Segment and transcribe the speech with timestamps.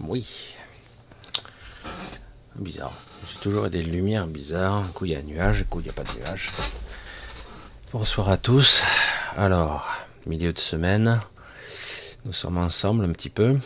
[0.00, 0.54] Oui.
[2.56, 2.92] Bizarre.
[3.26, 4.76] J'ai toujours des lumières bizarres.
[4.76, 6.50] Un coup il y a un nuage, un coup il n'y a pas de nuage.
[7.92, 8.82] Bonsoir à tous.
[9.36, 9.88] Alors,
[10.26, 11.20] milieu de semaine.
[12.24, 13.58] Nous sommes ensemble un petit peu.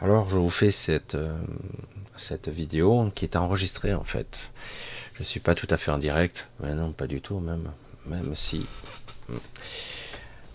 [0.00, 1.36] Alors je vous fais cette, euh,
[2.16, 4.50] cette vidéo qui est enregistrée en fait.
[5.14, 6.48] Je ne suis pas tout à fait en direct.
[6.60, 7.70] Mais non, pas du tout même.
[8.06, 8.66] Même si.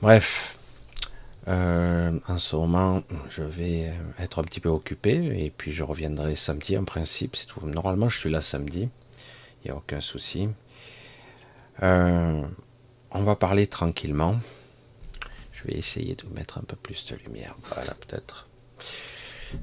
[0.02, 0.58] Bref,
[1.48, 6.36] euh, en ce moment, je vais être un petit peu occupé et puis je reviendrai
[6.36, 7.36] samedi en principe.
[7.48, 7.66] Tout.
[7.66, 8.90] Normalement, je suis là samedi,
[9.64, 10.50] il n'y a aucun souci.
[11.82, 12.44] Euh,
[13.12, 14.40] on va parler tranquillement.
[15.52, 17.56] Je vais essayer de mettre un peu plus de lumière.
[17.76, 18.48] Voilà, peut-être.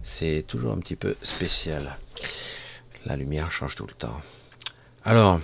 [0.03, 1.97] C'est toujours un petit peu spécial.
[3.07, 4.21] La lumière change tout le temps.
[5.05, 5.41] Alors,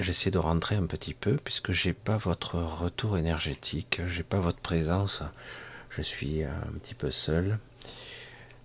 [0.00, 4.60] j'essaie de rentrer un petit peu puisque j'ai pas votre retour énergétique, j'ai pas votre
[4.60, 5.22] présence.
[5.90, 7.58] Je suis un petit peu seul.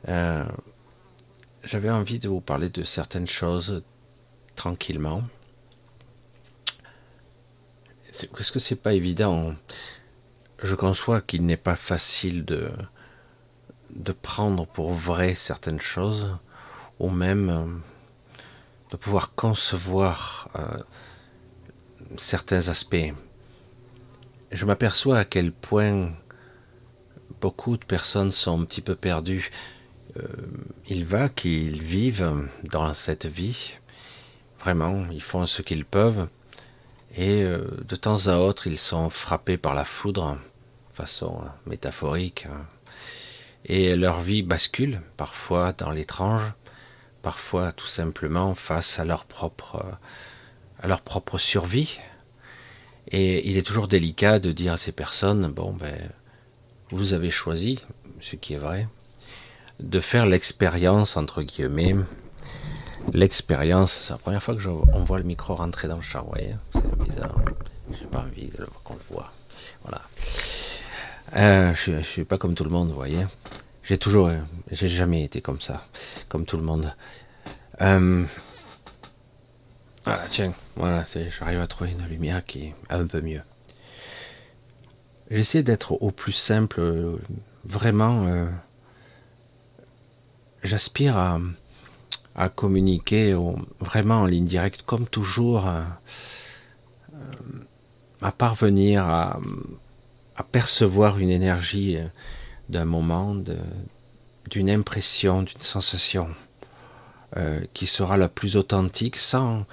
[0.08, 0.46] Euh,
[1.64, 3.84] j'avais envie de vous parler de certaines choses
[4.56, 5.24] tranquillement.
[8.09, 9.56] Est-ce que c'est pas évident
[10.62, 12.72] Je conçois qu'il n'est pas facile de,
[13.96, 16.38] de prendre pour vrai certaines choses,
[17.00, 17.66] ou même euh,
[18.92, 20.84] de pouvoir concevoir euh,
[22.18, 23.14] certains aspects.
[24.52, 26.12] Je m'aperçois à quel point
[27.40, 29.52] beaucoup de personnes sont un petit peu perdues.
[30.18, 30.24] Euh,
[30.88, 33.74] il va qu'ils vivent dans cette vie.
[34.60, 36.28] Vraiment, ils font ce qu'ils peuvent.
[37.16, 40.38] Et euh, de temps à autre, ils sont frappés par la foudre,
[40.94, 42.48] façon métaphorique.
[43.66, 46.54] Et leur vie bascule, parfois dans l'étrange,
[47.22, 49.86] parfois tout simplement face à leur propre
[50.81, 52.00] à leur propre survie.
[53.09, 56.10] Et il est toujours délicat de dire à ces personnes, bon ben,
[56.89, 57.80] vous avez choisi,
[58.19, 58.88] ce qui est vrai,
[59.80, 61.95] de faire l'expérience, entre guillemets,
[63.13, 66.25] l'expérience, c'est la première fois que je, on voit le micro rentrer dans le champ,
[66.30, 67.36] voyez, c'est bizarre,
[67.92, 68.50] j'ai pas envie
[68.83, 69.31] qu'on le voit,
[69.83, 70.01] voilà.
[71.36, 73.25] Euh, je, je suis pas comme tout le monde, vous voyez.
[73.83, 74.30] J'ai toujours,
[74.72, 75.86] j'ai jamais été comme ça,
[76.30, 76.94] comme tout le monde.
[77.81, 78.25] Euh,
[80.06, 83.42] ah tiens, voilà, j'arrive à trouver une lumière qui est un peu mieux.
[85.30, 86.81] J'essaie d'être au plus simple,
[87.63, 88.25] vraiment.
[88.25, 88.48] Euh,
[90.63, 91.39] j'aspire à,
[92.50, 93.38] communiquer
[93.80, 96.01] vraiment en ligne directe, comme toujours, à,
[98.38, 99.39] parvenir à,
[100.51, 101.97] percevoir une énergie
[102.69, 103.36] d'un moment,
[104.50, 106.30] d'une impression, d'une sensation.
[107.38, 109.66] Euh, qui sera la plus authentique sans,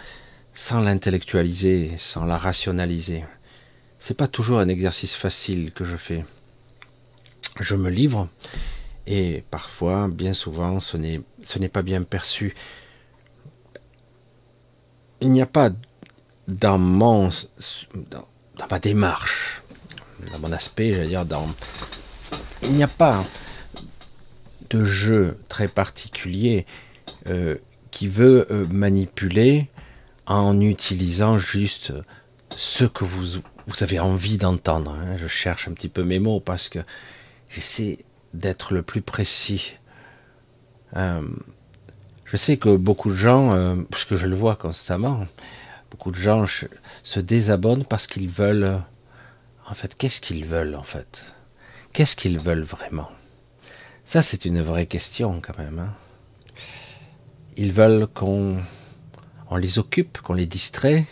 [0.54, 3.24] sans l'intellectualiser, sans la rationaliser.
[3.98, 6.24] C'est pas toujours un exercice facile que je fais.
[7.58, 8.28] Je me livre
[9.08, 12.54] et parfois, bien souvent, ce n'est, pas bien perçu.
[15.20, 15.70] Il n'y a pas
[16.46, 18.28] dans dans,
[18.70, 19.64] ma démarche,
[20.30, 21.26] dans mon aspect, j'allais dire,
[22.62, 23.24] il n'y a pas
[24.70, 26.64] de jeu très particulier
[27.28, 27.56] euh,
[27.90, 29.68] qui veut euh, manipuler
[30.26, 31.92] en utilisant juste
[32.54, 34.92] ce que vous, vous avez envie d'entendre.
[34.92, 35.16] Hein.
[35.16, 36.80] Je cherche un petit peu mes mots parce que
[37.48, 37.98] j'essaie
[38.34, 39.76] d'être le plus précis.
[40.96, 41.22] Euh,
[42.26, 45.26] je sais que beaucoup de gens, parce que je le vois constamment,
[45.90, 46.44] beaucoup de gens
[47.02, 48.82] se désabonnent parce qu'ils veulent.
[49.66, 51.24] En fait, qu'est-ce qu'ils veulent en fait?
[51.94, 53.10] Qu'est-ce qu'ils veulent vraiment?
[54.04, 55.78] Ça, c'est une vraie question quand même.
[55.78, 55.94] Hein.
[57.60, 58.58] Ils veulent qu'on
[59.50, 61.06] on les occupe, qu'on les distrait,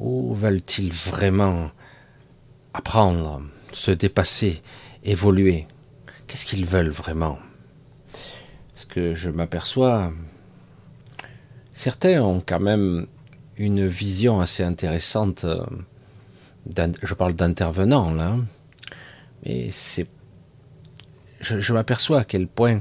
[0.00, 1.70] ou veulent-ils vraiment
[2.74, 3.42] apprendre,
[3.72, 4.60] se dépasser,
[5.04, 5.68] évoluer?
[6.26, 7.38] Qu'est-ce qu'ils veulent vraiment?
[8.74, 10.12] Parce que je m'aperçois,
[11.72, 13.06] certains ont quand même
[13.56, 15.46] une vision assez intéressante.
[17.02, 18.36] Je parle d'intervenants là,
[19.46, 20.08] mais c'est,
[21.40, 22.80] je m'aperçois à quel point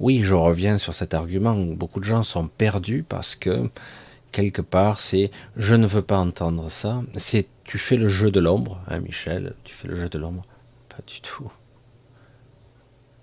[0.00, 3.70] oui, je reviens sur cet argument où beaucoup de gens sont perdus parce que
[4.32, 7.02] quelque part c'est je ne veux pas entendre ça.
[7.16, 10.44] C'est tu fais le jeu de l'ombre, hein, Michel, tu fais le jeu de l'ombre.
[10.88, 11.52] Pas du tout.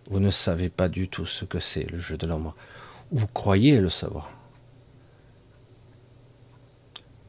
[0.09, 2.56] Vous ne savez pas du tout ce que c'est le jeu de l'ombre.
[3.12, 4.31] Vous croyez le savoir.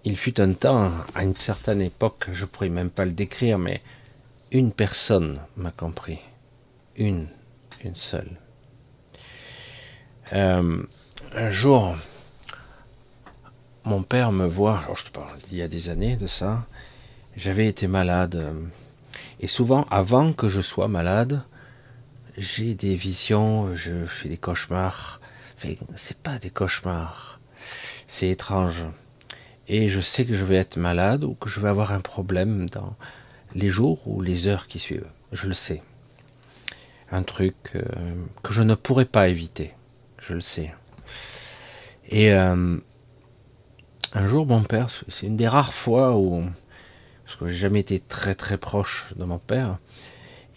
[0.05, 3.83] Il fut un temps, à une certaine époque, je pourrais même pas le décrire, mais
[4.53, 6.21] une personne m'a compris.
[6.97, 7.27] Une,
[7.85, 8.31] une seule.
[10.33, 10.83] Euh,
[11.35, 11.97] un jour,
[13.85, 16.67] mon père me voit, alors je te parle d'il y a des années de ça,
[17.37, 18.53] j'avais été malade,
[19.41, 21.45] Et souvent, avant que je sois malade,
[22.37, 25.21] j'ai des visions, je fais des cauchemars.
[25.57, 27.41] Enfin, c'est pas des cauchemars.
[28.09, 28.85] C'est étrange.
[29.69, 32.69] Et je sais que je vais être malade ou que je vais avoir un problème
[32.71, 32.97] dans
[33.55, 35.11] les jours ou les heures qui suivent.
[35.33, 35.83] Je le sais.
[37.11, 37.83] Un truc euh,
[38.43, 39.75] que je ne pourrais pas éviter.
[40.29, 40.75] Je le sais.
[42.11, 42.77] Et euh,
[44.13, 46.45] un jour, mon père, c'est une des rares fois où,
[47.25, 49.79] parce que j'ai jamais été très très proche de mon père,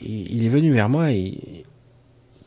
[0.01, 1.07] il est venu vers moi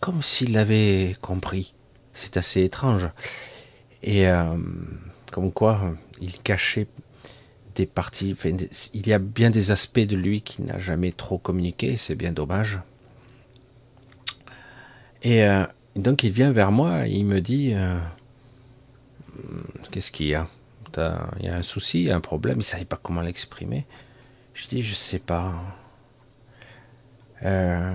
[0.01, 1.73] comme s'il l'avait compris.
[2.13, 3.09] C'est assez étrange.
[4.03, 4.59] Et euh,
[5.33, 6.89] comme quoi, il cachait
[7.75, 8.37] des parties.
[8.93, 11.97] il y a bien des aspects de lui qui n'a jamais trop communiqué.
[11.97, 12.81] C'est bien dommage.
[15.23, 15.65] Et euh,
[15.97, 17.99] donc il vient vers moi et il me dit euh,
[19.91, 20.49] Qu'est-ce qu'il y a?
[20.97, 22.57] Il y a un souci, un problème.
[22.57, 23.85] Il ne savait pas comment l'exprimer.
[24.55, 25.55] Je dis Je sais pas.
[27.43, 27.95] Euh,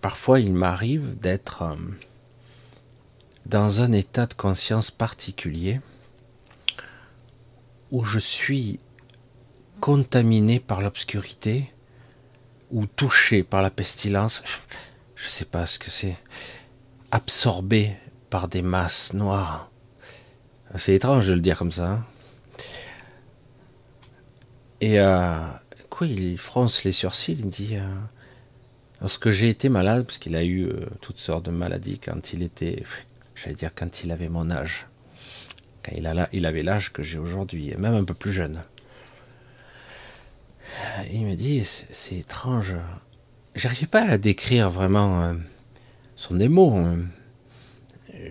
[0.00, 1.76] parfois, il m'arrive d'être
[3.46, 5.80] dans un état de conscience particulier
[7.90, 8.80] où je suis
[9.80, 11.72] contaminé par l'obscurité
[12.70, 14.42] ou touché par la pestilence.
[15.14, 16.16] Je ne sais pas ce que c'est
[17.14, 17.92] absorbé
[18.28, 19.70] par des masses noires.
[20.74, 21.92] C'est étrange de le dire comme ça.
[21.92, 22.04] Hein.
[24.80, 25.38] Et euh,
[25.90, 27.86] quoi, il fronce les sourcils, il dit euh,
[29.00, 32.42] Lorsque j'ai été malade, parce qu'il a eu euh, toutes sortes de maladies quand il
[32.42, 32.82] était,
[33.36, 34.88] j'allais dire quand il avait mon âge,
[35.84, 38.60] quand il, a, il avait l'âge que j'ai aujourd'hui, même un peu plus jeune.
[41.12, 42.74] Il me dit C'est étrange,
[43.54, 45.36] j'arrivais pas à décrire vraiment.
[46.16, 46.74] Sont des mots.
[46.74, 47.00] Hein.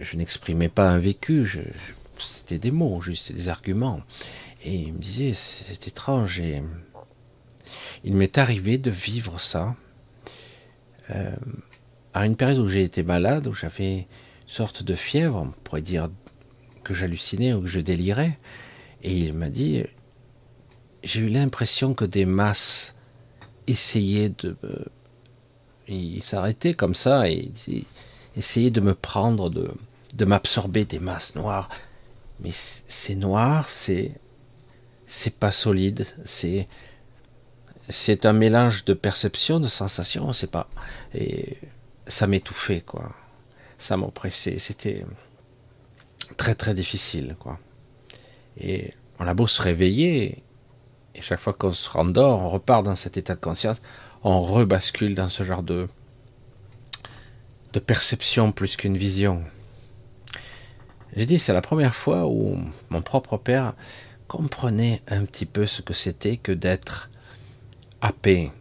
[0.01, 1.49] Je n'exprimais pas un vécu,
[2.17, 4.01] c'était des mots, juste des arguments.
[4.63, 6.41] Et il me disait, c'est étrange.
[8.03, 9.75] Il m'est arrivé de vivre ça
[11.09, 11.35] euh,
[12.13, 14.05] à une période où j'ai été malade, où j'avais une
[14.47, 16.09] sorte de fièvre, on pourrait dire
[16.83, 18.37] que j'hallucinais ou que je délirais.
[19.01, 19.83] Et il m'a dit,
[21.03, 22.95] j'ai eu l'impression que des masses
[23.67, 24.55] essayaient de
[25.87, 27.51] il s'arrêtait comme ça et
[28.35, 31.69] essayait de me prendre, de, m'absorber des masses noires.
[32.39, 34.11] Mais c'est noir, c'est
[35.05, 36.67] c'est pas solide, c'est
[37.89, 40.69] c'est un mélange de perception, de sensation, c'est pas
[41.13, 41.57] et
[42.07, 43.11] ça m'étouffait quoi,
[43.77, 45.05] ça m'oppressait, c'était
[46.37, 47.59] très très difficile quoi.
[48.57, 50.43] Et on a beau se réveiller,
[51.15, 53.81] et chaque fois qu'on se rendort, on repart dans cet état de conscience
[54.23, 55.87] on rebascule dans ce genre de,
[57.73, 59.43] de perception plus qu'une vision.
[61.15, 62.57] J'ai dit, c'est la première fois où
[62.89, 63.73] mon propre père
[64.27, 67.09] comprenait un petit peu ce que c'était que d'être
[68.01, 68.51] happé,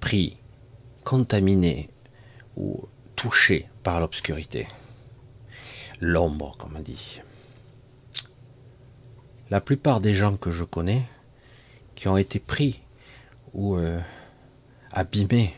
[0.00, 0.38] pris,
[1.04, 1.88] contaminé
[2.56, 4.66] ou touché par l'obscurité.
[6.00, 7.20] L'ombre, comme on dit.
[9.50, 11.02] La plupart des gens que je connais
[11.94, 12.80] qui ont été pris
[13.52, 14.00] ou euh,
[14.92, 15.54] abîmés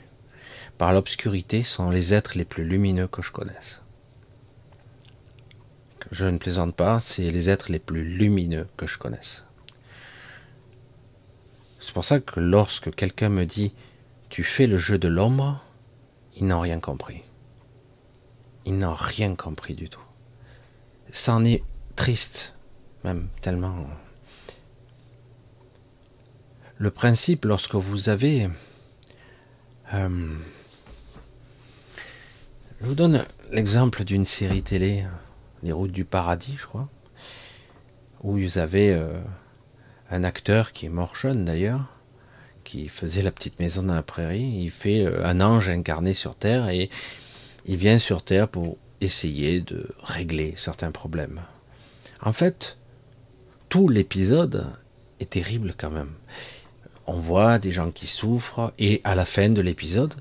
[0.79, 3.81] par l'obscurité sont les êtres les plus lumineux que je connaisse.
[6.11, 9.45] Je ne plaisante pas, c'est les êtres les plus lumineux que je connaisse.
[11.81, 13.73] C'est pour ça que lorsque quelqu'un me dit
[14.29, 15.63] tu fais le jeu de l'ombre,
[16.37, 17.23] ils n'ont rien compris.
[18.65, 20.01] Ils n'ont rien compris du tout.
[21.13, 21.63] Ça en est
[21.95, 22.55] triste,
[23.05, 23.87] même tellement.
[26.79, 28.49] Le principe, lorsque vous avez
[29.95, 30.09] euh,
[32.81, 35.05] je vous donne l'exemple d'une série télé,
[35.63, 36.89] Les Routes du Paradis, je crois,
[38.23, 39.21] où vous avez euh,
[40.11, 41.89] un acteur qui est mort jeune d'ailleurs,
[42.65, 44.63] qui faisait la petite maison dans la prairie.
[44.63, 46.91] Il fait euh, un ange incarné sur Terre et
[47.67, 51.41] il vient sur Terre pour essayer de régler certains problèmes.
[52.23, 52.79] En fait,
[53.69, 54.67] tout l'épisode
[55.21, 56.13] est terrible quand même
[57.07, 60.15] on voit des gens qui souffrent et à la fin de l'épisode,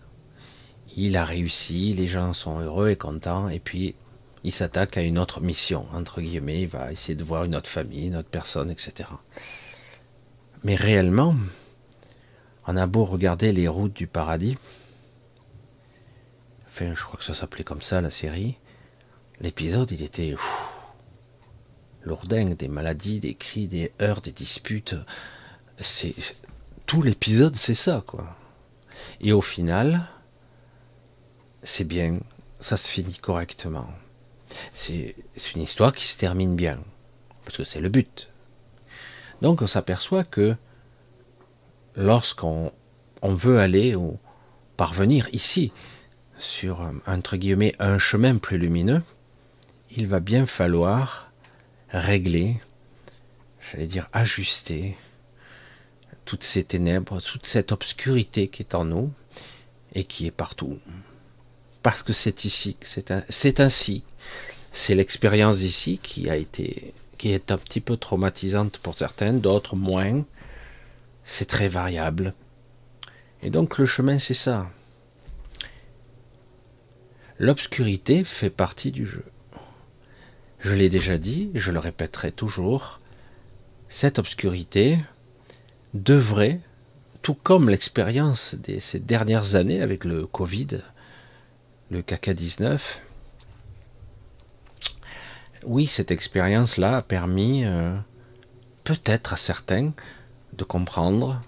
[0.96, 3.96] il a réussi, les gens sont heureux et contents et puis
[4.44, 7.70] il s'attaque à une autre mission, entre guillemets, il va essayer de voir une autre
[7.70, 9.10] famille, une autre personne, etc.
[10.64, 11.36] Mais réellement,
[12.68, 14.58] on a beau regarder les routes du paradis,
[16.68, 18.58] enfin je crois que ça s'appelait comme ça la série,
[19.40, 20.36] l'épisode il était
[22.04, 24.96] lourdingue, des maladies, des cris, des heurts, des disputes,
[25.80, 26.14] c'est
[26.86, 28.36] tout l'épisode, c'est ça, quoi.
[29.22, 30.08] Et au final,
[31.64, 32.20] c'est bien,
[32.60, 33.90] ça se finit correctement.
[34.74, 35.16] C'est
[35.56, 36.80] une histoire qui se termine bien,
[37.44, 38.30] parce que c'est le but.
[39.42, 40.56] Donc on s'aperçoit que
[41.96, 42.72] lorsqu'on
[43.22, 44.20] on veut aller ou
[44.78, 45.72] parvenir ici
[46.38, 46.82] sur
[47.38, 49.02] guillemets un chemin plus lumineux,
[49.96, 51.32] il va bien falloir
[51.90, 52.60] régler,
[53.60, 54.98] j'allais dire ajuster
[56.26, 59.12] toutes ces ténèbres, toute cette obscurité qui est en nous
[59.94, 60.80] et qui est partout.
[61.82, 64.04] Parce que c'est ici, c'est ainsi.
[64.72, 69.76] C'est l'expérience d'ici qui a été, qui est un petit peu traumatisante pour certaines, d'autres
[69.76, 70.26] moins.
[71.24, 72.34] C'est très variable.
[73.44, 74.70] Et donc le chemin, c'est ça.
[77.38, 79.26] L'obscurité fait partie du jeu.
[80.60, 83.02] Je l'ai déjà dit, je le répéterai toujours,
[83.90, 84.98] cette obscurité
[85.94, 86.60] devrait,
[87.22, 90.82] tout comme l'expérience de ces dernières années avec le Covid,
[91.90, 93.02] le caca 19,
[95.66, 97.96] oui, cette expérience-là a permis euh,
[98.84, 99.94] peut-être à certains
[100.54, 101.42] de comprendre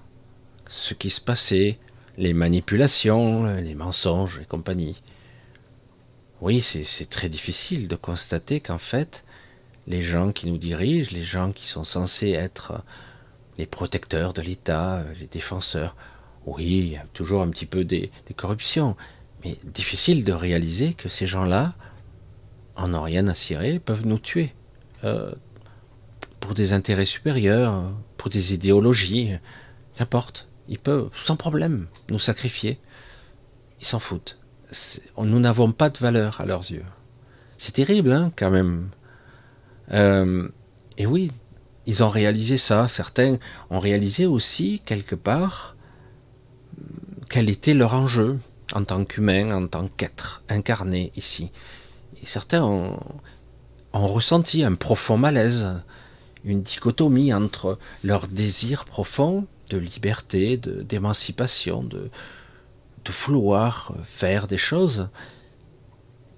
[0.68, 1.80] ce qui se passait,
[2.18, 5.02] les manipulations, les mensonges et compagnie.
[6.42, 9.26] Oui, c'est très difficile de constater qu'en fait,
[9.88, 12.84] les gens qui nous dirigent, les gens qui sont censés être
[13.58, 15.96] les protecteurs de l'État, les défenseurs,
[16.46, 18.96] oui, toujours un petit peu des, corruptions,
[19.44, 21.74] mais difficile de réaliser que ces gens-là
[22.76, 24.54] en ont rien à cirer, peuvent nous tuer.
[25.04, 25.34] Euh,
[26.40, 29.32] pour des intérêts supérieurs, pour des idéologies,
[29.96, 30.48] qu'importe.
[30.68, 32.80] Ils peuvent, sans problème, nous sacrifier.
[33.80, 34.38] Ils s'en foutent
[35.18, 36.86] nous n'avons pas de valeur à leurs yeux.
[37.58, 38.90] C'est terrible, hein, quand même.
[39.92, 40.50] Euh,
[40.98, 41.32] et oui,
[41.86, 42.88] ils ont réalisé ça.
[42.88, 43.38] Certains
[43.70, 45.76] ont réalisé aussi, quelque part,
[47.30, 48.40] quel était leur enjeu
[48.74, 51.52] en tant qu'humain, en tant qu'être incarné ici.
[52.24, 52.98] Certains ont,
[53.94, 55.80] ont, ressenti un profond malaise,
[56.44, 62.10] une dichotomie entre leur désir profond de liberté, d'émancipation, de,
[63.06, 65.10] de vouloir faire des choses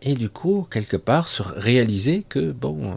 [0.01, 2.93] et du coup quelque part se réaliser que bon euh,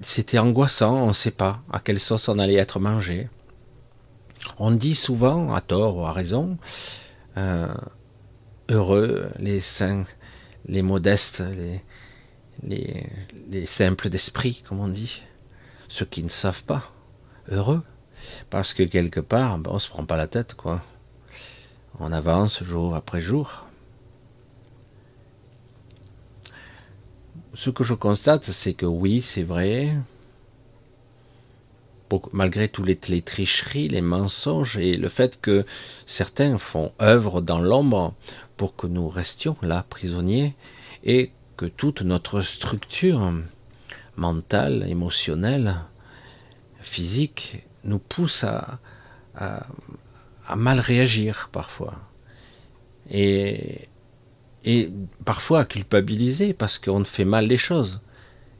[0.00, 3.28] c'était angoissant on ne sait pas à quelle sauce on allait être mangé.
[4.58, 6.58] On dit souvent à tort ou à raison
[7.36, 7.74] euh,
[8.68, 10.04] heureux les saints
[10.66, 11.82] les modestes les,
[12.62, 13.06] les,
[13.48, 15.22] les simples d'esprit comme on dit.
[15.88, 16.92] Ceux qui ne savent pas
[17.50, 17.82] heureux.
[18.50, 20.82] Parce que quelque part ben, on se prend pas la tête quoi.
[21.98, 23.67] On avance jour après jour.
[27.58, 29.96] Ce que je constate, c'est que oui, c'est vrai,
[32.32, 35.66] malgré tous les, tricheries, les mensonges et le fait que
[36.06, 38.14] certains font œuvre dans l'ombre
[38.56, 40.54] pour que nous restions là, prisonniers,
[41.02, 43.32] et que toute notre structure
[44.14, 45.78] mentale, émotionnelle,
[46.80, 48.78] physique nous pousse à,
[49.34, 51.96] à mal réagir parfois.
[53.10, 53.88] Et,
[54.68, 54.92] et
[55.24, 58.00] parfois culpabiliser parce qu'on fait mal les choses.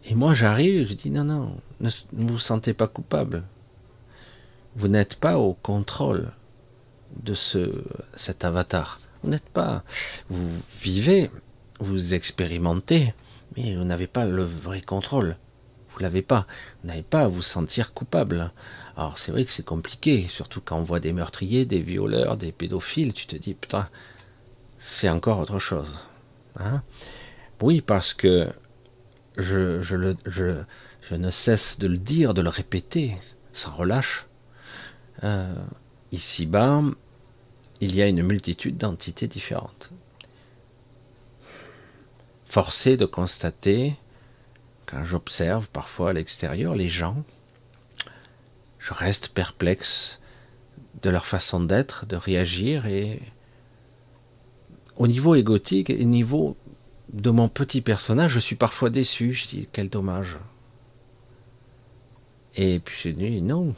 [0.07, 3.45] Et moi j'arrive, je dis non, non, ne, vous sentez pas coupable.
[4.75, 6.31] Vous n'êtes pas au contrôle
[7.23, 7.85] de ce,
[8.15, 9.00] cet avatar.
[9.23, 9.85] Vous n'êtes pas.
[10.31, 10.49] Vous
[10.81, 11.31] vivez,
[11.79, 13.12] vous expérimentez,
[13.55, 15.37] mais vous n'avez pas le vrai contrôle.
[15.91, 16.47] Vous l'avez pas.
[16.81, 18.50] Vous n'avez pas à vous sentir coupable.
[18.97, 22.53] Alors c'est vrai que c'est compliqué, surtout quand on voit des meurtriers, des violeurs, des
[22.53, 23.91] pédophiles, tu te dis putain,
[24.79, 25.93] c'est encore autre chose.
[26.57, 26.83] Hein
[27.61, 28.49] oui, parce que
[29.37, 33.17] je, ne cesse de le dire, de le répéter,
[33.53, 34.27] sans relâche.
[35.25, 35.55] Euh,
[36.13, 36.83] ici-bas,
[37.81, 39.91] il y a une multitude d'entités différentes.
[42.45, 43.95] Forcé de constater,
[44.87, 47.25] quand j'observe parfois à l'extérieur les gens,
[48.79, 50.21] je reste perplexe
[51.03, 53.21] de leur façon d'être, de réagir et
[54.99, 56.57] au niveau égotique et au niveau
[57.12, 59.33] de mon petit personnage, je suis parfois déçu.
[59.33, 60.37] Je dis quel dommage.
[62.57, 63.75] Et puis je dis non.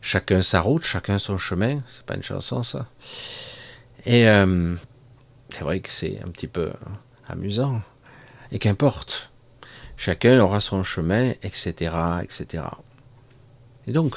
[0.00, 1.82] Chacun sa route, chacun son chemin.
[1.94, 2.88] C'est pas une chanson ça.
[4.06, 4.74] Et euh,
[5.50, 6.72] c'est vrai que c'est un petit peu
[7.28, 7.82] amusant.
[8.50, 9.30] Et qu'importe.
[9.98, 11.92] Chacun aura son chemin, etc.,
[12.22, 12.64] etc.
[13.86, 14.16] Et donc,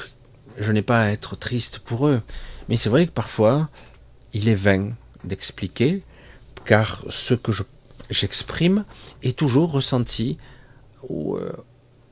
[0.58, 2.22] je n'ai pas à être triste pour eux.
[2.70, 3.68] Mais c'est vrai que parfois,
[4.32, 4.92] il est vain
[5.24, 6.02] d'expliquer,
[6.64, 7.52] car ce que
[8.10, 8.84] j'exprime
[9.22, 10.38] est toujours ressenti
[11.10, 11.52] euh,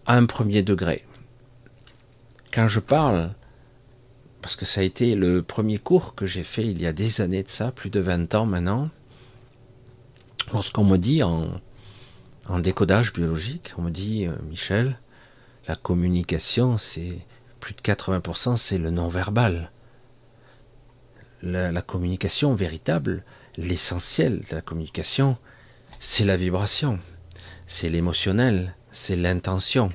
[0.07, 1.05] à un premier degré.
[2.53, 3.35] Quand je parle,
[4.43, 7.21] parce que ça a été le premier cours que j'ai fait il y a des
[7.21, 8.91] années de ça, plus de 20 ans maintenant,
[10.53, 11.61] lorsqu'on me dit en,
[12.59, 14.99] décodage biologique, on me dit, euh, Michel,
[15.69, 17.19] la communication, c'est
[17.61, 19.71] plus de 80%, c'est le non-verbal.
[21.43, 23.25] La, communication véritable,
[23.57, 25.37] l'essentiel de la communication,
[26.01, 26.99] c'est la vibration,
[27.67, 29.89] c'est l'émotionnel, c'est l'intention,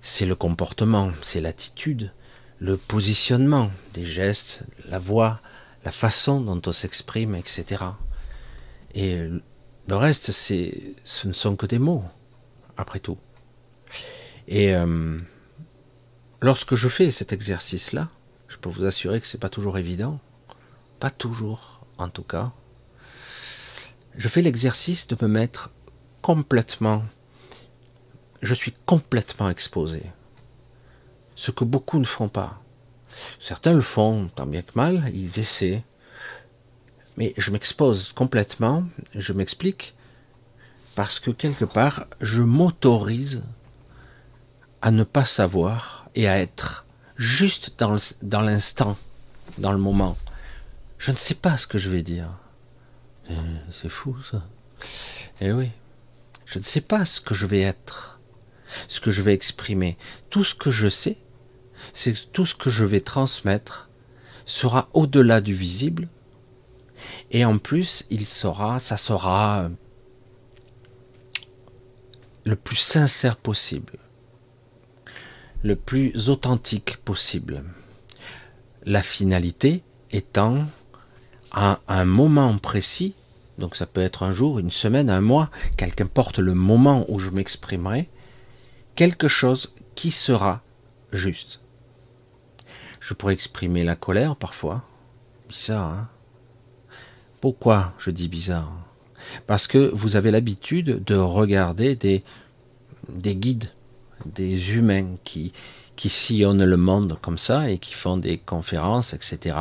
[0.00, 2.12] c'est le comportement, c'est l'attitude,
[2.58, 5.40] le positionnement des gestes, la voix,
[5.84, 7.84] la façon dont on s'exprime, etc.
[8.94, 9.18] Et
[9.88, 12.04] le reste, ce ne sont que des mots,
[12.76, 13.18] après tout.
[14.48, 15.18] Et euh,
[16.40, 18.08] lorsque je fais cet exercice-là,
[18.48, 20.20] je peux vous assurer que c'est pas toujours évident,
[20.98, 22.52] pas toujours, en tout cas.
[24.16, 25.70] Je fais l'exercice de me mettre
[26.22, 27.04] complètement,
[28.42, 30.02] je suis complètement exposé.
[31.34, 32.60] Ce que beaucoup ne font pas.
[33.40, 35.84] Certains le font, tant bien que mal, ils essaient.
[37.16, 39.94] Mais je m'expose complètement, je m'explique,
[40.94, 43.44] parce que quelque part, je m'autorise
[44.82, 46.84] à ne pas savoir et à être
[47.16, 47.74] juste
[48.22, 48.96] dans l'instant,
[49.58, 50.16] dans le moment.
[50.98, 52.30] Je ne sais pas ce que je vais dire.
[53.30, 53.34] Eh,
[53.72, 54.46] c'est fou ça.
[55.40, 55.70] Eh oui.
[56.46, 58.20] Je ne sais pas ce que je vais être,
[58.88, 59.96] ce que je vais exprimer.
[60.30, 61.18] Tout ce que je sais,
[61.92, 63.88] c'est que tout ce que je vais transmettre
[64.44, 66.08] sera au-delà du visible.
[67.30, 69.68] Et en plus, il sera, ça sera
[72.44, 73.98] le plus sincère possible,
[75.64, 77.64] le plus authentique possible.
[78.84, 79.82] La finalité
[80.12, 80.64] étant
[81.56, 83.14] à un moment précis,
[83.56, 87.18] donc ça peut être un jour, une semaine, un mois, quelqu'un porte le moment où
[87.18, 88.10] je m'exprimerai,
[88.94, 90.60] quelque chose qui sera
[91.12, 91.60] juste.
[93.00, 94.82] Je pourrais exprimer la colère parfois.
[95.48, 96.08] Bizarre, hein
[97.40, 98.70] Pourquoi je dis bizarre?
[99.46, 102.22] Parce que vous avez l'habitude de regarder des,
[103.08, 103.72] des guides,
[104.26, 105.52] des humains qui,
[105.96, 109.54] qui sillonnent le monde comme ça et qui font des conférences, etc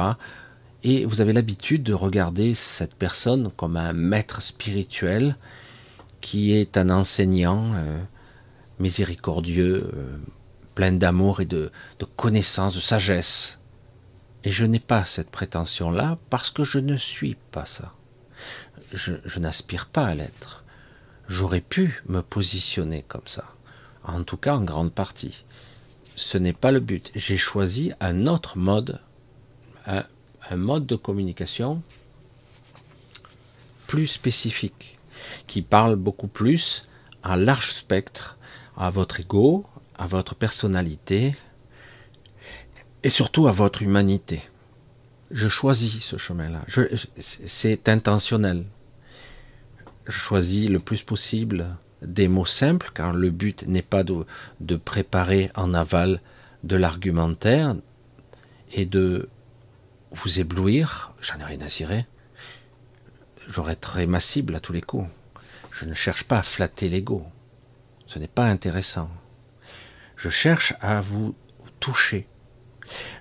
[0.86, 5.36] et vous avez l'habitude de regarder cette personne comme un maître spirituel
[6.22, 7.98] qui est un enseignant euh,
[8.78, 10.18] miséricordieux, euh,
[10.76, 13.60] plein d'amour et de, de connaissance, de sagesse.
[14.44, 17.94] Et je n'ai pas cette prétention-là parce que je ne suis pas ça.
[18.94, 20.66] Je, n'aspire pas à l'être.
[21.28, 23.46] J'aurais pu me positionner comme ça,
[24.04, 25.46] en tout cas en grande partie.
[26.16, 27.12] Ce n'est pas le but.
[27.16, 29.02] J'ai choisi un autre mode,
[30.50, 31.82] un mode de communication
[33.88, 34.98] plus spécifique,
[35.48, 36.88] qui parle beaucoup plus
[37.24, 38.38] à large spectre,
[38.78, 39.66] à votre ego,
[39.98, 41.36] à votre personnalité,
[43.04, 44.42] et surtout à votre humanité.
[45.32, 46.62] Je choisis ce chemin-là.
[47.18, 48.66] C'est intentionnel.
[50.08, 54.26] Je choisis le plus possible des mots simples, car le but n'est pas de,
[54.60, 56.22] de préparer en aval
[56.64, 57.76] de l'argumentaire
[58.72, 59.30] et de
[60.12, 62.06] vous éblouir, j'en ai rien à cirer.
[63.48, 65.10] J'aurais très massible à tous les coups.
[65.72, 67.26] Je ne cherche pas à flatter l'ego.
[68.08, 69.10] Ce n'est pas intéressant.
[70.16, 71.36] Je cherche à vous
[71.80, 72.28] toucher.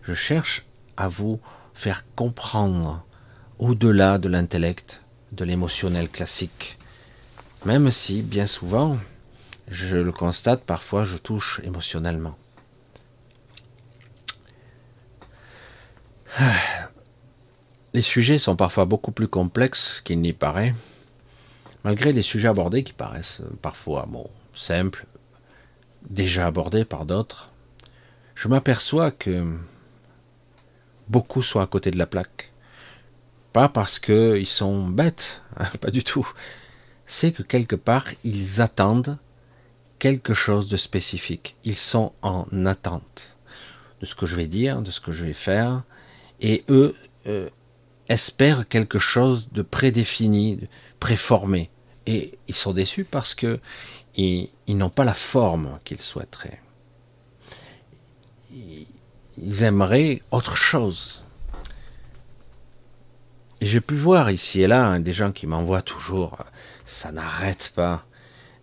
[0.02, 0.64] Je cherche
[0.96, 1.40] à vous
[1.74, 3.04] faire comprendre
[3.58, 6.78] au-delà de l'intellect, de l'émotionnel classique.
[7.64, 8.98] Même si, bien souvent,
[9.68, 12.36] je le constate, parfois je touche émotionnellement.
[17.94, 20.74] Les sujets sont parfois beaucoup plus complexes qu'il n'y paraît,
[21.84, 25.06] malgré les sujets abordés qui paraissent parfois bon, simples,
[26.08, 27.50] déjà abordés par d'autres.
[28.34, 29.46] Je m'aperçois que
[31.08, 32.50] beaucoup sont à côté de la plaque.
[33.52, 35.42] Pas parce qu'ils sont bêtes,
[35.80, 36.28] pas du tout.
[37.06, 39.18] C'est que quelque part, ils attendent
[40.00, 41.54] quelque chose de spécifique.
[41.62, 43.36] Ils sont en attente
[44.00, 45.84] de ce que je vais dire, de ce que je vais faire,
[46.40, 46.94] et eux
[47.26, 47.48] euh,
[48.08, 50.60] espèrent quelque chose de prédéfini,
[51.00, 51.70] préformé.
[52.06, 53.60] Et ils sont déçus parce que
[54.16, 56.60] ils, n'ont pas la forme qu'ils souhaiteraient.
[58.52, 61.24] Ils aimeraient autre chose.
[63.60, 66.36] J'ai pu voir ici et là hein, des gens qui m'envoient toujours,
[66.84, 68.04] ça n'arrête pas,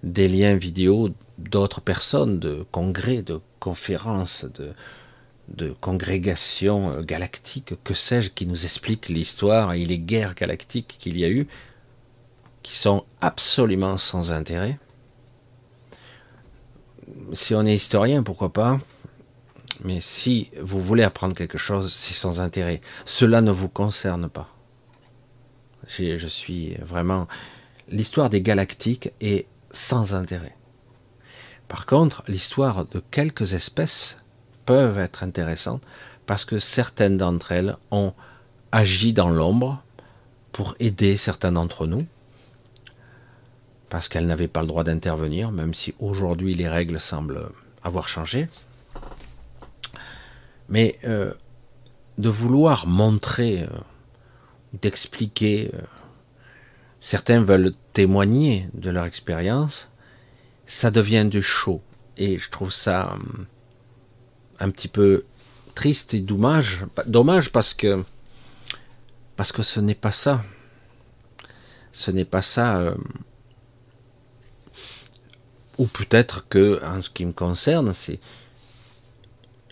[0.03, 4.73] des liens vidéo d'autres personnes, de congrès, de conférences, de,
[5.47, 11.17] de congrégations euh, galactiques, que sais-je, qui nous expliquent l'histoire et les guerres galactiques qu'il
[11.17, 11.47] y a eu,
[12.63, 14.79] qui sont absolument sans intérêt.
[17.33, 18.79] Si on est historien, pourquoi pas
[19.83, 22.81] Mais si vous voulez apprendre quelque chose, c'est sans intérêt.
[23.05, 24.49] Cela ne vous concerne pas.
[25.87, 27.27] Je suis vraiment...
[27.89, 30.55] L'histoire des galactiques est sans intérêt.
[31.67, 34.20] Par contre, l'histoire de quelques espèces
[34.71, 35.83] peuvent être intéressantes
[36.25, 38.13] parce que certaines d'entre elles ont
[38.71, 39.83] agi dans l'ombre
[40.53, 42.07] pour aider certains d'entre nous,
[43.89, 47.49] parce qu'elle n'avait pas le droit d'intervenir, même si aujourd'hui les règles semblent
[47.83, 48.47] avoir changé.
[50.69, 51.33] Mais euh,
[52.17, 53.67] de vouloir montrer, euh,
[54.81, 55.81] d'expliquer, euh,
[57.01, 59.89] certains veulent témoigner de leur expérience,
[60.65, 61.81] ça devient du show.
[62.15, 63.17] Et je trouve ça
[64.61, 65.25] un petit peu
[65.75, 66.85] triste et dommage.
[67.07, 68.03] Dommage parce que
[69.35, 70.43] parce que ce n'est pas ça.
[71.91, 72.77] Ce n'est pas ça.
[72.77, 72.95] Euh,
[75.77, 78.19] ou peut-être que, en ce qui me concerne, c'est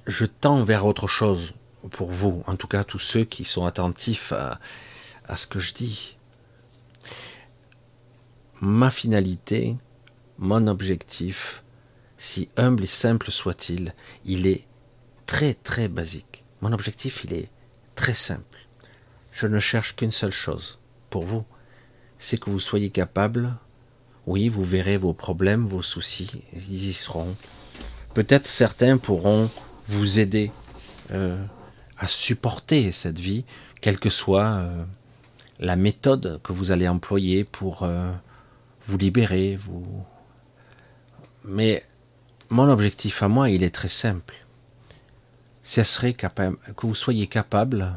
[0.07, 1.53] je tends vers autre chose
[1.91, 6.17] pour vous, en tout cas tous ceux qui sont attentifs à ce que je dis.
[8.59, 9.77] Ma finalité,
[10.39, 11.63] mon objectif,
[12.17, 13.93] si humble et simple soit-il,
[14.25, 14.65] il est
[15.29, 16.43] très très basique.
[16.61, 17.51] Mon objectif, il est
[17.93, 18.67] très simple.
[19.31, 20.79] Je ne cherche qu'une seule chose
[21.11, 21.45] pour vous,
[22.17, 23.53] c'est que vous soyez capable,
[24.25, 27.35] oui, vous verrez vos problèmes, vos soucis, ils y seront.
[28.15, 29.51] Peut-être certains pourront
[29.85, 30.51] vous aider
[31.11, 31.39] euh,
[31.99, 33.45] à supporter cette vie,
[33.81, 34.83] quelle que soit euh,
[35.59, 38.11] la méthode que vous allez employer pour euh,
[38.87, 39.59] vous libérer.
[41.45, 41.85] Mais
[42.49, 44.33] mon objectif à moi, il est très simple
[45.69, 46.25] ce serait que
[46.81, 47.93] vous soyez capable,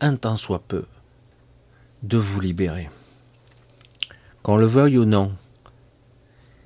[0.00, 0.86] un temps soit peu,
[2.02, 2.90] de vous libérer.
[4.42, 5.32] Qu'on le veuille ou non,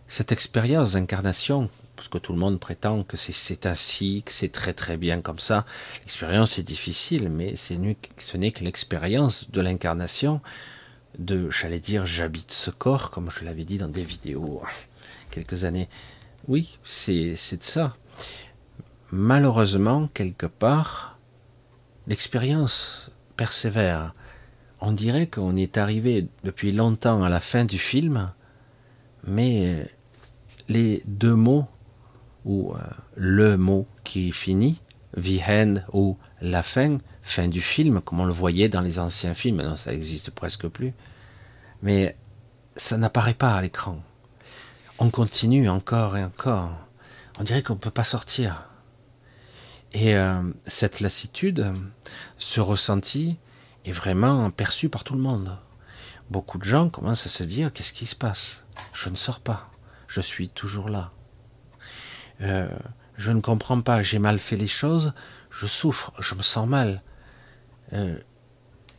[0.08, 4.72] cette expérience d'incarnation, parce que tout le monde prétend que c'est ainsi, que c'est très
[4.72, 5.66] très bien comme ça,
[6.00, 10.40] l'expérience est difficile, mais ce n'est que l'expérience de l'incarnation,
[11.18, 14.62] de, j'allais dire, j'habite ce corps, comme je l'avais dit dans des vidéos
[15.30, 15.90] quelques années.
[16.48, 17.94] Oui, c'est de ça
[19.14, 21.18] malheureusement, quelque part,
[22.09, 24.12] l'expérience persévère.
[24.81, 28.33] On dirait qu'on est arrivé depuis longtemps à la fin du film,
[29.24, 29.88] mais
[30.68, 31.66] les deux mots,
[32.44, 32.79] ou euh,
[33.14, 34.81] le mot qui finit,
[35.16, 39.33] the end ou la fin, fin du film, comme on le voyait dans les anciens
[39.33, 40.92] films, maintenant ça existe presque plus,
[41.83, 42.16] mais
[42.74, 44.03] ça n'apparaît pas à l'écran.
[44.98, 46.72] On continue encore et encore.
[47.38, 48.68] On dirait qu'on ne peut pas sortir.
[49.94, 51.72] Et euh, cette lassitude,
[52.37, 53.38] ce ressenti,
[53.85, 55.57] est vraiment perçu par tout le monde.
[56.30, 58.64] Beaucoup de gens commencent à se dire qu'est-ce qui se passe?
[58.92, 59.70] Je ne sors pas,
[60.09, 61.12] je suis toujours là.
[62.40, 62.68] Euh,
[63.16, 65.12] je ne comprends pas, j'ai mal fait les choses,
[65.50, 67.02] je souffre, je me sens mal.
[67.92, 68.18] Euh,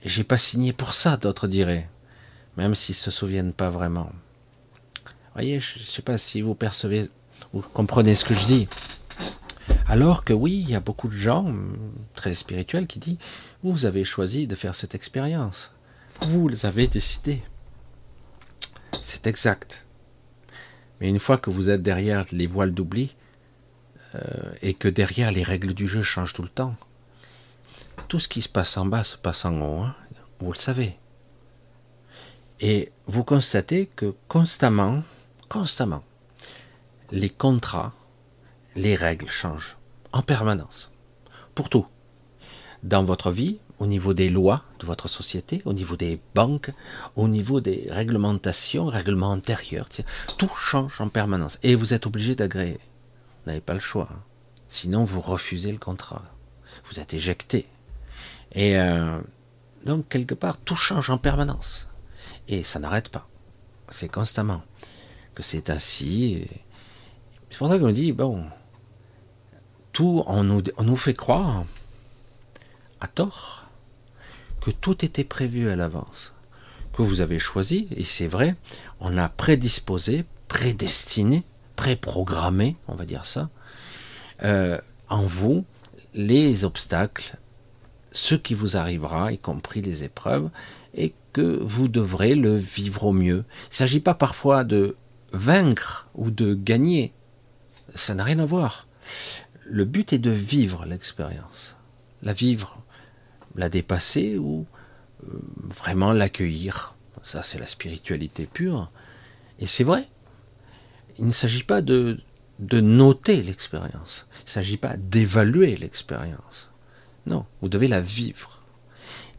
[0.05, 1.89] j'ai pas signé pour ça, d'autres diraient,
[2.55, 4.11] même s'ils se souviennent pas vraiment.
[5.33, 7.09] Voyez, je ne sais pas si vous percevez
[7.53, 8.67] ou comprenez ce que je dis.
[9.87, 11.53] Alors que oui, il y a beaucoup de gens
[12.15, 13.17] très spirituels qui disent
[13.63, 15.71] Vous avez choisi de faire cette expérience.
[16.21, 17.43] Vous avez décidé.
[19.01, 19.85] C'est exact.
[20.99, 23.15] Mais une fois que vous êtes derrière les voiles d'oubli,
[24.15, 26.75] euh, et que derrière les règles du jeu changent tout le temps,
[28.07, 29.95] tout ce qui se passe en bas se passe en haut, hein.
[30.39, 30.97] vous le savez.
[32.59, 35.03] Et vous constatez que constamment,
[35.49, 36.03] constamment,
[37.11, 37.93] les contrats,
[38.75, 39.77] les règles changent
[40.11, 40.91] en permanence.
[41.53, 41.85] Pour tout.
[42.83, 46.71] Dans votre vie, au niveau des lois de votre société, au niveau des banques,
[47.15, 49.89] au niveau des réglementations, règlements antérieurs.
[50.37, 51.57] Tout change en permanence.
[51.63, 52.79] Et vous êtes obligé d'agréer.
[53.43, 54.09] Vous n'avez pas le choix.
[54.11, 54.19] Hein.
[54.69, 56.23] Sinon, vous refusez le contrat.
[56.89, 57.67] Vous êtes éjecté.
[58.53, 59.19] Et euh,
[59.85, 61.87] donc, quelque part, tout change en permanence.
[62.47, 63.27] Et ça n'arrête pas.
[63.89, 64.63] C'est constamment
[65.33, 66.47] que c'est ainsi.
[67.49, 68.43] C'est pour ça qu'on dit, bon,
[69.95, 71.63] tout, on nous, fait croire,
[72.99, 73.69] à tort,
[74.59, 76.33] que tout était prévu à l'avance,
[76.91, 78.57] que vous avez choisi, et c'est vrai,
[78.99, 81.45] on a prédisposé, prédestiné,
[81.77, 83.49] préprogrammé, on va dire ça,
[84.43, 84.77] euh,
[85.07, 85.63] en vous
[86.13, 87.37] les obstacles,
[88.11, 90.49] ce qui vous arrivera, y compris les épreuves,
[90.93, 93.45] et que vous devrez le vivre au mieux.
[93.67, 94.97] Il ne s'agit pas parfois de
[95.31, 97.13] vaincre ou de gagner,
[97.93, 98.87] ça n'a rien à voir
[99.65, 101.75] le but est de vivre l'expérience,
[102.21, 102.83] la vivre,
[103.55, 104.65] la dépasser ou
[105.23, 106.95] euh, vraiment l'accueillir.
[107.23, 108.91] Ça, c'est la spiritualité pure.
[109.59, 110.07] Et c'est vrai.
[111.17, 112.19] Il ne s'agit pas de,
[112.59, 114.27] noter l'expérience.
[114.41, 116.69] Il ne s'agit pas d'évaluer l'expérience.
[117.25, 118.59] Non, vous devez la vivre.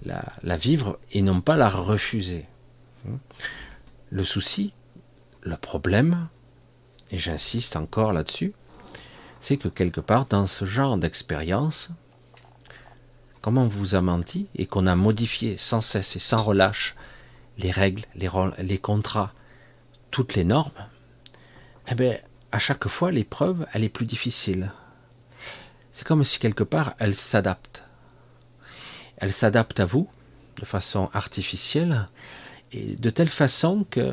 [0.04, 2.46] La, la vivre et non pas la refuser.
[4.10, 4.72] Le souci,
[5.42, 6.28] le problème,
[7.10, 8.52] et j'insiste encore là-dessus,
[9.46, 11.90] c'est que quelque part, dans ce genre d'expérience,
[13.42, 16.96] comment on vous a menti et qu'on a modifié sans cesse et sans relâche
[17.56, 18.28] les règles, les,
[18.58, 19.32] les contrats,
[20.10, 20.72] toutes les normes,
[21.88, 22.18] eh bien,
[22.50, 24.72] à chaque fois, l'épreuve, elle est plus difficile.
[25.92, 27.84] C'est comme si quelque part, elle s'adapte.
[29.18, 30.10] Elle s'adapte à vous
[30.60, 32.08] de façon artificielle
[32.72, 34.12] et de telle façon que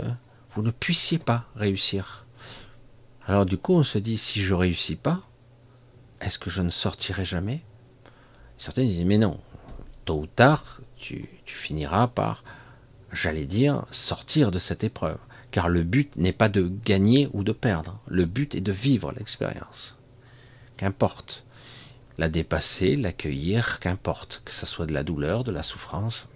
[0.53, 2.22] vous ne puissiez pas réussir.
[3.27, 5.21] Alors du coup, on se dit, si je réussis pas,
[6.19, 7.61] est-ce que je ne sortirai jamais?
[8.57, 9.39] Certains disent, mais non,
[10.05, 12.43] tôt ou tard, tu, finiras par,
[13.11, 15.19] j'allais dire, sortir de cette épreuve.
[15.51, 19.11] Car le but n'est pas de gagner ou de perdre, le but est de vivre
[19.11, 19.95] l'expérience.
[20.77, 21.45] Qu'importe.
[22.17, 24.41] La dépasser, l'accueillir, qu'importe.
[24.45, 26.27] Que ce soit de la douleur, de la souffrance.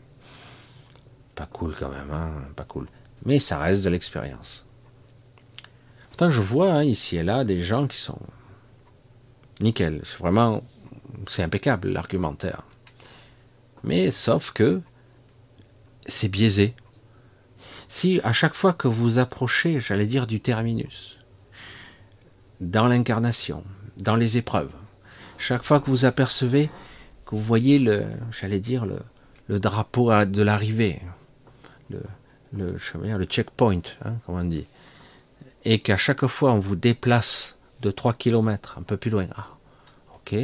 [1.36, 2.88] Pas cool quand même, hein pas cool.
[3.26, 4.67] Mais ça reste de l'expérience.
[6.20, 8.20] Je vois hein, ici et là des gens qui sont
[9.62, 10.02] nickel.
[10.04, 10.64] C'est vraiment,
[11.28, 12.64] c'est impeccable l'argumentaire.
[13.84, 14.82] Mais sauf que
[16.08, 16.74] c'est biaisé.
[17.90, 21.18] Si à chaque fois que vous approchez, j'allais dire, du terminus,
[22.60, 23.64] dans l'incarnation,
[23.98, 24.72] dans les épreuves,
[25.38, 26.70] chaque fois que vous apercevez,
[27.26, 31.02] que vous voyez le, j'allais dire, le, drapeau de l'arrivée,
[31.90, 32.02] le,
[32.52, 34.66] le, le checkpoint, hein, comme on dit,
[35.68, 39.48] et qu'à chaque fois on vous déplace de 3 km un peu plus loin, ah,
[40.16, 40.36] ok,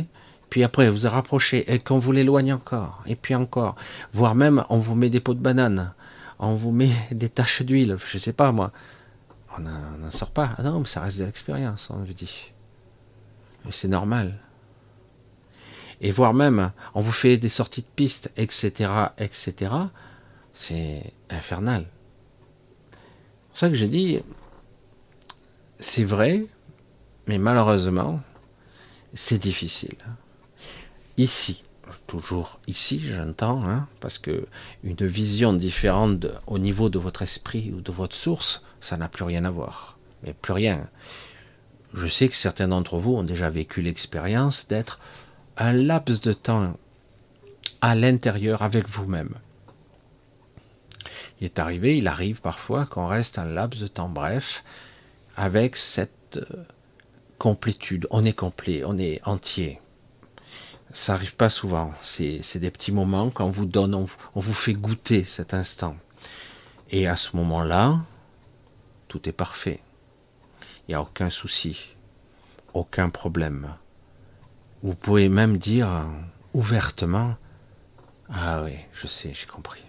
[0.49, 3.75] puis après vous vous rapprochez et qu'on vous l'éloigne encore, et puis encore,
[4.11, 5.93] voire même on vous met des pots de banane,
[6.39, 8.71] on vous met des taches d'huile, je sais pas moi.
[9.55, 10.55] On n'en sort pas.
[10.57, 12.51] Ah non, mais ça reste de l'expérience, on vous dit.
[13.63, 14.39] Mais c'est normal.
[16.01, 19.71] Et voire même, on vous fait des sorties de piste, etc., etc.,
[20.53, 21.85] c'est infernal.
[22.91, 24.21] C'est pour ça que j'ai dit,
[25.77, 26.45] c'est vrai,
[27.27, 28.21] mais malheureusement,
[29.13, 29.97] c'est difficile.
[31.17, 31.63] Ici,
[32.07, 34.45] toujours ici, j'entends, hein, parce que
[34.83, 39.23] une vision différente au niveau de votre esprit ou de votre source, ça n'a plus
[39.23, 39.97] rien à voir.
[40.23, 40.87] Mais plus rien.
[41.93, 44.99] Je sais que certains d'entre vous ont déjà vécu l'expérience d'être
[45.57, 46.77] un laps de temps
[47.81, 49.35] à l'intérieur avec vous-même.
[51.39, 54.63] Il est arrivé, il arrive parfois qu'on reste un laps de temps bref
[55.35, 56.63] avec cette euh,
[57.37, 58.07] complétude.
[58.11, 59.79] On est complet, on est entier.
[60.93, 61.91] Ça arrive pas souvent.
[62.03, 65.97] C'est des petits moments quand on vous donne, on, vous fait goûter cet instant.
[66.91, 67.99] Et à ce moment-là,
[69.07, 69.79] tout est parfait.
[70.87, 71.95] Il n'y a aucun souci,
[72.73, 73.73] aucun problème.
[74.83, 76.05] Vous pouvez même dire
[76.53, 77.35] ouvertement
[78.29, 79.83] Ah oui, je sais, j'ai compris.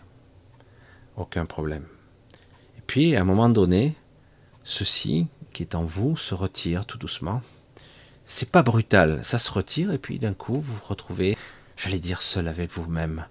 [1.17, 1.85] Aucun problème.
[2.79, 3.95] Et puis, à un moment donné,
[4.65, 7.43] ceci qui est en vous se retire tout doucement
[8.27, 11.37] c'est pas brutal, ça se retire et puis d'un coup vous vous retrouvez,
[11.77, 13.27] j'allais dire, seul avec vous-même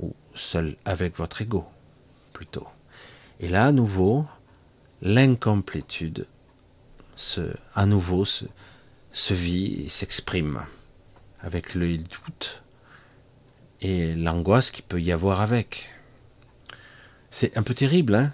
[0.00, 1.64] ou seul avec votre ego
[2.32, 2.66] plutôt.
[3.40, 4.26] Et là, à nouveau,
[5.00, 6.26] l'incomplétude
[7.14, 8.44] se, à nouveau se,
[9.12, 10.62] se vit et s'exprime
[11.40, 12.62] avec le doute
[13.80, 15.90] et l'angoisse qu'il peut y avoir avec.
[17.30, 18.32] C'est un peu terrible, hein?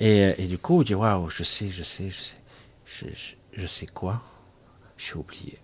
[0.00, 4.22] Et, du coup, on dit waouh, je sais, je sais, je sais, je, sais quoi
[4.96, 5.58] j'ai oublié.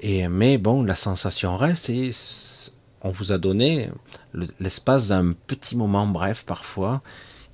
[0.00, 2.10] Et, mais bon, la sensation reste et
[3.02, 3.90] on vous a donné
[4.58, 7.02] l'espace d'un petit moment bref parfois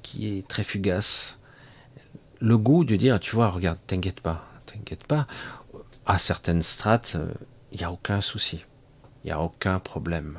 [0.02, 1.40] qui est très fugace.
[2.40, 5.26] Le goût de dire, tu vois, regarde, t'inquiète pas, t'inquiète pas.
[6.06, 7.16] À certaines strates,
[7.72, 8.64] il n'y a aucun souci,
[9.24, 10.38] il n'y a aucun problème.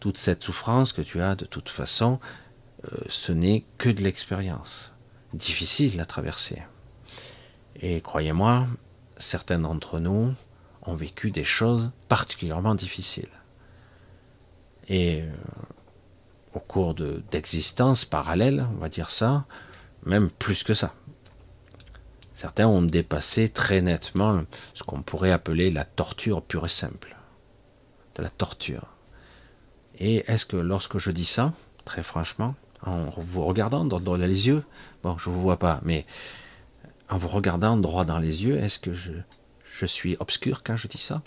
[0.00, 2.47] Toute cette souffrance que tu as, de toute façon, euh,
[3.08, 4.92] ce n'est que de l'expérience.
[5.34, 6.62] Difficile à traverser.
[7.80, 8.66] Et croyez-moi,
[9.18, 10.34] certains d'entre nous
[10.82, 13.28] ont vécu des choses particulièrement difficiles.
[14.88, 15.30] Et euh,
[16.54, 19.44] au cours d'existence parallèle, on va dire ça,
[20.04, 20.94] même plus que ça.
[22.32, 27.16] Certains ont dépassé très nettement ce qu'on pourrait appeler la torture pure et simple.
[28.14, 28.86] De la torture.
[29.98, 31.52] Et est-ce que lorsque je dis ça,
[31.84, 34.64] très franchement, en vous regardant dans, les yeux,
[35.02, 36.06] bon, je ne vous vois pas, mais
[37.08, 39.12] en vous regardant droit dans les yeux, est-ce que je,
[39.86, 41.22] suis obscur quand je dis ça?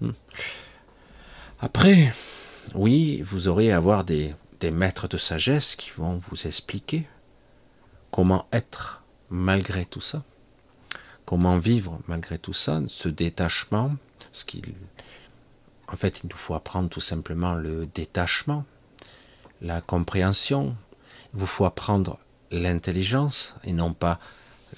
[0.00, 0.12] Hmm.
[1.60, 2.14] Après,
[2.74, 7.06] oui, vous aurez à avoir des, des maîtres de sagesse qui vont vous expliquer
[8.10, 10.22] comment être malgré tout ça,
[11.24, 13.96] comment vivre malgré tout ça, ce détachement,
[14.32, 14.74] ce qu'il
[15.92, 18.64] en fait, il nous faut apprendre tout simplement le détachement,
[19.60, 20.74] la compréhension.
[21.32, 22.18] Il vous faut apprendre
[22.50, 24.18] l'intelligence et non pas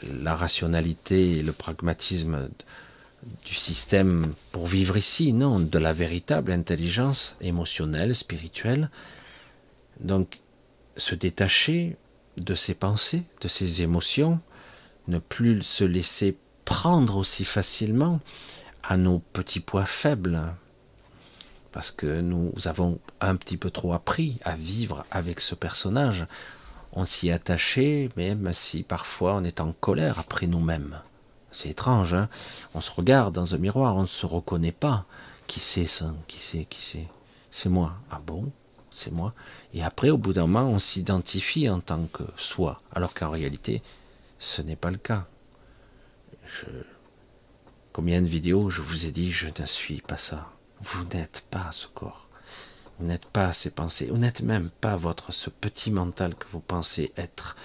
[0.02, 2.48] la rationalité et le pragmatisme
[3.44, 8.90] du système pour vivre ici, non, de la véritable intelligence émotionnelle, spirituelle.
[10.00, 10.40] Donc,
[10.96, 11.96] se détacher
[12.36, 14.40] de ses pensées, de ses émotions,
[15.08, 18.20] ne plus se laisser prendre aussi facilement
[18.82, 20.40] à nos petits poids faibles,
[21.72, 26.26] parce que nous avons un petit peu trop appris à vivre avec ce personnage.
[26.92, 30.98] On s'y est attaché, même si parfois on est en colère après nous-mêmes.
[31.50, 32.28] C'est étrange, hein
[32.74, 35.06] On se regarde dans un miroir, on ne se reconnaît pas.
[35.46, 36.14] Qui c'est ça?
[36.28, 36.64] Qui c'est?
[36.64, 37.08] Qui c'est?
[37.50, 37.94] C'est moi.
[38.10, 38.50] Ah bon?
[38.90, 39.32] C'est moi.
[39.72, 43.82] Et après, au bout d'un moment, on s'identifie en tant que soi, alors qu'en réalité,
[44.38, 45.26] ce n'est pas le cas.
[47.92, 50.51] Combien de vidéos je vous ai dit, je ne suis pas ça.
[50.82, 52.28] Vous n'êtes pas ce corps.
[52.98, 54.06] Vous n'êtes pas ces pensées.
[54.06, 57.56] Vous n'êtes même pas votre ce petit mental que vous pensez être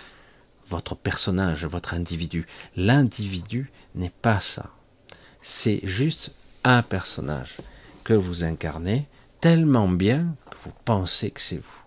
[0.69, 2.45] votre personnage, votre individu.
[2.75, 4.69] L'individu n'est pas ça.
[5.41, 6.31] C'est juste
[6.63, 7.57] un personnage
[8.03, 9.07] que vous incarnez
[9.39, 11.83] tellement bien que vous pensez que c'est vous.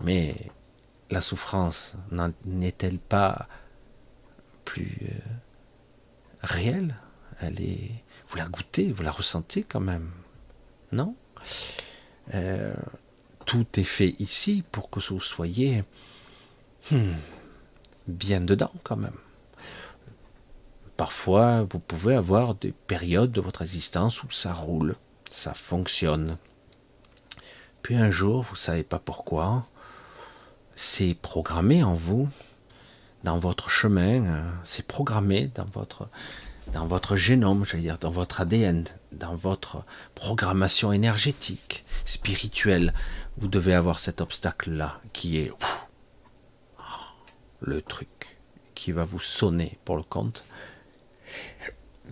[0.00, 0.36] Mais
[1.10, 1.94] la souffrance
[2.44, 3.48] n'est-elle pas
[4.64, 5.18] plus euh,
[6.42, 6.94] réelle?
[7.40, 7.90] Elle est,
[8.32, 10.10] vous la goûtez, vous la ressentez quand même,
[10.90, 11.14] non?
[12.32, 12.74] Euh,
[13.44, 15.84] Tout est fait ici pour que vous soyez
[16.90, 17.12] hmm,
[18.06, 19.18] bien dedans quand même.
[20.96, 24.96] Parfois, vous pouvez avoir des périodes de votre existence où ça roule,
[25.30, 26.38] ça fonctionne.
[27.82, 29.66] Puis un jour, vous ne savez pas pourquoi,
[30.74, 32.30] c'est programmé en vous,
[33.24, 36.08] dans votre chemin, euh, c'est programmé dans votre,
[36.68, 42.94] dans votre génome, j'allais dire, dans votre ADN, dans votre programmation énergétique, spirituelle.
[43.36, 45.52] Vous devez avoir cet obstacle-là qui est
[47.60, 48.38] le truc
[48.74, 50.44] qui va vous sonner pour le compte.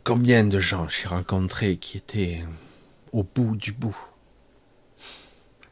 [0.04, 2.44] Combien de gens j'ai rencontrés qui étaient
[3.12, 3.96] au bout du bout?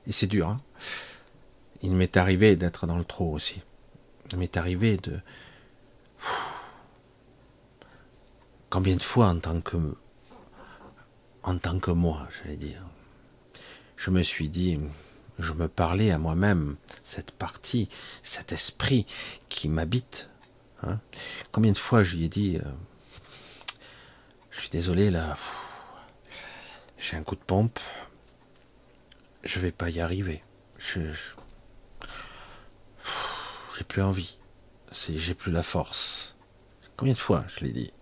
[0.06, 0.48] Et c'est dur.
[0.48, 0.60] Hein
[1.82, 3.62] Il m'est arrivé d'être dans le trou aussi.
[4.32, 5.20] Il m'est arrivé de...
[8.70, 9.76] Combien de fois en tant que...
[11.42, 12.82] En tant que moi, j'allais dire.
[13.96, 14.78] Je me suis dit,
[15.38, 17.88] je me parlais à moi-même, cette partie,
[18.22, 19.06] cet esprit
[19.48, 20.28] qui m'habite.
[20.82, 21.00] Hein.
[21.50, 22.70] Combien de fois je lui ai dit, euh,
[24.50, 25.36] je suis désolé là,
[26.98, 27.80] j'ai un coup de pompe,
[29.42, 30.42] je vais pas y arriver.
[30.78, 31.00] Je,
[33.76, 34.36] j'ai plus envie,
[34.92, 36.36] j'ai plus la force.
[36.96, 37.92] Combien de fois je l'ai dit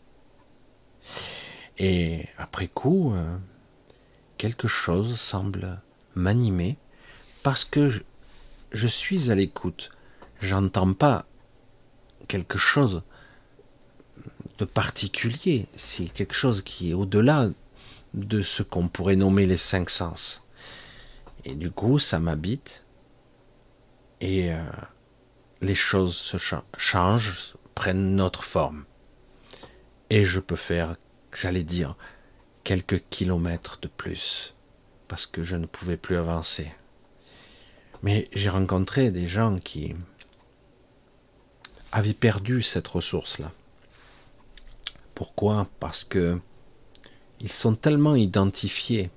[1.79, 3.37] Et après coup, euh,
[4.39, 5.81] quelque chose semble
[6.14, 6.79] m'animer
[7.43, 7.93] parce que
[8.72, 9.91] je, suis à l'écoute.
[10.41, 11.27] J'entends pas
[12.29, 13.03] quelque chose
[14.59, 15.66] de particulier.
[15.77, 17.51] C'est quelque chose qui est au-delà
[18.14, 20.43] de ce qu'on pourrait nommer les cinq sens.
[21.45, 22.85] Et du coup, ça m'habite.
[24.20, 24.62] Et euh,
[25.61, 26.39] les choses se
[26.77, 28.85] changent, prennent notre forme.
[30.09, 30.97] Et je peux faire,
[31.41, 31.97] j'allais dire,
[32.64, 34.55] quelques kilomètres de plus.
[35.09, 36.72] Parce que je ne pouvais plus avancer.
[38.03, 39.95] Mais j'ai rencontré des gens qui
[41.93, 43.53] avaient perdu cette ressource-là.
[45.14, 45.68] Pourquoi?
[45.80, 46.41] Parce que
[47.41, 49.11] ils sont tellement identifiés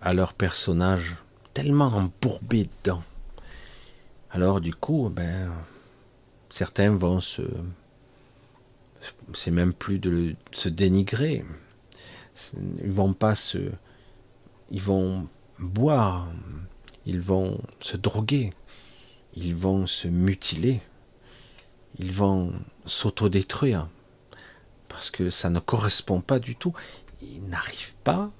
[0.00, 1.16] à leur personnage,
[1.54, 3.02] tellement embourbés dedans.
[4.30, 5.52] Alors du coup, ben,
[6.50, 7.42] certains vont se,
[9.34, 11.44] c'est même plus de se dénigrer.
[12.82, 13.58] Ils vont pas se,
[14.70, 15.28] ils vont
[15.58, 16.28] boire,
[17.06, 18.52] ils vont se droguer,
[19.34, 20.80] ils vont se mutiler,
[21.98, 22.52] ils vont
[22.86, 23.88] s'autodétruire,
[24.88, 26.72] parce que ça ne correspond pas du tout.
[27.20, 28.30] Ils n'arrivent pas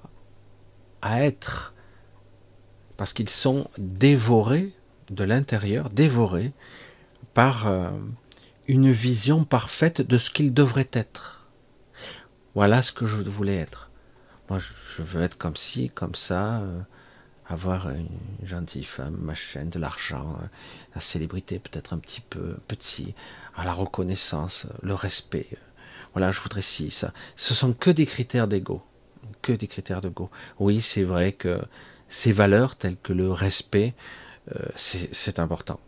[1.01, 1.73] à être,
[2.97, 4.73] parce qu'ils sont dévorés
[5.09, 6.51] de l'intérieur, dévorés
[7.33, 7.89] par euh,
[8.73, 11.47] une vision parfaite de ce qu'ils devraient être.
[12.55, 13.91] Voilà ce que je voulais être.
[14.49, 16.57] Moi, je veux être comme ci, comme ça.
[16.57, 16.81] Euh,
[17.45, 18.07] avoir une
[18.43, 20.47] gentille femme, machin, de l'argent, euh,
[20.95, 23.13] la célébrité peut-être un petit peu petit,
[23.55, 25.49] à la reconnaissance, le respect.
[26.13, 27.13] Voilà, je voudrais ci, ça.
[27.35, 28.81] Ce sont que des critères d'ego.
[29.43, 30.31] Que des critères d'ego.
[30.57, 31.61] Oui, c'est vrai que
[32.07, 33.93] ces valeurs telles que le respect,
[34.55, 35.79] euh, c'est important.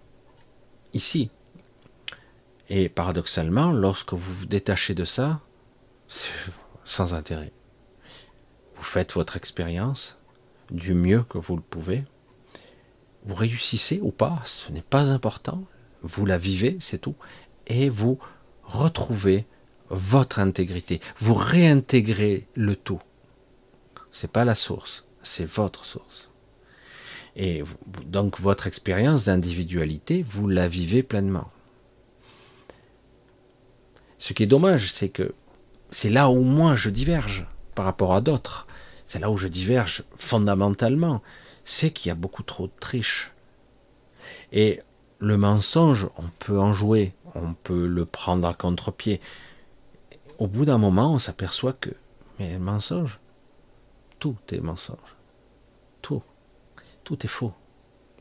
[0.94, 1.32] Ici.
[2.70, 5.42] Et paradoxalement, lorsque vous vous détachez de ça,
[6.08, 6.30] c'est
[6.84, 7.52] sans intérêt.
[8.76, 10.18] Vous faites votre expérience,
[10.72, 12.04] du mieux que vous le pouvez.
[13.26, 15.64] Vous réussissez ou pas, ce n'est pas important.
[16.02, 17.16] Vous la vivez, c'est tout.
[17.68, 18.20] Et vous
[18.64, 19.46] retrouvez
[19.90, 21.00] votre intégrité.
[21.20, 23.02] Vous réintégrez le tout.
[24.12, 26.30] C'est pas la source, c'est votre source.
[27.36, 27.64] Et
[28.06, 31.50] donc votre expérience d'individualité, vous la vivez pleinement.
[34.26, 35.36] Ce qui est dommage, c'est que
[35.92, 37.46] c'est là où moi je diverge
[37.76, 38.66] par rapport à d'autres.
[39.06, 41.22] C'est là où je diverge fondamentalement.
[41.64, 43.34] C'est qu'il y a beaucoup trop de triches.
[44.52, 44.82] Et
[45.20, 49.22] le mensonge, on peut en jouer, on peut le prendre à contre-pied.
[50.40, 51.92] Au bout d'un moment, on s'aperçoit que,
[52.40, 53.20] mais mensonge,
[54.18, 54.98] tout est mensonge.
[56.02, 56.24] Tout.
[57.04, 57.54] Tout est faux.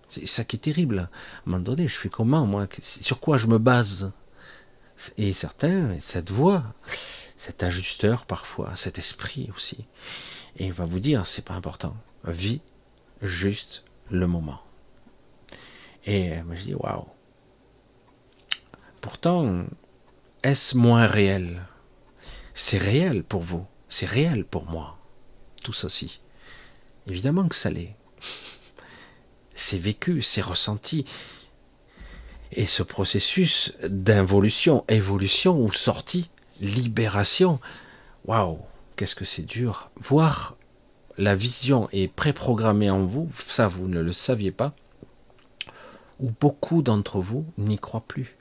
[0.08, 0.98] C'est ça qui est terrible.
[0.98, 1.08] À un
[1.46, 2.66] moment donné, je fais comment, moi?
[2.82, 4.12] Sur quoi je me base?
[5.18, 6.64] Et certains, cette voix,
[7.36, 9.86] cet ajusteur parfois, cet esprit aussi,
[10.56, 11.96] et il va vous dire, c'est pas important.
[12.24, 12.60] Vis
[13.22, 14.62] juste le moment.
[16.06, 17.06] Et moi je dis, waouh.
[19.00, 19.64] Pourtant,
[20.42, 21.62] est-ce moins réel?
[22.54, 24.98] C'est réel pour vous, c'est réel pour moi.
[25.62, 26.20] Tout ceci.
[27.06, 27.96] Évidemment que ça l'est.
[29.54, 31.04] C'est vécu, c'est ressenti.
[32.56, 36.30] Et ce processus d'involution, évolution ou sortie,
[36.60, 37.58] libération,
[38.26, 38.60] waouh,
[38.94, 39.90] qu'est-ce que c'est dur.
[39.96, 40.56] Voir
[41.18, 44.72] la vision est préprogrammée en vous, ça vous ne le saviez pas,
[46.20, 48.36] ou beaucoup d'entre vous n'y croient plus,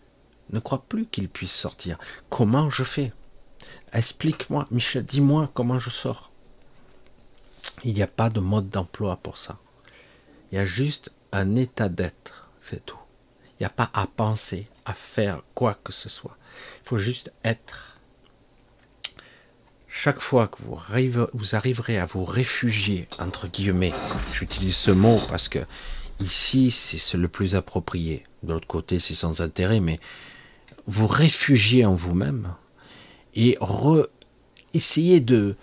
[0.51, 1.97] ne croient plus qu'il puisse sortir.
[2.29, 3.13] Comment je fais?
[3.93, 6.31] Explique-moi, Michel, dis-moi comment je sors.
[7.83, 9.57] Il n'y a pas de mode d'emploi pour ça.
[10.51, 13.02] Il y a juste un état d'être, c'est tout.
[13.59, 16.37] Il n'y a pas à penser, à faire quoi que ce soit.
[16.83, 17.97] Il faut juste être.
[19.87, 20.77] Chaque fois que vous,
[21.33, 23.93] vous arriverez à vous réfugier, entre guillemets,
[24.33, 25.65] j'utilise ce mot parce que
[26.19, 28.23] Ici, c'est le plus approprié.
[28.43, 29.99] De l'autre côté, c'est sans intérêt, mais
[30.85, 32.53] vous réfugiez en vous-même
[33.35, 33.57] et
[34.73, 35.55] essayez de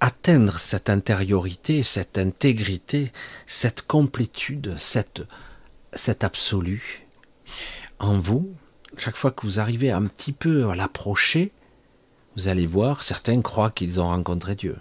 [0.00, 3.10] atteindre cette intériorité, cette intégrité,
[3.46, 5.22] cette complétude, cette,
[5.94, 7.06] cet absolu
[7.98, 8.54] en vous.
[8.96, 11.52] Chaque fois que vous arrivez un petit peu à l'approcher,
[12.36, 14.76] vous allez voir, certains croient qu'ils ont rencontré Dieu.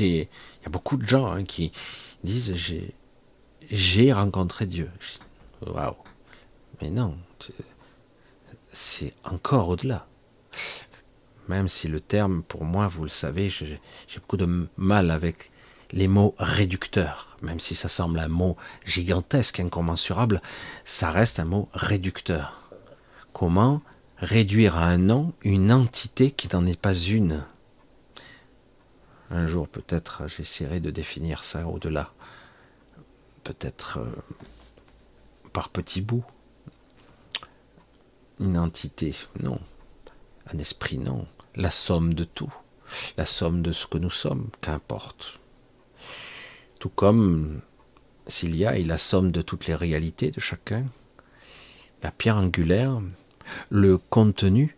[0.00, 0.28] Il y
[0.66, 1.72] a beaucoup de gens hein, qui
[2.24, 2.54] disent
[3.70, 4.90] j'ai rencontré Dieu.
[5.66, 5.94] Waouh.
[6.80, 7.16] Mais non,
[8.72, 10.06] c'est encore au-delà.
[11.48, 13.80] Même si le terme, pour moi, vous le savez, j'ai
[14.16, 15.50] beaucoup de mal avec
[15.96, 17.36] les mots réducteurs.
[17.42, 20.40] Même si ça semble un mot gigantesque, incommensurable,
[20.84, 22.70] ça reste un mot réducteur.
[23.32, 23.82] Comment
[24.18, 27.42] réduire à un nom une entité qui n'en est pas une?
[29.30, 32.12] Un jour, peut-être, j'essaierai de définir ça au-delà
[33.46, 34.10] peut-être euh,
[35.52, 36.24] par petits bouts.
[38.40, 39.60] Une entité, non.
[40.52, 41.26] Un esprit, non.
[41.54, 42.52] La somme de tout.
[43.16, 45.38] La somme de ce que nous sommes, qu'importe.
[46.86, 47.62] Tout comme
[48.28, 50.86] s'il y a la somme de toutes les réalités de chacun,
[52.00, 53.02] la pierre angulaire,
[53.70, 54.76] le contenu,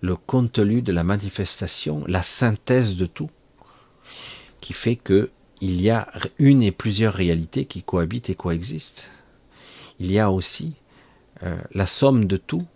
[0.00, 3.28] le contenu de la manifestation, la synthèse de tout,
[4.62, 9.10] qui fait que il y a une et plusieurs réalités qui cohabitent et coexistent.
[9.98, 10.76] Il y a aussi
[11.42, 12.66] euh, la somme de tout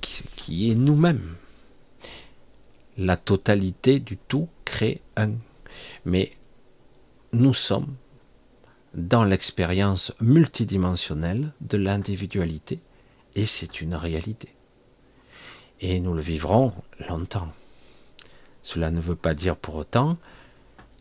[0.00, 1.36] qui, est nous-mêmes.
[2.98, 5.30] La totalité du tout crée un.
[6.04, 6.32] Mais
[7.32, 7.94] nous sommes
[8.94, 12.80] dans l'expérience multidimensionnelle de l'individualité
[13.34, 14.48] et c'est une réalité.
[15.80, 16.72] Et nous le vivrons
[17.08, 17.52] longtemps.
[18.62, 20.16] Cela ne veut pas dire pour autant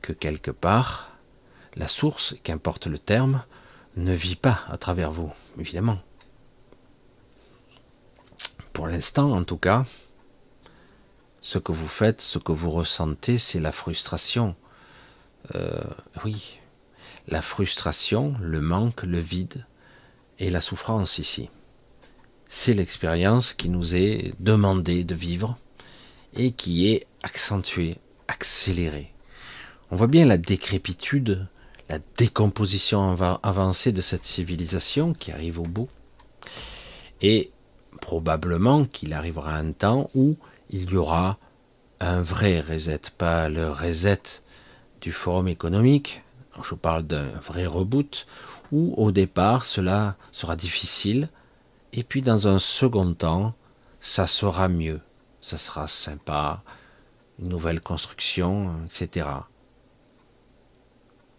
[0.02, 1.12] que quelque part,
[1.76, 3.44] la source, qu'importe le terme,
[3.96, 6.00] ne vit pas à travers vous, évidemment.
[8.74, 9.86] Pour l'instant, en tout cas,
[11.42, 14.56] ce que vous faites, ce que vous ressentez, c'est la frustration.
[15.54, 15.84] Euh,
[16.24, 16.60] oui,
[17.28, 19.66] la frustration, le manque, le vide
[20.40, 21.50] et la souffrance ici.
[22.48, 25.58] C'est l'expérience qui nous est demandée de vivre
[26.36, 29.14] et qui est accentuée, accélérée.
[29.92, 31.48] On voit bien la décrépitude,
[31.90, 35.90] la décomposition avancée de cette civilisation qui arrive au bout.
[37.22, 37.52] Et
[38.02, 40.38] probablement qu'il arrivera un temps où
[40.70, 41.38] il y aura
[42.00, 44.22] un vrai reset, pas le reset
[45.12, 46.24] forum économique,
[46.64, 48.28] je parle d'un vrai reboot,
[48.72, 51.30] où au départ cela sera difficile,
[51.94, 53.54] et puis dans un second temps,
[54.00, 55.02] ça sera mieux,
[55.42, 56.64] ça sera sympa,
[57.40, 59.28] une nouvelle construction, etc.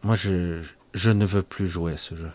[0.02, 0.62] Moi, je,
[0.92, 2.30] je ne veux plus jouer à ce jeu.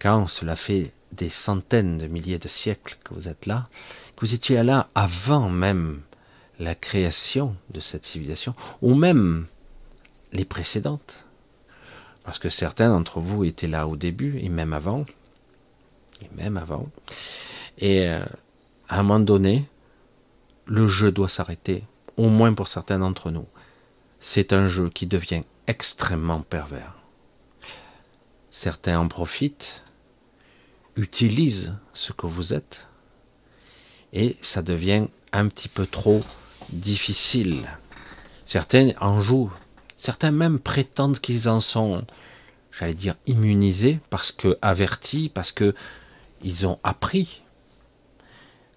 [0.00, 3.68] quand cela fait des centaines de milliers de siècles que vous êtes là,
[4.16, 6.00] que vous étiez là avant même
[6.58, 9.46] la création de cette civilisation, ou même
[10.32, 11.26] les précédentes,
[12.24, 15.04] parce que certains d'entre vous étaient là au début, et même avant,
[16.22, 16.88] et même avant,
[17.78, 18.20] et euh,
[18.88, 19.68] à un moment donné,
[20.66, 21.84] le jeu doit s'arrêter,
[22.16, 23.46] au moins pour certains d'entre nous.
[24.20, 26.94] C'est un jeu qui devient extrêmement pervers.
[28.50, 29.82] Certains en profitent,
[30.96, 32.88] utilisent ce que vous êtes,
[34.12, 36.22] et ça devient un petit peu trop
[36.70, 37.68] difficile.
[38.46, 39.52] Certains en jouent,
[40.00, 42.06] certains même prétendent qu'ils en sont,
[42.72, 45.74] j'allais dire, immunisés, parce que avertis, parce que
[46.42, 47.42] ils ont appris.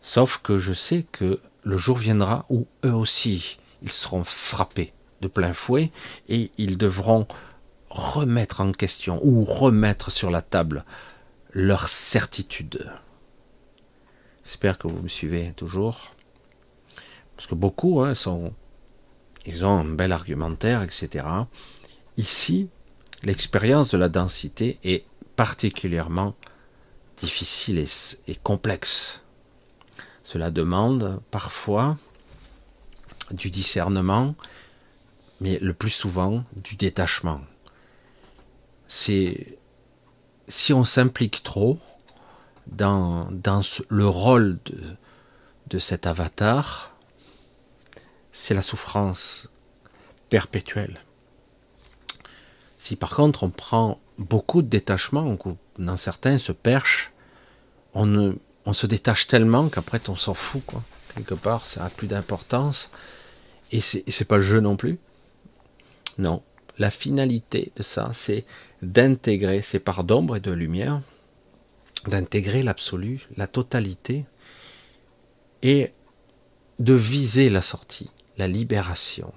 [0.01, 5.29] Sauf que je sais que le jour viendra où eux aussi, ils seront frappés de
[5.29, 5.93] plein fouet
[6.27, 7.25] et ils devront
[7.89, 10.83] remettre en question ou remettre sur la table
[11.53, 12.91] leur certitude.
[14.43, 16.15] J'espère que vous me suivez toujours.
[17.37, 18.53] Parce que beaucoup hein, sont,
[19.45, 21.25] ils ont un bel argumentaire, etc.
[22.17, 22.69] Ici,
[23.23, 26.35] l'expérience de la densité est particulièrement
[27.17, 27.79] difficile
[28.27, 29.21] et, complexe.
[30.23, 31.97] Cela demande parfois
[33.31, 34.35] du discernement,
[35.41, 37.41] mais le plus souvent du détachement.
[38.87, 39.57] Si
[40.71, 41.79] on s'implique trop
[42.67, 43.29] dans,
[43.89, 44.59] le rôle
[45.67, 46.92] de cet avatar,
[48.33, 49.49] c'est la souffrance
[50.29, 50.99] perpétuelle.
[52.79, 55.37] Si par contre on prend beaucoup de détachement,
[55.79, 57.13] dans certains se perchent,
[57.93, 58.35] on,
[58.73, 60.83] se détache tellement qu'après on s'en fout, quoi.
[61.13, 62.89] Quelque part, ça a plus d'importance.
[63.71, 64.97] Et c'est pas le jeu non plus.
[66.17, 66.41] Non.
[66.79, 68.45] La finalité de ça, c'est
[68.81, 71.01] d'intégrer ces parts d'ombre et de lumière,
[72.07, 74.25] d'intégrer l'absolu, la totalité,
[75.61, 75.93] et
[76.79, 79.33] de viser la sortie, la libération,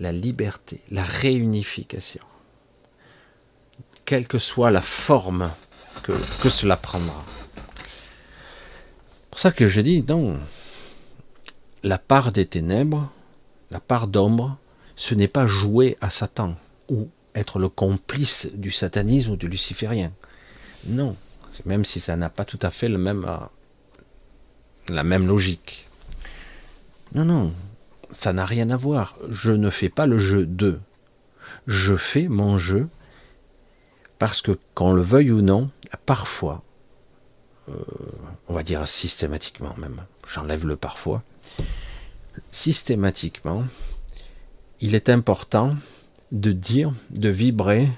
[0.00, 2.22] la liberté, la réunification,
[4.04, 5.50] quelle que soit la forme
[6.02, 6.12] que,
[6.48, 7.22] cela prendra.
[7.26, 10.38] C'est pour ça que je dis, non,
[11.82, 13.10] la part des ténèbres,
[13.70, 14.56] la part d'ombre,
[14.96, 16.56] ce n'est pas jouer à Satan
[16.88, 20.12] ou être le complice du satanisme ou du luciférien.
[20.86, 21.14] Non,
[21.66, 23.38] même si ça n'a pas tout à fait euh,
[24.88, 25.88] la même logique.
[27.14, 27.52] Non, non,
[28.10, 29.16] ça n'a rien à voir.
[29.28, 30.80] Je ne fais pas le jeu d'eux.
[31.66, 32.88] Je fais mon jeu
[34.18, 35.70] parce que, qu'on le veuille ou non,
[36.06, 36.62] parfois,
[37.68, 37.72] euh,
[38.48, 41.22] on va dire systématiquement même, j'enlève le parfois,
[42.50, 43.64] systématiquement,
[44.80, 45.76] il est important
[46.32, 47.88] de dire, de vibrer,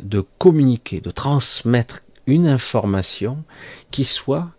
[0.00, 3.44] de communiquer, de transmettre une information
[3.90, 4.50] qui soit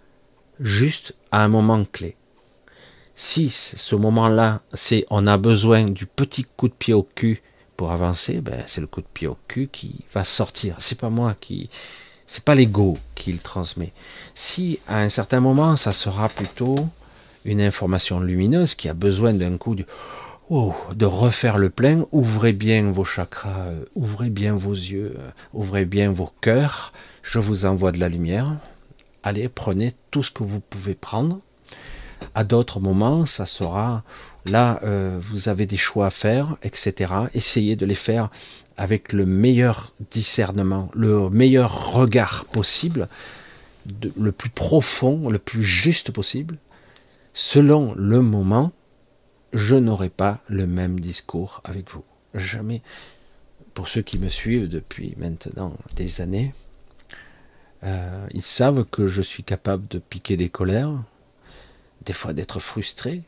[0.59, 2.15] juste à un moment clé.
[3.15, 7.41] Si ce moment-là, c'est on a besoin du petit coup de pied au cul
[7.77, 10.75] pour avancer, ben c'est le coup de pied au cul qui va sortir.
[10.79, 11.69] C'est pas moi qui,
[12.27, 13.93] c'est pas l'ego qui le transmet.
[14.33, 16.75] Si à un certain moment, ça sera plutôt
[17.45, 19.85] une information lumineuse qui a besoin d'un coup de
[20.49, 25.29] oh, de refaire le plein, ouvrez bien vos chakras, euh, ouvrez bien vos yeux, euh,
[25.53, 28.55] ouvrez bien vos cœurs, je vous envoie de la lumière.
[29.23, 31.39] Allez, prenez tout ce que vous pouvez prendre.
[32.35, 34.03] À d'autres moments, ça sera
[34.45, 37.13] là, euh, vous avez des choix à faire, etc.
[37.33, 38.29] Essayez de les faire
[38.77, 43.07] avec le meilleur discernement, le meilleur regard possible,
[44.17, 46.57] le plus profond, le plus juste possible,
[47.33, 48.71] selon le moment,
[49.53, 52.03] je n'aurai pas le même discours avec vous.
[52.33, 52.81] Jamais.
[53.73, 56.53] Pour ceux qui me suivent depuis maintenant des années,
[57.83, 61.03] euh, ils savent que je suis capable de piquer des colères,
[62.05, 63.23] des fois d'être frustré.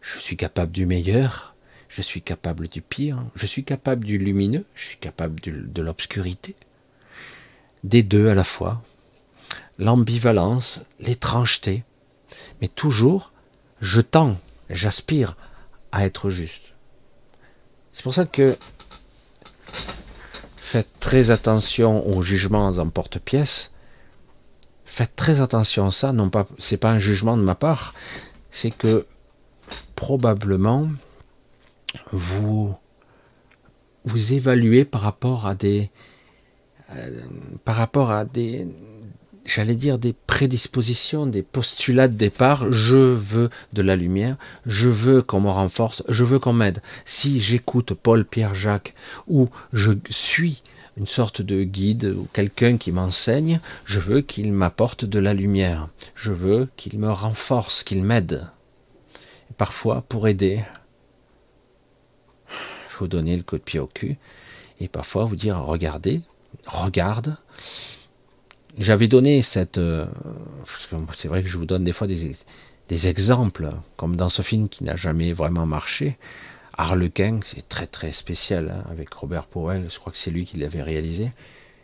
[0.00, 1.54] Je suis capable du meilleur,
[1.88, 6.56] je suis capable du pire, je suis capable du lumineux, je suis capable de l'obscurité.
[7.84, 8.82] Des deux à la fois.
[9.78, 11.84] L'ambivalence, l'étrangeté.
[12.60, 13.32] Mais toujours,
[13.80, 14.38] je tends
[14.70, 15.36] j'aspire
[15.92, 16.72] à être juste.
[17.92, 18.56] C'est pour ça que
[20.56, 23.72] faites très attention aux jugements en porte-pièce.
[24.94, 26.12] Faites très attention à ça.
[26.12, 27.94] Non pas, c'est pas un jugement de ma part.
[28.52, 29.06] C'est que
[29.96, 30.88] probablement
[32.12, 32.72] vous
[34.04, 35.90] vous évaluez par rapport à des
[36.94, 37.10] euh,
[37.64, 38.68] par rapport à des
[39.44, 42.70] j'allais dire, des prédispositions, des postulats de départ.
[42.70, 46.82] Je veux de la lumière, je veux qu'on me renforce, je veux qu'on m'aide.
[47.04, 48.94] Si j'écoute Paul, Pierre, Jacques,
[49.26, 50.62] ou je suis
[50.96, 55.88] une sorte de guide ou quelqu'un qui m'enseigne, je veux qu'il m'apporte de la lumière,
[56.14, 58.46] je veux qu'il me renforce, qu'il m'aide.
[59.56, 60.64] Parfois, pour aider,
[62.48, 64.16] il faut donner le coup de pied au cul,
[64.80, 66.20] et parfois vous dire regardez,
[66.66, 67.36] regarde.
[68.78, 70.06] J'avais donné cette, euh,
[71.16, 74.82] c'est vrai que je vous donne des fois des exemples, comme dans ce film qui
[74.82, 76.18] n'a jamais vraiment marché.
[76.76, 80.56] Harlequin, c'est très très spécial, hein, avec Robert Powell, je crois que c'est lui qui
[80.56, 81.32] l'avait réalisé.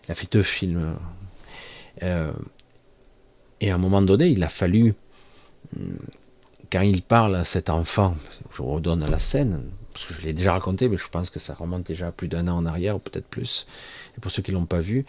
[0.07, 0.97] Il a fait deux films.
[2.03, 2.33] Euh,
[3.61, 4.95] et à un moment donné, il a fallu,
[5.77, 5.99] hum,
[6.73, 8.17] quand il parle à cet enfant,
[8.53, 9.63] je redonne la scène,
[9.93, 12.29] parce que je l'ai déjà raconté, mais je pense que ça remonte déjà à plus
[12.29, 13.67] d'un an en arrière, ou peut-être plus.
[14.17, 15.05] Et pour ceux qui ne l'ont pas vu,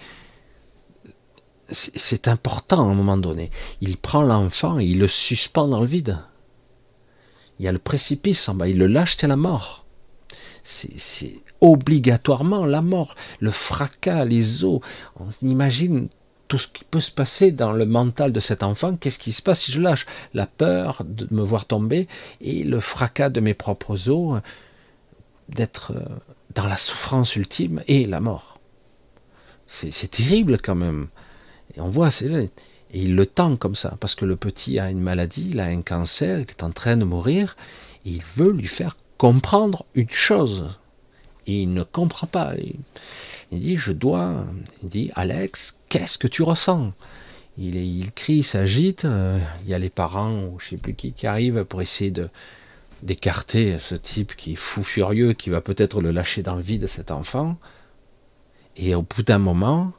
[1.67, 3.49] c'est important à un moment donné.
[3.79, 6.19] Il prend l'enfant et il le suspend dans le vide.
[7.61, 9.85] Il y a le précipice en bas, il le lâche à la mort.
[10.63, 14.81] C'est obligatoirement la mort, le fracas, les os.
[15.19, 16.07] On imagine
[16.47, 18.95] tout ce qui peut se passer dans le mental de cet enfant.
[18.95, 20.07] Qu'est-ce qui se passe si je lâche?
[20.33, 22.07] La peur de me voir tomber
[22.41, 24.41] et le fracas de mes propres os,
[25.47, 26.03] d'être euh,
[26.55, 28.59] dans la souffrance ultime et la mort.
[29.67, 31.09] C'est terrible quand même.
[31.75, 32.51] Et on voit, c'est
[32.93, 35.65] et il le tend comme ça, parce que le petit a une maladie, il a
[35.65, 37.55] un cancer, il est en train de mourir,
[38.05, 40.69] et il veut lui faire comprendre une chose.
[41.47, 42.53] Et il ne comprend pas.
[43.51, 44.45] Il, dit, je dois,
[44.83, 46.93] il dit, Alex, qu'est-ce que tu ressens?
[47.57, 51.13] Il, crie, il s'agite, euh, il y a les parents, ou je sais plus qui,
[51.13, 52.29] qui arrivent pour essayer de
[53.03, 56.85] d'écarter ce type qui est fou furieux, qui va peut-être le lâcher dans le vide,
[56.85, 57.57] cet enfant.
[58.77, 59.91] Et au bout d'un moment,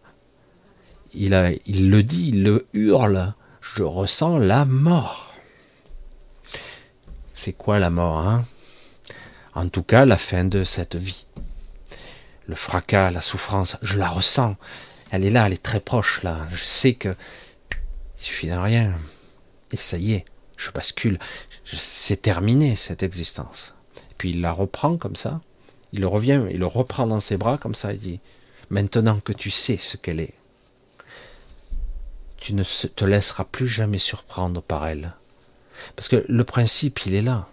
[1.14, 5.34] il, le dit, il le hurle, je ressens la mort.
[7.34, 8.44] C'est quoi la mort hein?
[9.54, 11.26] En tout cas, la fin de cette vie.
[12.46, 14.56] Le fracas, la souffrance, je la ressens.
[15.10, 16.46] Elle est là, elle est très proche là.
[16.50, 17.14] Je sais que
[18.18, 18.94] il suffit de rien.
[19.72, 20.24] Et ça y est,
[20.56, 21.18] je bascule.
[21.64, 23.74] C'est terminé cette existence.
[23.96, 25.40] Et puis il la reprend comme ça.
[25.92, 27.92] Il revient, il le reprend dans ses bras comme ça.
[27.92, 28.20] Il dit
[28.70, 30.34] Maintenant que tu sais ce qu'elle est,
[32.42, 35.12] tu ne te laisseras plus jamais surprendre par elle.
[35.94, 37.46] Parce que le principe, il est là.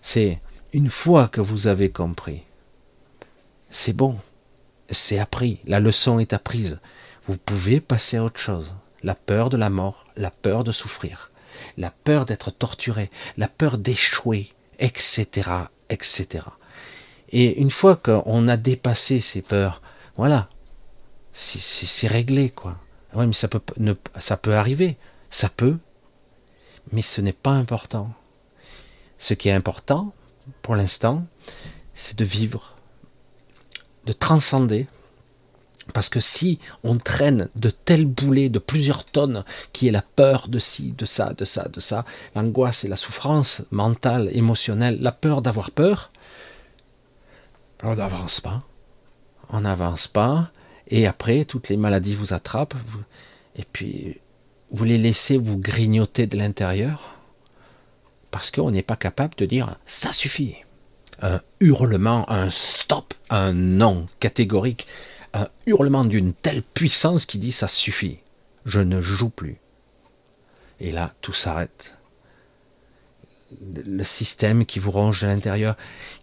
[0.00, 0.40] C'est
[0.72, 2.42] une fois que vous avez compris,
[3.68, 4.16] c'est bon,
[4.90, 6.78] c'est appris, la leçon est apprise.
[7.26, 8.72] Vous pouvez passer à autre chose.
[9.02, 11.32] La peur de la mort, la peur de souffrir,
[11.78, 15.50] la peur d'être torturé, la peur d'échouer, etc.,
[15.88, 16.44] etc.
[17.30, 19.82] Et une fois qu'on a dépassé ces peurs,
[20.16, 20.48] voilà,
[21.32, 22.76] c'est réglé, quoi.
[23.14, 23.60] Oui, mais ça peut,
[24.18, 24.96] ça peut arriver.
[25.30, 25.78] Ça peut.
[26.92, 28.10] Mais ce n'est pas important.
[29.18, 30.12] Ce qui est important,
[30.62, 31.26] pour l'instant,
[31.94, 32.76] c'est de vivre,
[34.06, 34.86] de transcender.
[35.92, 40.48] Parce que si on traîne de tels boulets de plusieurs tonnes, qui est la peur
[40.48, 42.04] de ci, de ça, de ça, de ça,
[42.34, 46.12] l'angoisse et la souffrance mentale, émotionnelle, la peur d'avoir peur,
[47.82, 48.62] on n'avance pas.
[49.48, 50.50] On n'avance pas.
[50.90, 52.74] Et après, toutes les maladies vous attrapent,
[53.56, 54.18] et puis
[54.70, 57.16] vous les laissez vous grignoter de l'intérieur,
[58.30, 60.56] parce qu'on n'est pas capable de dire ça suffit.
[61.22, 64.86] Un hurlement, un stop, un non catégorique,
[65.32, 68.18] un hurlement d'une telle puissance qui dit ça suffit,
[68.64, 69.58] je ne joue plus.
[70.80, 71.96] Et là, tout s'arrête.
[73.60, 75.76] Le système qui vous ronge de l'intérieur,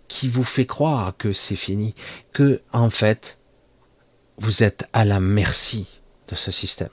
[0.07, 1.93] qui vous fait croire que c'est fini,
[2.33, 3.36] que en fait,
[4.37, 5.87] vous êtes à la merci
[6.27, 6.89] de ce système.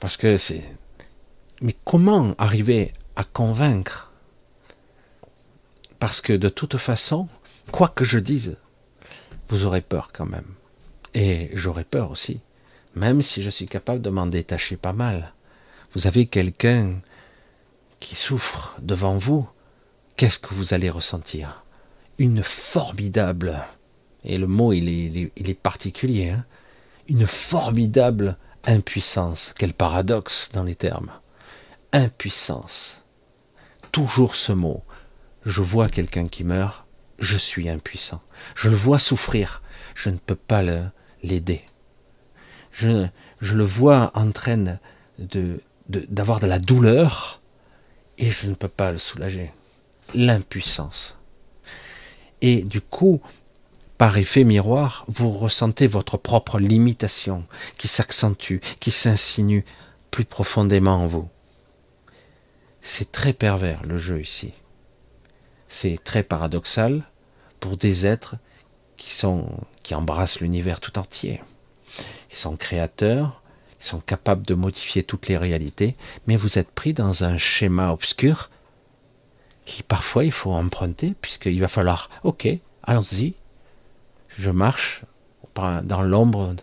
[0.00, 0.64] Parce que c'est...
[1.60, 4.12] Mais comment arriver à convaincre?
[5.98, 7.28] Parce que de toute façon,
[7.70, 8.56] quoi que je dise,
[9.50, 10.54] vous aurez peur quand même.
[11.12, 12.40] Et j'aurai peur aussi,
[12.94, 15.34] même si je suis capable de m'en détacher pas mal.
[15.92, 16.94] Vous avez quelqu'un
[17.98, 19.46] qui souffre devant vous,
[20.16, 21.64] qu'est-ce que vous allez ressentir?
[22.16, 23.62] Une formidable
[24.24, 26.44] et le mot il est, particulier, hein.
[27.08, 29.54] une formidable impuissance.
[29.58, 31.10] Quel paradoxe dans les termes.
[31.92, 33.02] Impuissance.
[33.92, 34.84] Toujours ce mot.
[35.44, 36.86] Je vois quelqu'un qui meurt,
[37.18, 38.20] je suis impuissant.
[38.54, 39.62] Je le vois souffrir,
[39.94, 40.62] je ne peux pas
[41.22, 41.62] l'aider.
[42.72, 43.08] Je,
[43.40, 44.78] le vois en train
[45.18, 47.40] de, d'avoir de la douleur
[48.18, 49.50] et je ne peux pas le soulager.
[50.14, 51.16] L'impuissance.
[52.42, 53.20] Et du coup,
[54.00, 57.44] par effet miroir, vous ressentez votre propre limitation
[57.76, 59.62] qui s'accentue, qui s'insinue
[60.10, 61.28] plus profondément en vous.
[62.80, 64.54] C'est très pervers le jeu ici.
[65.68, 67.02] C'est très paradoxal
[67.60, 68.36] pour des êtres
[68.96, 69.50] qui sont,
[69.82, 71.42] qui embrassent l'univers tout entier.
[72.30, 73.42] Ils sont créateurs,
[73.82, 75.94] ils sont capables de modifier toutes les réalités,
[76.26, 78.48] mais vous êtes pris dans un schéma obscur
[79.66, 82.48] qui parfois il faut emprunter, puisqu'il va falloir, ok,
[82.82, 83.34] allons-y,
[84.38, 85.04] je marche
[85.54, 86.54] dans l'ombre,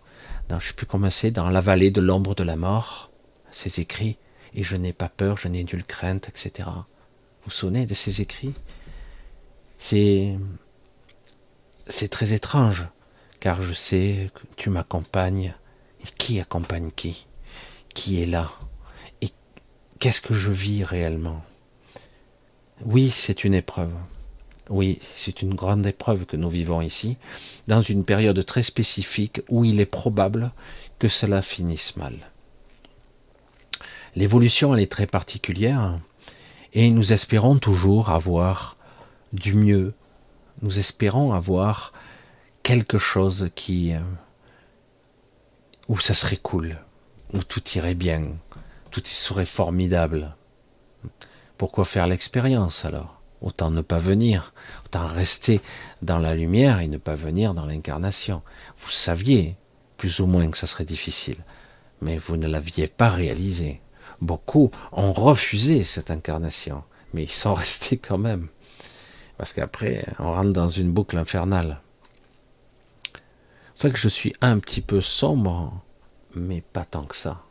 [0.49, 3.11] dans, je sais plus comment c'est, dans la vallée de l'ombre de la mort,
[3.51, 4.17] ces écrits,
[4.53, 6.69] et je n'ai pas peur, je n'ai nulle crainte, etc.
[7.43, 8.53] Vous souvenez de ces écrits?
[9.77, 10.37] C'est
[11.87, 12.87] c'est très étrange,
[13.39, 15.53] car je sais que tu m'accompagnes.
[16.01, 17.27] Et qui accompagne qui?
[17.95, 18.51] Qui est là?
[19.21, 19.29] Et
[19.99, 21.43] qu'est-ce que je vis réellement?
[22.85, 23.93] Oui, c'est une épreuve.
[24.69, 27.17] Oui, c'est une grande épreuve que nous vivons ici,
[27.67, 30.51] dans une période très spécifique où il est probable
[30.99, 32.15] que cela finisse mal.
[34.15, 35.99] L'évolution, elle est très particulière,
[36.73, 38.75] et nous espérons toujours avoir
[39.31, 39.93] du mieux,
[40.61, 41.93] nous espérons avoir
[42.63, 43.99] quelque chose qui euh,
[45.87, 46.77] où ça serait cool,
[47.33, 48.23] où tout irait bien,
[48.91, 50.35] tout y serait formidable.
[51.57, 53.16] Pourquoi faire l'expérience alors?
[53.41, 54.53] Autant ne pas venir,
[54.85, 55.61] autant rester
[56.01, 58.41] dans la lumière et ne pas venir dans l'incarnation.
[58.79, 59.55] Vous saviez
[59.97, 61.37] plus ou moins que ça serait difficile,
[62.01, 63.81] mais vous ne l'aviez pas réalisé.
[64.21, 66.83] Beaucoup ont refusé cette incarnation,
[67.13, 68.47] mais ils sont restés quand même.
[69.37, 71.81] Parce qu'après, on rentre dans une boucle infernale.
[73.75, 75.83] C'est ça que je suis un petit peu sombre,
[76.35, 77.43] mais pas tant que ça.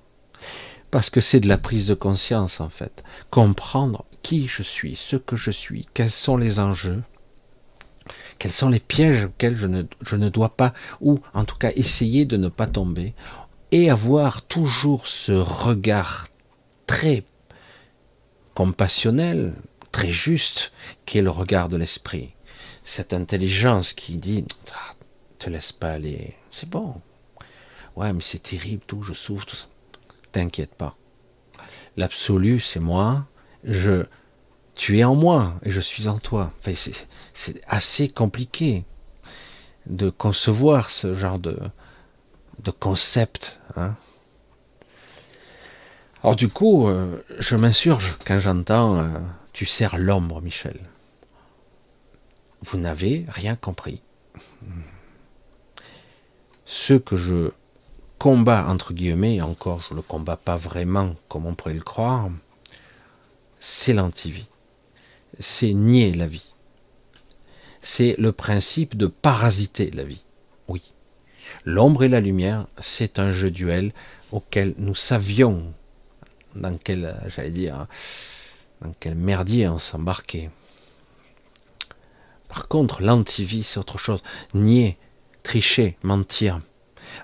[0.91, 3.05] Parce que c'est de la prise de conscience, en fait.
[3.30, 7.02] Comprendre qui je suis, ce que je suis, quels sont les enjeux,
[8.38, 11.70] quels sont les pièges auxquels je ne, je ne dois pas, ou en tout cas
[11.76, 13.14] essayer de ne pas tomber,
[13.72, 16.28] et avoir toujours ce regard
[16.86, 17.24] très
[18.54, 19.54] compassionnel,
[19.92, 20.72] très juste,
[21.04, 22.34] qui est le regard de l'esprit.
[22.84, 24.94] Cette intelligence qui dit, ah,
[25.38, 27.00] te laisse pas aller, c'est bon.
[27.96, 29.68] Ouais, mais c'est terrible, tout, je souffre,
[30.32, 30.94] T'inquiète pas.
[31.96, 33.26] L'absolu, c'est moi.
[33.66, 34.04] Je,
[34.74, 36.52] tu es en moi et je suis en toi.
[37.34, 38.84] C'est assez compliqué
[39.86, 41.58] de concevoir ce genre de,
[42.80, 43.60] concept.
[43.76, 43.94] Hein.
[46.22, 49.18] Alors du coup, euh, je m'insurge quand j'entends euh,
[49.52, 50.78] tu sers l'ombre, Michel.
[52.62, 54.02] Vous n'avez rien compris.
[56.64, 57.52] Ce que je
[58.18, 61.80] combats, entre guillemets, et encore je ne le combats pas vraiment comme on pourrait le
[61.80, 62.28] croire,
[63.61, 64.46] c'est l'antivie.
[65.40, 66.54] C'est nier la vie.
[67.82, 70.24] C'est le principe de parasiter la vie.
[70.68, 70.92] Oui.
[71.64, 73.92] L'ombre et la lumière, c'est un jeu duel
[74.32, 75.72] auquel nous savions
[76.54, 77.86] dans quel, j'allais dire,
[78.80, 80.50] dans quel merdier on s'embarquait.
[82.48, 84.22] Par contre, l'antivie, c'est autre chose.
[84.54, 84.96] Nier,
[85.42, 86.61] tricher, mentir.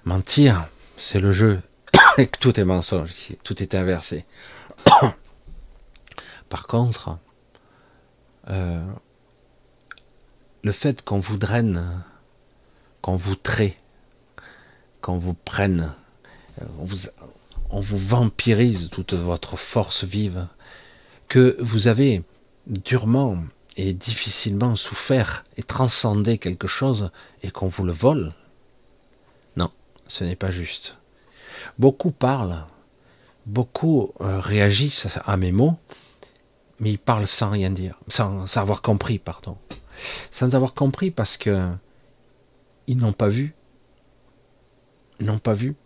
[0.05, 1.61] Mentir, c'est le jeu.
[2.19, 4.25] Et tout est mensonge ici, tout est inversé.
[6.53, 7.17] Par contre,
[8.51, 8.85] euh,
[10.63, 12.05] le fait qu'on vous draine,
[13.01, 13.79] qu'on vous trait,
[15.01, 15.95] qu'on vous prenne,
[16.79, 17.09] on vous,
[17.71, 20.47] on vous vampirise toute votre force vive,
[21.27, 22.23] que vous avez
[22.67, 23.39] durement
[23.79, 28.29] et difficilement souffert et transcendé quelque chose et qu'on vous le vole,
[29.57, 29.71] non,
[30.07, 30.99] ce n'est pas juste.
[31.79, 32.67] Beaucoup parlent,
[33.47, 35.79] beaucoup euh, réagissent à mes mots,
[36.83, 39.57] mais ils parlent sans rien dire, sans, sans avoir compris, pardon.
[40.33, 41.71] Sans avoir compris parce que
[42.89, 43.55] ils n'ont pas vu.
[45.21, 45.77] Ils n'ont pas vu.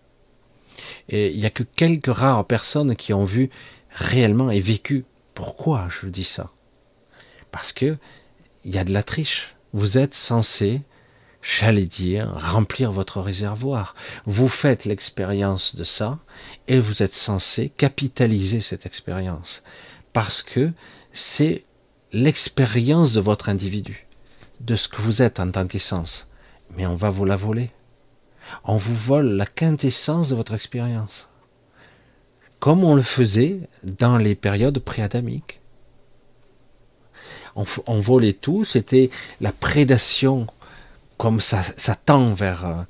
[1.11, 3.51] Et il n'y a que quelques rares personnes qui ont vu
[3.91, 6.51] réellement et vécu pourquoi je dis ça?
[7.53, 7.99] Parce que
[8.65, 9.55] il y a de la triche.
[9.75, 10.81] Vous êtes censé,
[11.43, 13.95] j'allais dire, remplir votre réservoir.
[14.25, 16.19] Vous faites l'expérience de ça
[16.69, 19.63] et vous êtes censé capitaliser cette expérience.
[20.17, 20.73] Parce que
[21.13, 21.65] c'est
[22.13, 24.07] l'expérience de votre individu,
[24.61, 26.27] de ce que vous êtes en tant qu'essence.
[26.75, 27.71] Mais on va vous la voler.
[28.65, 31.29] On vous vole la quintessence de votre expérience
[32.59, 35.61] comme on le faisait dans les périodes préadamiques.
[37.55, 39.11] On, volait tout, c'était
[39.43, 40.47] la prédation,
[41.17, 42.87] comme ça, ça tend vers...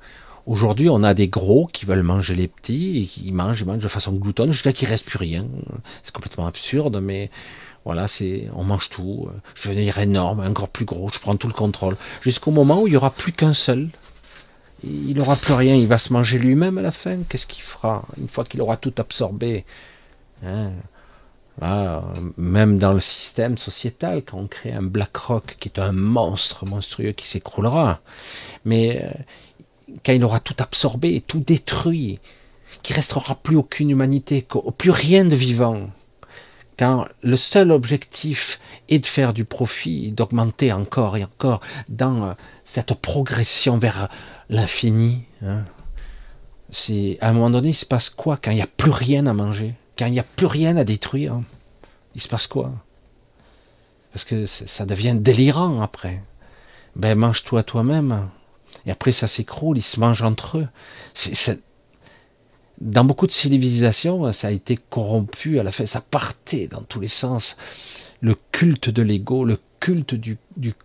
[0.47, 3.87] Aujourd'hui, on a des gros qui veulent manger les petits, et qui mangent, mangent de
[3.87, 5.45] façon gloutonne jusqu'à qu'il reste plus rien.
[6.03, 7.29] C'est complètement absurde, mais
[7.85, 8.07] voilà,
[8.55, 9.29] on mange tout.
[9.55, 12.87] Je vais devenir énorme, encore plus gros, je prends tout le contrôle, jusqu'au moment où
[12.87, 13.89] il y aura plus qu'un seul
[14.83, 17.17] il n'aura plus rien, il va se manger lui-même à la fin.
[17.27, 19.65] Qu'est-ce qu'il fera une fois qu'il aura tout absorbé
[20.45, 20.71] hein?
[22.37, 27.13] Même dans le système sociétal, quand on crée un BlackRock qui est un monstre monstrueux
[27.13, 28.01] qui s'écroulera,
[28.63, 29.09] mais euh,
[30.05, 32.19] quand il aura tout absorbé, tout détruit,
[32.83, 34.45] qu'il restera plus aucune humanité,
[34.77, 35.89] plus rien de vivant,
[36.77, 42.33] quand le seul objectif est de faire du profit, d'augmenter encore et encore dans euh,
[42.63, 44.09] cette progression vers
[44.49, 45.63] l'infini, hein,
[47.21, 49.33] à un moment donné, il se passe quoi quand il n'y a plus rien à
[49.33, 51.41] manger, quand il n'y a plus rien à détruire
[52.13, 52.73] Il se passe quoi?
[54.11, 56.21] Parce que ça devient délirant après.
[56.95, 58.29] Ben mange-toi toi-même.
[58.87, 60.67] Et après ça s'écroule, ils se mangent entre eux.
[62.79, 67.01] Dans beaucoup de civilisations, ça a été corrompu à la fin, ça partait dans tous
[67.01, 67.57] les sens.
[68.21, 70.37] Le culte de l'ego, le culte du,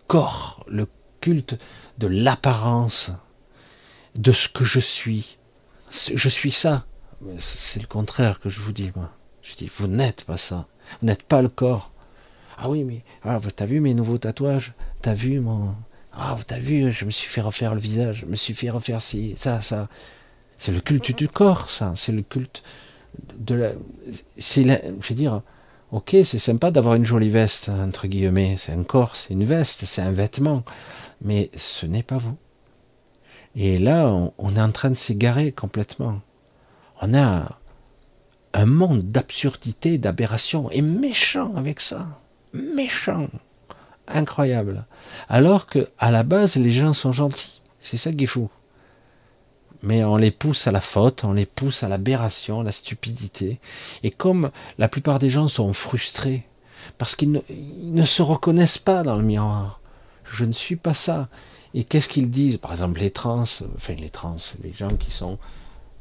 [0.07, 0.87] corps, le
[1.21, 1.57] culte
[1.97, 3.11] de l'apparence,
[4.15, 5.37] de ce que je suis.
[5.89, 6.85] Je suis ça.
[7.39, 9.11] C'est le contraire que je vous dis, moi.
[9.41, 10.67] Je dis, vous n'êtes pas ça.
[10.99, 11.93] Vous n'êtes pas le corps.
[12.57, 14.73] Ah oui, mais ah, t'as vu mes nouveaux tatouages?
[15.01, 15.73] T'as vu mon...
[16.15, 19.01] Ah, t'as vu, je me suis fait refaire le visage, je me suis fait refaire
[19.01, 19.87] ci, ça, ça.
[20.59, 21.93] C'est le culte du corps, ça.
[21.97, 22.63] C'est le culte
[23.37, 23.71] de la.
[24.37, 24.63] C'est.
[24.63, 25.41] Je veux dire,
[25.91, 28.55] ok, c'est sympa d'avoir une jolie veste, entre guillemets.
[28.57, 30.63] C'est un corps, c'est une veste, c'est un vêtement.
[31.21, 32.37] Mais ce n'est pas vous.
[33.55, 34.07] Et là,
[34.37, 36.21] on, est en train de s'égarer complètement.
[37.01, 37.59] On a
[38.53, 42.07] un monde d'absurdité, d'aberration, et méchant avec ça.
[42.53, 43.27] Méchant.
[44.07, 44.85] Incroyable.
[45.29, 47.61] Alors que, à la base, les gens sont gentils.
[47.79, 48.49] C'est ça qui est fou
[49.83, 53.59] mais on les pousse à la faute, on les pousse à l'aberration, à la stupidité.
[54.01, 56.47] Et comme la plupart des gens sont frustrés,
[56.97, 59.81] parce qu'ils ne, se reconnaissent pas dans le miroir,
[60.23, 61.27] je ne suis pas ça.
[61.73, 62.57] Et qu'est-ce qu'ils disent?
[62.57, 63.43] Par exemple, les trans,
[63.75, 65.37] enfin les trans, les gens qui sont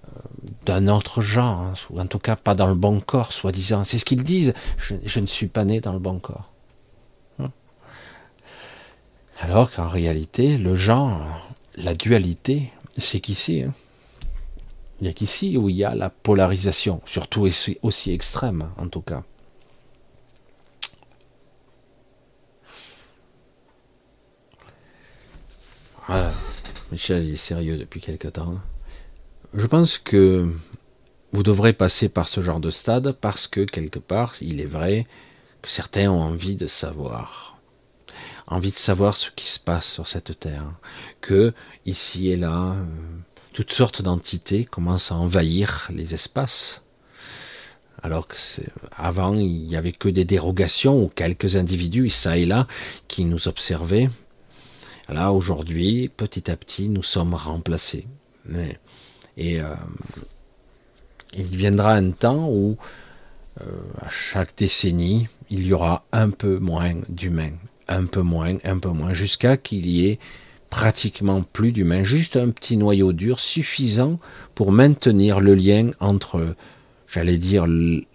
[0.07, 0.21] euh,
[0.65, 3.85] d'un autre genre, hein, ou en tout cas pas dans le bon corps, soi-disant.
[3.85, 4.55] C'est ce qu'ils disent.
[4.77, 6.52] Je, ne suis pas né dans le bon corps.
[9.43, 13.75] Hein Alors qu'en réalité, le genre, la dualité, c'est qu'ici, hein.
[15.01, 17.49] il n'y a qu'ici où il y a la polarisation, surtout
[17.83, 19.23] aussi, extrême en tout cas.
[26.91, 28.61] Michel est sérieux depuis quelque temps.
[29.55, 30.53] Je pense que
[31.33, 35.07] vous devrez passer par ce genre de stade parce que quelque part, il est vrai
[35.63, 37.52] que certains ont envie de savoir
[38.53, 40.65] envie de savoir ce qui se passe sur cette terre,
[41.21, 41.53] que
[41.87, 42.85] ici et là, euh,
[43.53, 46.83] toutes sortes d'entités commencent à envahir les espaces,
[48.03, 48.37] alors que
[48.97, 52.67] avant il n'y avait que des dérogations ou quelques individus, ça et là,
[53.09, 54.11] qui nous observaient.
[55.09, 58.07] Là aujourd'hui, petit à petit, nous sommes remplacés.
[59.37, 59.75] Et euh,
[61.35, 62.77] il viendra un temps où,
[63.61, 63.65] euh,
[64.01, 67.57] à chaque décennie, il y aura un peu moins d'humains
[67.93, 70.19] un peu moins, un peu moins, jusqu'à qu'il y ait
[70.71, 74.19] pratiquement plus d'humains, juste un petit noyau dur suffisant
[74.55, 76.57] pour maintenir le lien entre,
[77.07, 77.67] j'allais dire,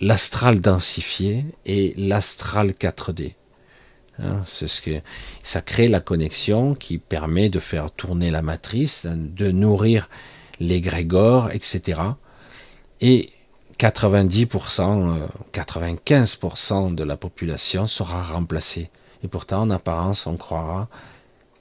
[0.01, 3.33] l'astral densifié et l'astral 4D.
[4.19, 5.01] Hein, c'est ce que
[5.43, 10.09] ça crée la connexion qui permet de faire tourner la matrice, de nourrir
[10.59, 12.01] les grégores, etc.
[13.01, 13.29] Et
[13.77, 18.89] 90%, 95% euh, de la population sera remplacée
[19.23, 20.87] et pourtant, en apparence, on croira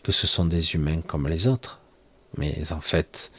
[0.03, 1.81] que ce sont des humains comme les autres.
[2.37, 3.33] Mais en fait,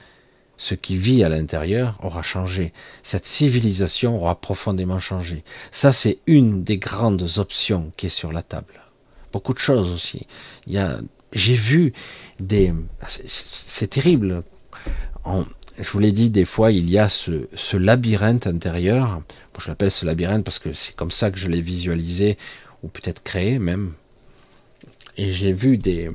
[0.58, 2.74] ce qui vit à l'intérieur aura changé.
[3.04, 5.44] Cette civilisation aura profondément changé.
[5.72, 8.82] Ça, c'est une des grandes options qui est sur la table.
[9.32, 10.26] Beaucoup de choses aussi.
[10.66, 11.00] Il y a,
[11.32, 11.94] j'ai vu
[12.40, 12.74] des,
[13.08, 14.44] c'est terrible.
[15.26, 19.22] je vous l'ai dit, des fois, il y a ce, ce labyrinthe intérieur.
[19.60, 22.38] je l'appelle ce labyrinthe parce que c'est comme ça que je l'ai visualisé,
[22.84, 23.94] ou peut-être créé même,
[25.18, 26.12] et j'ai vu des,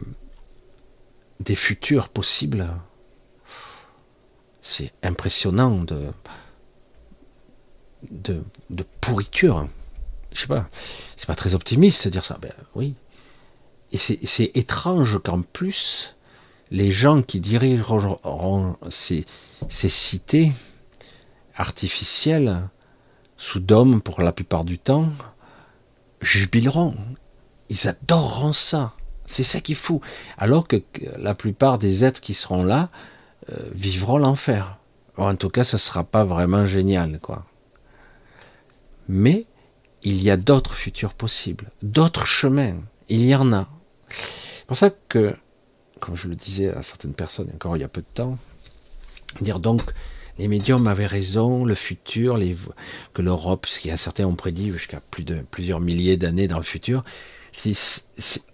[1.54, 2.68] futurs possibles.
[4.60, 6.12] C'est impressionnant de
[9.00, 9.68] pourriture.
[10.32, 10.68] Je sais pas,
[11.16, 12.38] c'est pas très optimiste de dire ça.
[12.40, 12.94] Ben oui.
[13.92, 16.16] Et c'est étrange qu'en plus,
[16.70, 19.26] les gens qui dirigeront ces,
[19.68, 20.52] ces cités
[21.54, 22.62] artificielles,
[23.36, 25.10] sous dôme pour la plupart du temps,
[26.22, 26.96] jubileront
[27.68, 28.94] ils adoreront ça.
[29.26, 29.90] C'est ça qui est.
[30.36, 30.82] Alors que
[31.16, 32.90] la plupart des êtres qui seront là
[33.50, 34.78] euh, vivront l'enfer.
[35.16, 37.44] En tout cas, ce ne sera pas vraiment génial, quoi.
[39.08, 39.46] Mais
[40.02, 42.76] il y a d'autres futurs possibles, d'autres chemins.
[43.08, 43.68] Il y en a.
[44.08, 45.34] C'est pour ça que,
[46.00, 48.38] comme je le disais à certaines personnes encore il y a peu de temps,
[49.40, 49.82] dire donc
[50.38, 52.38] Les médiums avaient raison, le futur,
[53.12, 55.00] que l'Europe, ce qui a certains ont prédit jusqu'à
[55.50, 57.04] plusieurs milliers d'années dans le futur,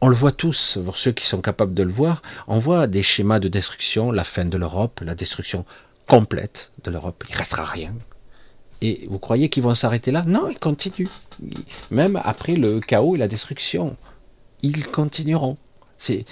[0.00, 3.02] on le voit tous, pour ceux qui sont capables de le voir, on voit des
[3.02, 5.64] schémas de destruction, la fin de l'Europe, la destruction
[6.06, 7.94] complète de l'Europe, il restera rien.
[8.80, 10.22] Et vous croyez qu'ils vont s'arrêter là?
[10.26, 11.08] Non, ils continuent.
[11.90, 13.96] Même après le chaos et la destruction,
[14.62, 15.56] ils continueront.
[15.98, 16.24] C'est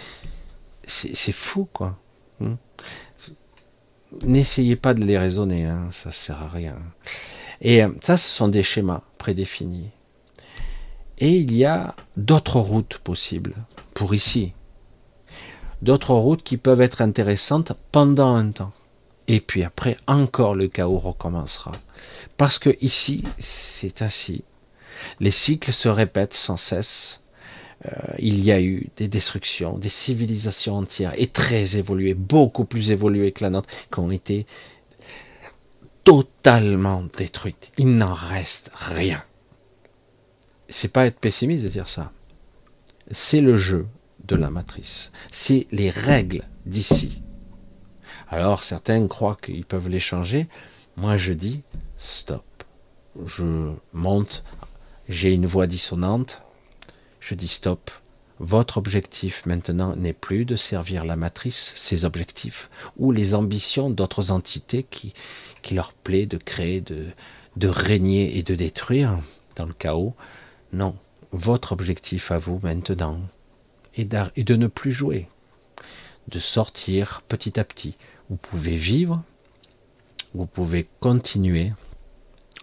[1.33, 1.99] fou quoi.
[2.41, 2.55] Hmm.
[4.25, 6.77] N'essayez pas de les raisonner, hein, ça sert à rien.
[7.61, 9.91] Et euh, ça, ce sont des schémas prédéfinis.
[11.19, 13.55] Et il y a d'autres routes possibles
[13.95, 14.53] pour ici.
[15.81, 18.73] D'autres routes qui peuvent être intéressantes pendant un temps.
[19.29, 21.73] Et puis après, encore le chaos recommencera.
[22.37, 24.45] Parce que ici, c'est ainsi.
[25.21, 27.23] Les cycles se répètent sans cesse.
[27.87, 32.91] Euh, il y a eu des destructions, des civilisations entières, et très évoluées, beaucoup plus
[32.91, 34.47] évoluées que la nôtre, qui ont été
[36.05, 37.73] totalement détruites.
[37.79, 39.23] Il n'en reste rien
[40.69, 42.13] c'est pas être pessimiste de dire ça.
[43.11, 43.87] C'est le jeu
[44.25, 45.13] de la matrice.
[45.31, 47.23] C'est les règles d'ici.
[48.29, 50.49] Alors certains croient qu'ils peuvent les changer.
[50.97, 51.63] Moi je dis
[51.97, 52.45] stop.
[53.25, 54.45] Je monte,
[55.09, 56.43] j'ai une voix dissonante.
[57.21, 57.91] Je dis stop.
[58.39, 64.31] Votre objectif maintenant n'est plus de servir la matrice, ses objectifs, ou les ambitions d'autres
[64.31, 65.15] entités qui,
[65.63, 67.07] qui leur plaît de créer, de,
[67.57, 69.19] de régner et de détruire
[69.55, 70.15] dans le chaos.
[70.73, 70.97] Non,
[71.33, 73.21] votre objectif à vous maintenant
[73.95, 75.29] est de ne plus jouer,
[76.29, 77.97] de sortir petit à petit.
[78.29, 79.23] Vous pouvez vivre,
[80.35, 81.73] vous pouvez continuer,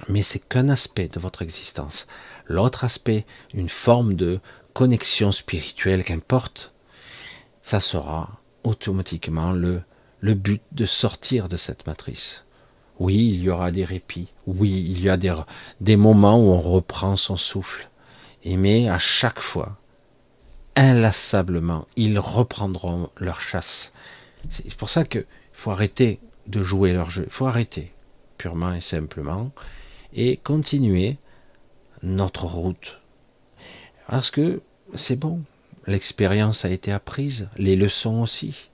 [0.10, 2.08] mais c'est qu'un aspect de votre existence.
[2.48, 4.40] L'autre aspect, une forme de
[4.74, 6.74] connexion spirituelle qu'importe,
[7.62, 9.84] ça sera automatiquement le,
[10.22, 12.46] but de sortir de cette matrice.
[13.00, 14.28] Oui, il y aura des répits.
[14.46, 15.18] Oui, il y a
[15.82, 17.90] des moments où on reprend son souffle.
[18.46, 19.78] Mais à chaque fois,
[20.76, 23.92] inlassablement, ils reprendront leur chasse.
[24.50, 27.24] C'est pour ça qu'il faut arrêter de jouer leur jeu.
[27.26, 27.94] Il faut arrêter,
[28.38, 29.52] purement et simplement,
[30.14, 31.18] et continuer
[32.02, 33.00] notre route.
[34.08, 34.62] Parce que
[34.96, 35.42] c'est bon,
[35.88, 38.70] l'expérience a été apprise, les leçons aussi.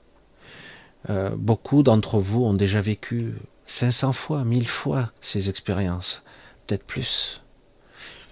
[1.09, 3.35] Euh, beaucoup d'entre vous ont déjà vécu
[3.67, 6.23] 500 fois, 1000 fois ces expériences,
[6.65, 7.41] peut-être plus.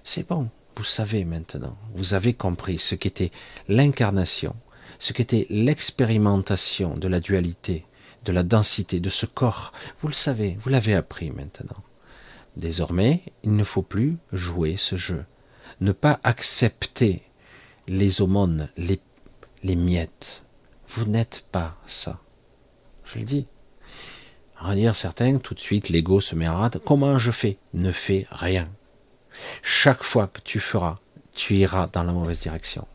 [0.04, 0.50] C'est bon.
[0.78, 3.32] Vous savez maintenant, vous avez compris ce qu'était
[3.68, 4.56] l'incarnation,
[5.00, 7.88] ce qu'était l'expérimentation de la dualité,
[8.26, 9.72] de la densité de ce corps.
[10.02, 11.82] Vous le savez, vous l'avez appris maintenant.
[12.58, 15.26] Désormais, il ne faut plus jouer ce jeu,
[15.82, 17.24] ne pas accepter
[17.88, 19.00] les aumônes, les,
[19.64, 20.44] les miettes.
[20.90, 22.20] Vous n'êtes pas ça.
[23.04, 23.48] Je le dis.
[24.60, 26.78] À dire certains, tout de suite, l'ego se met à rate.
[26.86, 27.58] Comment je fais?
[27.74, 28.70] Ne fais rien.
[29.62, 30.98] Chaque fois que tu feras,
[31.34, 32.88] tu iras dans la mauvaise direction.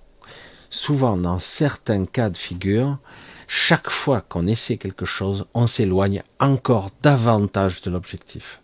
[0.70, 2.98] Souvent, dans certains cas de figure,
[3.46, 8.62] chaque fois qu'on essaie quelque chose, on s'éloigne encore davantage de l'objectif.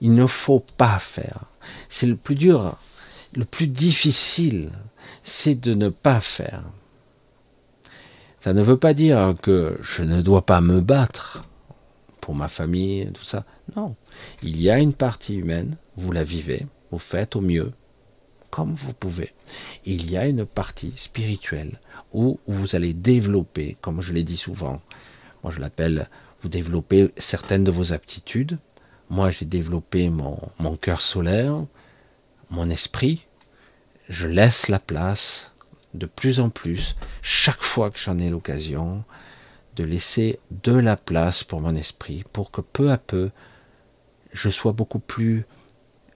[0.00, 1.40] Il ne faut pas faire.
[1.90, 2.76] C'est le plus dur,
[3.34, 4.70] le plus difficile,
[5.22, 6.62] c'est de ne pas faire.
[8.40, 11.42] Ça ne veut pas dire que je ne dois pas me battre
[12.22, 13.44] pour ma famille, tout ça.
[13.76, 13.96] Non.
[14.42, 17.72] Il y a une partie humaine, vous la vivez, vous faites au mieux,
[18.50, 19.32] comme vous pouvez.
[19.84, 21.80] Il y a une partie spirituelle
[22.12, 24.80] où vous allez développer, comme je l'ai dit souvent,
[25.42, 26.08] moi je l'appelle,
[26.42, 28.58] vous développez certaines de vos aptitudes.
[29.08, 31.64] Moi j'ai développé mon, mon cœur solaire,
[32.50, 33.26] mon esprit.
[34.08, 35.52] Je laisse la place
[35.94, 39.04] de plus en plus, chaque fois que j'en ai l'occasion,
[39.76, 43.30] de laisser de la place pour mon esprit, pour que peu à peu,
[44.32, 45.46] je sois beaucoup plus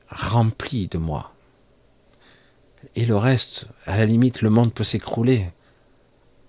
[0.08, 1.32] rempli de moi.
[2.96, 5.50] Et le reste, à la limite, le monde peut s'écrouler.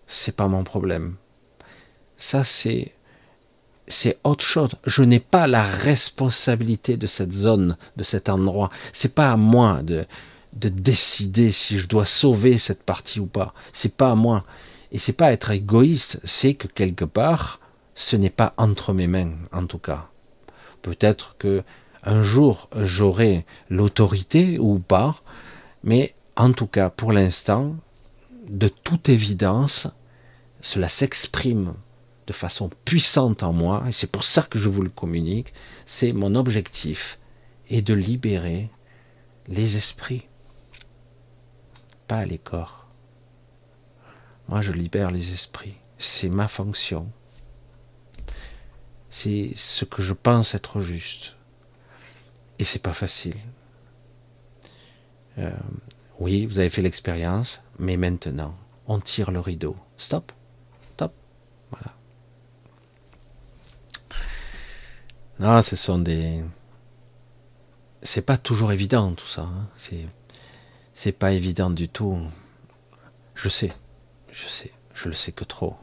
[0.07, 1.15] C'est pas mon problème.
[2.17, 2.93] Ça, c'est,
[3.87, 4.71] c'est autre chose.
[4.85, 8.69] Je n'ai pas la responsabilité de cette zone, de cet endroit.
[8.93, 10.05] C'est pas à moi de,
[10.53, 13.53] de décider si je dois sauver cette partie ou pas.
[13.73, 14.45] C'est pas à moi.
[14.91, 16.19] Et c'est pas être égoïste.
[16.23, 17.59] C'est que quelque part,
[17.95, 20.09] ce n'est pas entre mes mains, en tout cas.
[20.81, 21.63] Peut-être que
[22.05, 25.21] un jour j'aurai l'autorité ou pas,
[25.83, 27.75] mais en tout cas pour l'instant,
[28.47, 29.87] de toute évidence,
[30.61, 31.73] cela s'exprime
[32.27, 35.53] de façon puissante en moi, et c'est pour ça que je vous le communique,
[35.85, 37.19] c'est mon objectif,
[37.69, 38.69] est de libérer
[39.47, 40.27] les esprits,
[42.07, 42.87] pas les corps.
[44.47, 47.11] Moi je libère les esprits, c'est ma fonction.
[49.09, 51.34] c'est ce que je pense être juste.
[52.59, 53.35] Et c'est pas facile.
[55.37, 55.51] Euh,
[56.19, 58.55] oui, vous avez fait l'expérience, mais maintenant,
[58.87, 59.75] on tire le rideau.
[59.97, 60.31] Stop,
[60.93, 61.13] stop,
[61.71, 61.93] voilà.
[65.39, 66.41] Non, ce sont des.
[68.03, 69.41] C'est pas toujours évident tout ça.
[69.41, 69.67] Hein.
[69.75, 70.05] C'est,
[70.93, 72.19] c'est pas évident du tout.
[73.33, 73.71] Je sais,
[74.31, 75.75] je sais, je le sais que trop.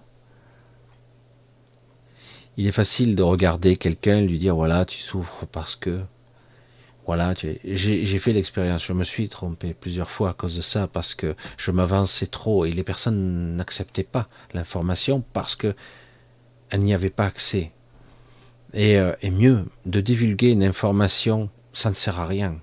[2.57, 6.03] Il est facile de regarder quelqu'un, lui dire voilà, tu souffres parce que
[7.07, 7.35] voilà,
[7.65, 8.85] j'ai fait l'expérience.
[8.85, 12.65] Je me suis trompé plusieurs fois à cause de ça parce que je m'avançais trop
[12.65, 15.75] et les personnes n'acceptaient pas l'information parce que
[16.71, 17.73] elles n'y avaient pas accès.
[18.73, 22.59] Et, euh, et, mieux, de divulguer une information, ça ne sert à rien.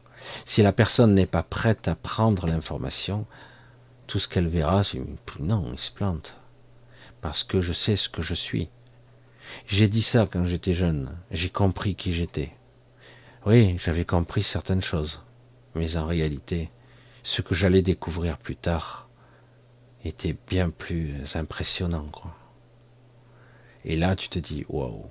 [0.46, 3.26] Si la personne n'est pas prête à prendre l'information,
[4.08, 5.00] tout ce qu'elle verra, c'est
[5.40, 6.38] non, il se plante.
[7.22, 8.70] Parce que je sais ce que je suis.
[9.68, 11.16] J'ai dit ça quand j'étais jeune.
[11.30, 12.52] J'ai compris qui j'étais.
[13.50, 15.24] Oui, j'avais compris certaines choses.
[15.74, 16.70] Mais en réalité,
[17.24, 19.10] ce que j'allais découvrir plus tard
[20.06, 22.12] était bien plus impressionnant.
[23.86, 25.08] Et là, tu te dis, waouh.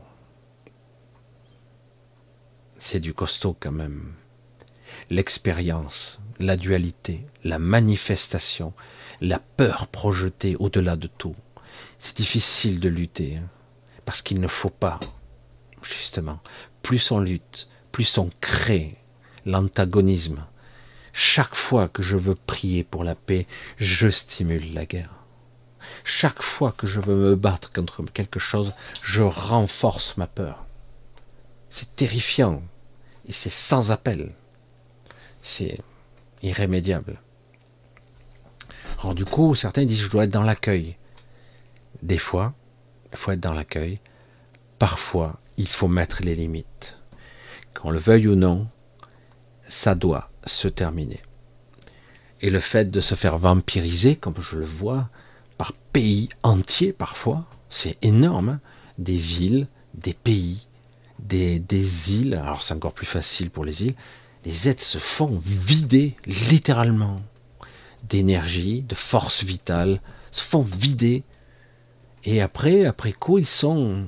[2.78, 4.14] C'est du costaud quand même.
[5.10, 8.72] L'expérience, la dualité, la manifestation,
[9.20, 11.34] la peur projetée au-delà de tout.
[11.98, 13.38] C'est difficile de lutter.
[13.38, 13.48] Hein
[14.04, 15.00] parce qu'il ne faut pas,
[15.82, 16.38] justement,
[16.82, 18.94] plus on lutte, plus on crée
[19.44, 20.46] l'antagonisme.
[21.12, 25.24] Chaque fois que je veux prier pour la paix, je stimule la guerre.
[26.04, 28.72] Chaque fois que je veux me battre contre quelque chose,
[29.02, 30.64] je renforce ma peur.
[31.70, 32.62] C'est terrifiant
[33.26, 34.32] et c'est sans appel.
[35.42, 35.80] C'est
[36.42, 37.20] irrémédiable.
[39.00, 40.96] Alors du coup, certains disent je dois être dans l'accueil.
[42.02, 42.54] Des fois,
[43.10, 43.98] il faut être dans l'accueil.
[44.78, 46.97] Parfois, il faut mettre les limites.
[47.74, 48.66] Qu'on le veuille ou non,
[49.68, 51.20] ça doit se terminer.
[52.40, 55.08] Et le fait de se faire vampiriser, comme je le vois,
[55.56, 58.48] par pays entiers parfois, c'est énorme.
[58.48, 58.60] Hein.
[58.98, 60.66] des villes, des pays,
[61.18, 62.34] des, des îles.
[62.34, 63.94] Alors c'est encore plus facile pour les îles.
[64.44, 67.20] Les êtres se font vider littéralement
[68.08, 70.00] d'énergie, de force vitale,
[70.30, 71.24] se font vider
[72.24, 74.06] et après, après coup, ils sont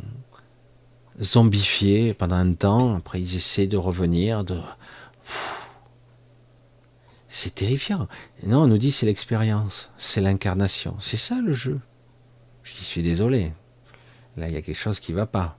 [1.23, 2.97] zombifiés pendant un temps.
[2.97, 4.45] Après, ils essaient de revenir.
[4.45, 4.61] De...
[7.29, 8.09] C'est terrifiant.
[8.45, 10.97] non, on nous dit c'est l'expérience, c'est l'incarnation.
[11.01, 11.81] C'est ça le jeu.
[12.63, 13.53] Je suis désolé.
[14.37, 15.59] Là, il y a quelque chose qui ne va pas.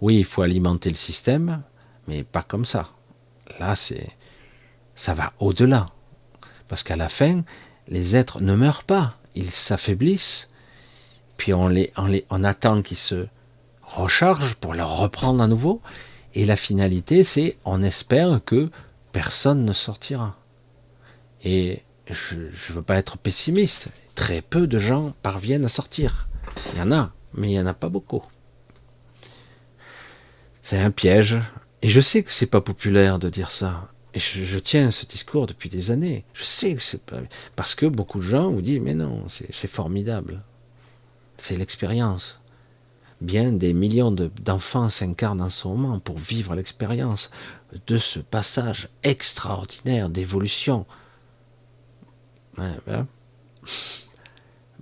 [0.00, 1.62] Oui, il faut alimenter le système,
[2.06, 2.88] mais pas comme ça.
[3.58, 4.08] Là, c'est,
[4.94, 5.90] ça va au-delà.
[6.68, 7.42] Parce qu'à la fin,
[7.88, 9.14] les êtres ne meurent pas.
[9.34, 10.50] Ils s'affaiblissent
[11.40, 13.26] puis on, les, on, les, on attend qu'ils se
[13.90, 15.80] rechargent pour leur reprendre à nouveau.
[16.34, 18.70] Et la finalité, c'est on espère que
[19.12, 20.36] personne ne sortira.
[21.42, 23.88] Et je ne veux pas être pessimiste.
[24.14, 26.28] Très peu de gens parviennent à sortir.
[26.72, 28.22] Il y en a, mais il n'y en a pas beaucoup.
[30.62, 31.38] C'est un piège.
[31.82, 33.88] Et je sais que c'est pas populaire de dire ça.
[34.12, 36.24] Et je, je, tiens ce discours depuis des années.
[36.34, 37.18] Je sais que c'est pas.
[37.56, 40.42] Parce que beaucoup de gens vous disent, mais non, c'est formidable.
[41.38, 42.39] C'est l'expérience.
[43.20, 47.30] Bien des millions d'enfants s'incarnent en ce moment pour vivre l'expérience
[47.86, 50.86] de ce passage extraordinaire d'évolution.
[52.56, 53.06] Ben,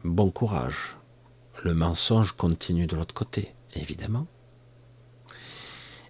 [0.05, 0.97] bon courage.
[1.65, 4.27] Le mensonge continue de l'autre côté, évidemment.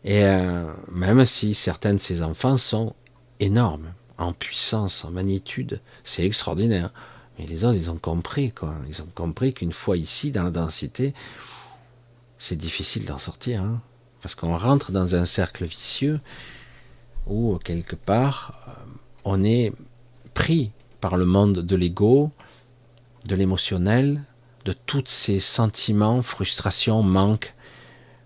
[0.05, 2.95] Et euh, même si certains de ces enfants sont
[3.41, 6.93] énormes, en puissance, en magnitude, c'est extraordinaire.
[7.39, 8.53] Mais les autres, ils ont compris.
[8.89, 11.15] Ils ont compris qu'une fois ici, dans la densité,
[12.39, 13.63] c'est difficile d'en sortir.
[13.63, 13.81] Hein.
[14.23, 16.21] parce qu'on rentre dans un cercle vicieux
[17.27, 18.73] où, quelque part, euh,
[19.25, 19.73] on est
[20.35, 22.31] pris par le monde de l'ego,
[23.27, 24.23] de l'émotionnel,
[24.65, 27.55] de tous ces sentiments, frustrations, manque,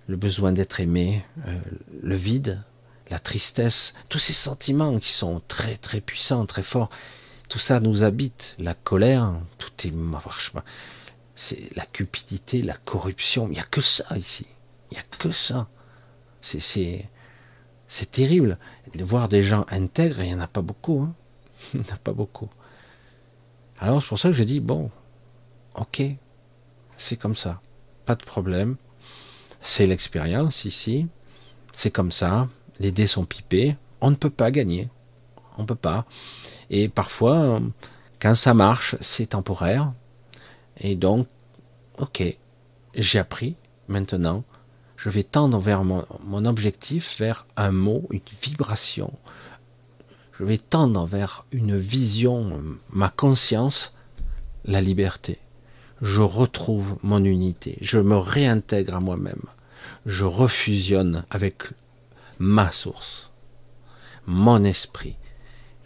[0.06, 1.58] le besoin d'être aimé, euh,
[2.02, 2.62] le vide,
[3.10, 6.90] la tristesse, tous ces sentiments qui sont très très puissants, très forts,
[7.48, 8.56] tout ça nous habite.
[8.58, 9.92] La colère, tout est,
[11.42, 13.48] c'est la cupidité, la corruption.
[13.48, 14.46] Il n'y a que ça ici.
[14.90, 15.66] Il n'y a que ça.
[16.40, 18.58] C'est, c'est, terrible.
[18.94, 21.02] De voir des gens intègres, il n'y en a pas beaucoup.
[21.02, 21.14] Hein.
[21.74, 22.48] Il n'y en a pas beaucoup.
[23.80, 24.92] Alors c'est pour ça que je dis, bon,
[25.74, 26.02] ok,
[26.96, 27.60] c'est comme ça.
[28.06, 28.76] Pas de problème.
[29.60, 31.08] C'est l'expérience ici.
[31.72, 32.48] C'est comme ça.
[32.78, 33.76] Les dés sont pipés.
[34.00, 34.88] On ne peut pas gagner.
[35.58, 36.04] On ne peut pas.
[36.70, 37.60] Et parfois,
[38.20, 39.92] quand ça marche, c'est temporaire.
[40.82, 41.26] Et donc,
[41.98, 42.22] ok,
[42.94, 43.56] j'ai appris.
[43.88, 44.44] Maintenant,
[44.96, 49.12] Je vais tendre vers mon, mon objectif, vers un mot, une vibration.
[50.38, 53.94] Je vais tendre vers une vision, ma conscience,
[54.64, 55.38] la liberté.
[56.02, 57.78] Je retrouve mon unité.
[57.80, 59.42] Je me réintègre à moi-même.
[60.06, 61.64] Je refusionne avec
[62.38, 63.30] ma source,
[64.26, 65.16] mon esprit.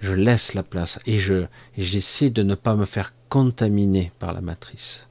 [0.01, 1.47] Je laisse la place et je
[1.79, 5.09] j'essaie de ne pas me faire contaminer par la matrice.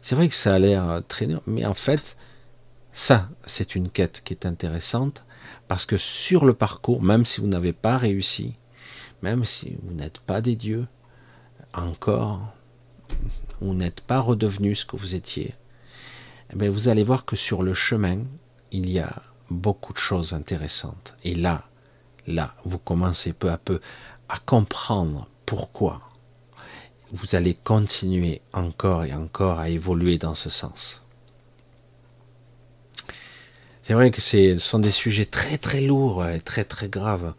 [0.00, 2.16] C'est vrai que ça a l'air très mais en fait,
[2.92, 5.26] ça, c'est une quête qui est intéressante
[5.68, 8.54] parce que sur le parcours, même si vous n'avez pas réussi,
[9.22, 10.86] même si vous n'êtes pas des dieux,
[11.74, 12.40] encore,
[13.60, 15.54] vous n'êtes pas redevenu ce que vous étiez,
[16.58, 18.20] eh vous allez voir que sur le chemin,
[18.70, 21.16] il y a beaucoup de choses intéressantes.
[21.24, 21.64] Et là,
[22.26, 23.80] là, vous commencez peu à peu
[24.28, 26.00] à comprendre pourquoi.
[27.12, 31.02] Vous allez continuer encore et encore à évoluer dans ce sens.
[33.82, 37.34] C'est vrai que ce sont des sujets très très lourds et très très graves.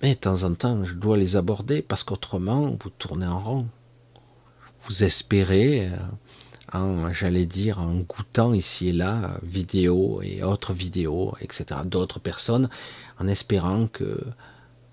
[0.00, 3.66] Mais de temps en temps, je dois les aborder parce qu'autrement, vous tournez en rond.
[4.82, 5.96] Vous espérez, euh,
[6.72, 12.70] en, j'allais dire, en goûtant ici et là, vidéos et autres vidéos, etc., d'autres personnes,
[13.18, 14.24] en espérant que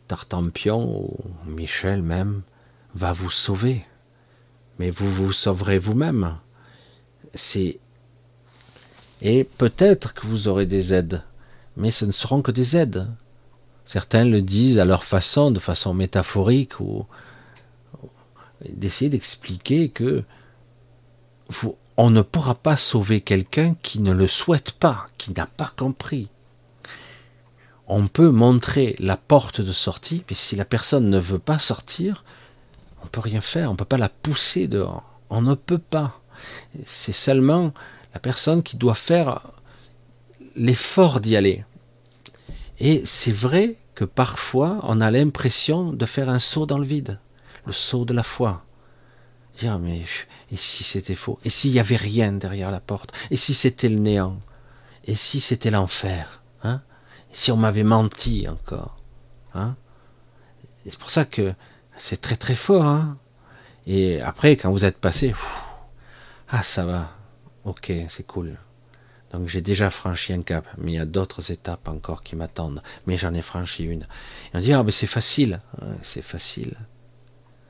[0.09, 1.15] Tartampion ou
[1.45, 2.41] Michel même
[2.95, 3.85] va vous sauver.
[4.79, 6.37] Mais vous vous sauverez vous-même.
[7.33, 7.79] C'est
[9.21, 11.23] et peut-être que vous aurez des aides,
[11.77, 13.07] mais ce ne seront que des aides.
[13.85, 17.05] Certains le disent à leur façon, de façon métaphorique, ou
[18.67, 20.23] d'essayer d'expliquer que
[21.97, 26.29] on ne pourra pas sauver quelqu'un qui ne le souhaite pas, qui n'a pas compris.
[27.87, 32.25] On peut montrer la porte de sortie, mais si la personne ne veut pas sortir,
[33.05, 35.03] on peut rien faire, on ne peut pas la pousser dehors.
[35.29, 36.19] On ne peut pas.
[36.85, 37.71] C'est seulement
[38.13, 39.41] la personne qui doit faire
[40.55, 41.65] l'effort d'y aller.
[42.79, 47.19] Et c'est vrai que parfois on a l'impression de faire un saut dans le vide,
[47.65, 48.65] le saut de la foi.
[49.59, 50.03] Dire mais
[50.51, 51.39] et si c'était faux?
[51.45, 53.13] Et s'il n'y avait rien derrière la porte?
[53.31, 54.39] Et si c'était le néant?
[55.05, 56.81] Et si c'était l'enfer hein?
[57.31, 58.97] Et si on m'avait menti encore
[59.53, 59.75] hein?
[60.85, 61.53] C'est pour ça que
[61.97, 62.85] c'est très très fort.
[62.85, 63.17] Hein
[63.87, 65.33] Et après, quand vous êtes passé,
[66.49, 67.09] ah ça va,
[67.63, 68.57] ok, c'est cool.
[69.31, 72.81] Donc j'ai déjà franchi un cap, mais il y a d'autres étapes encore qui m'attendent.
[73.05, 74.03] Mais j'en ai franchi une.
[74.53, 75.61] Et on dit ah mais c'est facile,
[76.01, 76.75] c'est facile.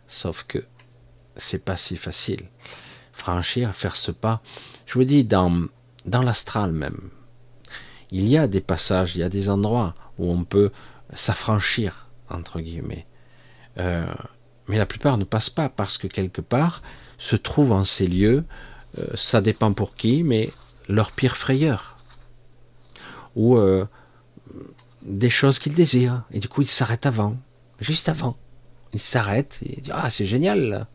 [0.07, 0.65] Sauf que
[1.35, 2.45] c'est pas si facile.
[3.11, 4.41] Franchir, faire ce pas.
[4.85, 5.68] Je vous dis, dans,
[6.06, 7.10] dans l'astral même,
[8.11, 10.72] il y a des passages, il y a des endroits où on peut
[11.14, 13.07] s'affranchir, entre guillemets.
[13.77, 14.06] Euh,
[14.68, 16.81] mais la plupart ne passent pas parce que quelque part
[17.18, 18.43] se trouvent en ces lieux,
[18.99, 20.52] euh, ça dépend pour qui, mais
[20.88, 21.97] leur pire frayeur.
[23.35, 23.85] Ou euh,
[25.02, 26.23] des choses qu'ils désirent.
[26.31, 27.38] Et du coup, ils s'arrêtent avant,
[27.80, 28.38] juste avant.
[28.93, 30.88] Ils s'arrêtent et disent Ah, c'est génial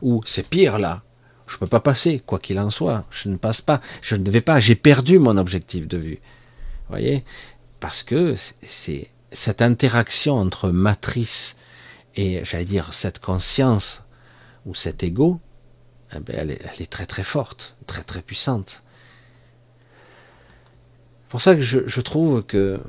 [0.00, 1.02] ou c'est pire là,
[1.46, 4.30] je ne peux pas passer, quoi qu'il en soit, je ne passe pas, je ne
[4.30, 6.20] vais pas, j'ai perdu mon objectif de vue.
[6.88, 7.24] Vous voyez?
[7.80, 11.56] Parce que c'est cette interaction entre matrice
[12.14, 14.02] et, j'allais dire, cette conscience
[14.66, 15.40] ou cet ego,
[16.14, 18.82] eh ben, elle, est, très très forte, très très puissante.
[21.28, 22.80] Pour ça que je, je trouve que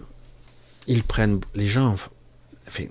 [0.87, 1.95] ils prennent les gens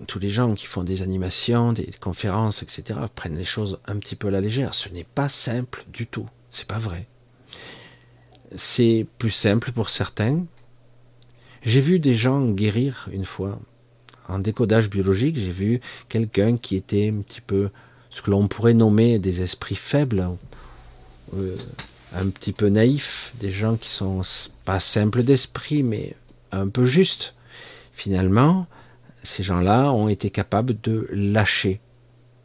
[0.07, 4.17] tous les gens qui font des animations, des conférences, etc., prennent les choses un petit
[4.17, 4.75] peu à la légère.
[4.75, 6.29] Ce n'est pas simple du tout.
[6.51, 7.07] C'est pas vrai.
[8.55, 10.45] C'est plus simple pour certains.
[11.63, 13.59] J'ai vu des gens guérir une fois.
[14.28, 17.70] En décodage biologique, j'ai vu quelqu'un qui était un petit peu
[18.11, 20.28] ce que l'on pourrait nommer des esprits faibles,
[21.36, 21.57] euh,
[22.15, 24.23] un petit peu naïfs, des gens qui sont
[24.65, 26.15] pas simples d'esprit, mais
[26.53, 27.35] un peu justes.
[27.93, 28.66] Finalement,
[29.23, 31.81] ces gens-là ont été capables de lâcher,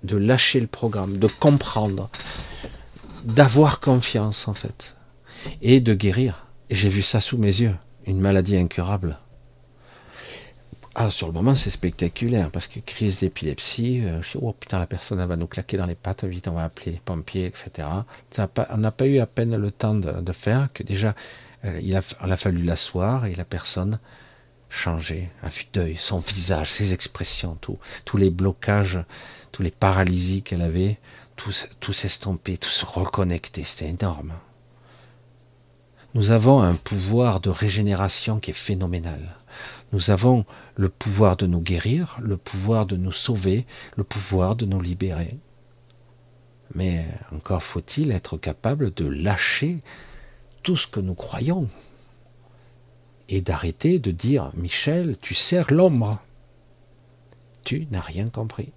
[0.04, 2.10] de lâcher le programme, de comprendre,
[3.24, 4.96] d'avoir confiance en fait,
[5.62, 6.48] et de guérir.
[6.70, 7.76] J'ai vu ça sous mes yeux,
[8.06, 9.18] une maladie incurable.
[11.00, 14.80] Ah, sur le moment, c'est spectaculaire, parce que crise d'épilepsie, euh, je dis, oh putain,
[14.80, 17.46] la personne, elle va nous claquer dans les pattes, vite, on va appeler les pompiers,
[17.46, 17.88] etc.
[18.72, 21.14] On n'a pas eu à peine le temps de, faire, que déjà,
[21.66, 24.00] euh, il, a, il a fallu l'asseoir, et la personne
[24.70, 27.60] changé, un vue d'œil, son visage, ses expressions,
[28.06, 28.98] tous les blocages,
[29.52, 30.98] tous les paralysies qu'elle avait,
[31.36, 34.34] tout, tout s'estomper, tout se reconnecter, c'était énorme.
[36.16, 39.36] Nous avons un pouvoir de régénération qui est phénoménal.
[39.94, 40.46] Nous avons
[40.78, 43.66] le pouvoir de nous guérir, le pouvoir de nous sauver,
[43.98, 45.38] le pouvoir de nous libérer.
[46.74, 47.06] Mais
[47.36, 49.80] encore faut-il être capable de lâcher
[50.64, 51.68] tout ce que nous croyons,
[53.30, 56.22] et d'arrêter de dire Michel, tu sers l'ombre.
[57.64, 58.72] Tu n'as rien compris.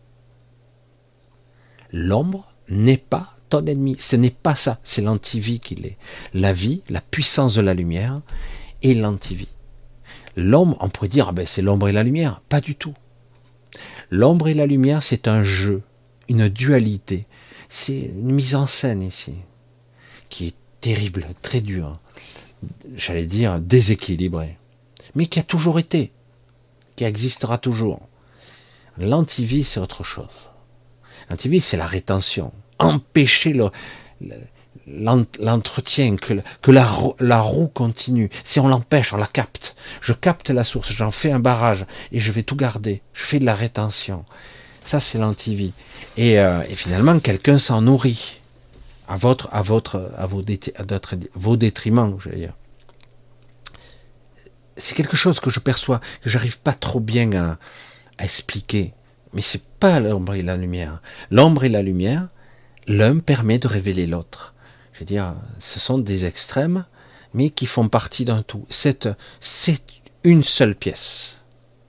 [1.93, 3.97] L'ombre n'est pas ton ennemi.
[3.98, 4.81] Ce n'est pas ça.
[4.82, 5.97] C'est l'antivie qu'il est.
[6.35, 8.20] La vie, la puissance de la lumière
[8.82, 9.48] et l'antivie.
[10.36, 12.40] L'ombre, on pourrait dire, ah ben c'est l'ombre et la lumière.
[12.48, 12.94] Pas du tout.
[14.11, 15.82] L'ombre et la lumière, c'est un jeu,
[16.28, 17.27] une dualité.
[17.69, 19.35] C'est une mise en scène ici,
[20.28, 22.01] qui est terrible, très dure.
[22.97, 24.59] J'allais dire déséquilibrée.
[25.15, 26.12] Mais qui a toujours été,
[26.97, 28.01] qui existera toujours.
[28.98, 30.28] L'antivie, c'est autre chose.
[31.28, 32.52] L'antivie, c'est la rétention.
[32.78, 33.70] Empêcher le,
[34.86, 38.30] l'entretien, que, la, roue continue.
[38.44, 39.76] Si on l'empêche, on la capte.
[40.01, 43.02] Je capte la source, j'en fais un barrage et je vais tout garder.
[43.12, 44.24] Je fais de la rétention.
[44.84, 45.72] Ça, c'est l'antivie.
[46.16, 48.40] Et, euh, finalement, quelqu'un s'en nourrit
[49.09, 50.84] à votre, à votre, à vos, à
[51.34, 52.55] vos détriments, je veux dire.
[54.76, 57.59] C'est quelque chose que je perçois, que j'arrive pas trop bien à,
[58.18, 58.94] à expliquer.
[59.32, 61.01] Mais c'est pas l'ombre et la lumière.
[61.30, 62.28] L'ombre et la lumière,
[62.86, 64.55] l'un permet de révéler l'autre
[65.01, 66.85] je veux dire, ce sont des extrêmes,
[67.32, 68.66] mais qui font partie d'un tout.
[68.68, 69.09] C'est,
[70.24, 71.39] une seule pièce.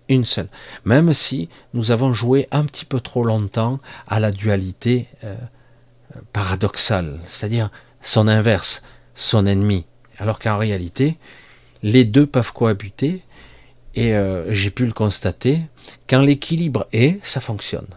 [0.07, 0.47] Une seule.
[0.85, 5.35] Même si nous avons joué un petit peu trop longtemps à la dualité euh,
[6.31, 7.69] paradoxale, c'est-à-dire
[8.01, 8.81] son inverse,
[9.13, 9.85] son ennemi.
[10.17, 11.17] Alors qu'en réalité,
[11.83, 13.25] les deux peuvent cohabiter,
[13.93, 15.59] et euh, j'ai pu le constater,
[16.07, 17.89] quand l'équilibre est, ça fonctionne.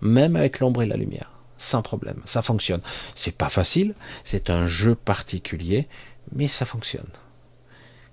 [0.00, 1.33] Même avec l'ombre et la lumière
[1.64, 2.20] sans problème.
[2.26, 2.82] Ça fonctionne.
[3.14, 5.88] C'est pas facile, c'est un jeu particulier,
[6.32, 7.08] mais ça fonctionne.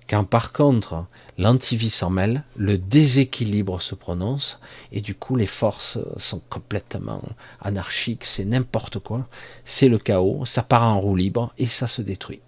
[0.09, 1.05] Quand par contre
[1.37, 4.59] l'antivie s'en mêle, le déséquilibre se prononce
[4.91, 7.23] et du coup les forces sont complètement
[7.61, 9.27] anarchiques, c'est n'importe quoi,
[9.63, 12.41] c'est le chaos, ça part en roue libre et ça se détruit.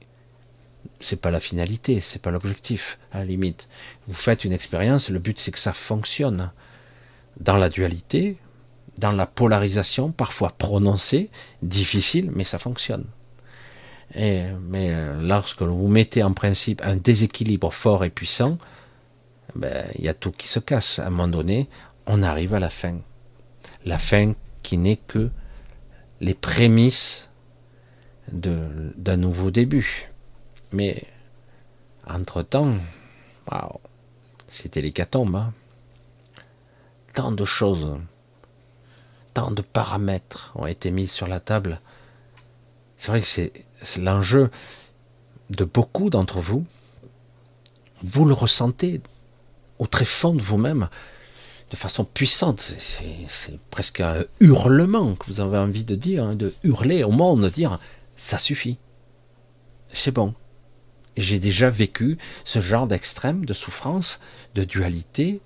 [1.00, 3.68] C'est pas la finalité, c'est pas l'objectif à la limite.
[4.08, 6.52] Vous faites une expérience, le but c'est que ça fonctionne.
[7.40, 8.38] Dans la dualité,
[8.98, 11.30] dans la polarisation, parfois prononcée,
[11.62, 13.06] difficile, mais ça fonctionne.
[14.16, 18.58] Et, mais euh, lorsque vous mettez en principe un déséquilibre fort et puissant,
[19.56, 21.00] ben, il y a tout qui se casse.
[21.00, 21.70] À un moment donné,
[22.06, 22.98] on arrive à la fin.
[23.86, 25.30] La fin qui n'est que
[26.22, 27.30] les prémices
[28.32, 30.10] d'un nouveau début.
[30.72, 31.04] Mais
[32.08, 32.76] entre-temps,
[34.48, 35.36] c'était l'hécatombe.
[35.36, 35.54] Hein.
[37.14, 37.98] Tant de choses
[39.34, 41.82] tant de paramètres ont été mis sur la table.
[42.98, 44.50] C'est vrai que c'est l'enjeu
[45.50, 46.66] de beaucoup d'entre vous.
[48.04, 49.02] Vous le ressentez
[49.80, 50.90] au très fond de vous-même
[51.74, 52.76] de façon puissante.
[52.78, 57.42] C'est presque un hurlement que vous avez envie de dire, hein, de hurler au monde,
[57.42, 57.80] de dire
[58.16, 58.78] ça suffit.
[59.92, 60.36] C'est bon.
[61.18, 64.20] J'ai déjà vécu ce genre d'extrême, de souffrance,
[64.54, 65.42] de dualité,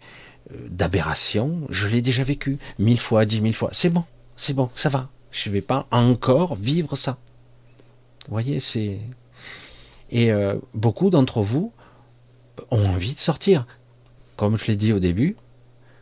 [0.70, 3.70] d'aberration, je l'ai déjà vécu mille fois, dix mille fois.
[3.74, 4.04] C'est bon,
[4.38, 5.10] c'est bon, ça va.
[5.32, 7.18] Je ne vais pas encore vivre ça.
[8.28, 9.00] Vous voyez, c'est
[10.10, 11.74] et euh, beaucoup d'entre vous
[12.72, 13.66] ont envie de sortir.
[14.36, 15.36] Comme je l'ai dit au début,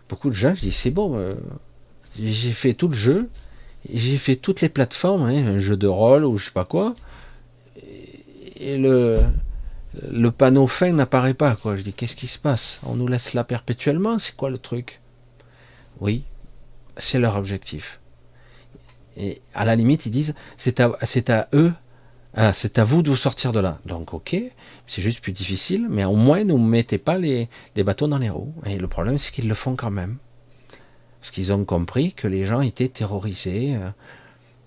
[0.09, 1.35] beaucoup de gens, je dis c'est bon, euh,
[2.19, 3.29] j'ai fait tout le jeu,
[3.91, 6.95] j'ai fait toutes les plateformes, hein, un jeu de rôle ou je sais pas quoi,
[8.57, 9.21] et le
[10.11, 11.55] le panneau fin n'apparaît pas.
[11.55, 11.75] Quoi.
[11.77, 12.79] Je dis, qu'est-ce qui se passe?
[12.83, 14.19] On nous laisse là perpétuellement?
[14.19, 15.01] C'est quoi le truc?
[15.99, 16.23] Oui,
[16.97, 17.99] c'est leur objectif.
[19.17, 21.73] Et à la limite, ils disent, c'est à, eux,
[22.33, 23.79] ah, c'est à vous de vous sortir de là.
[23.85, 24.35] Donc, ok,
[24.87, 28.29] c'est juste plus difficile, mais au moins, ne mettez pas les, les bateaux dans les
[28.29, 28.53] roues.
[28.65, 30.17] Et le problème, c'est qu'ils le font quand même.
[31.21, 33.89] Parce qu'ils ont compris que les gens étaient terrorisés, euh,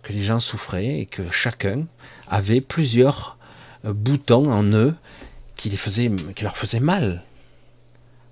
[0.02, 1.86] que les gens souffraient et que chacun
[2.26, 3.38] avait plusieurs
[3.84, 4.94] euh, boutons en eux
[5.58, 6.08] qui, les
[6.40, 7.24] leur faisaient mal.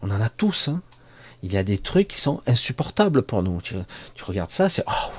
[0.01, 0.69] On en a tous.
[0.69, 0.81] Hein.
[1.43, 3.61] Il y a des trucs qui sont insupportables pour nous.
[3.61, 3.77] Tu,
[4.23, 5.13] regardes ça, c'est oh,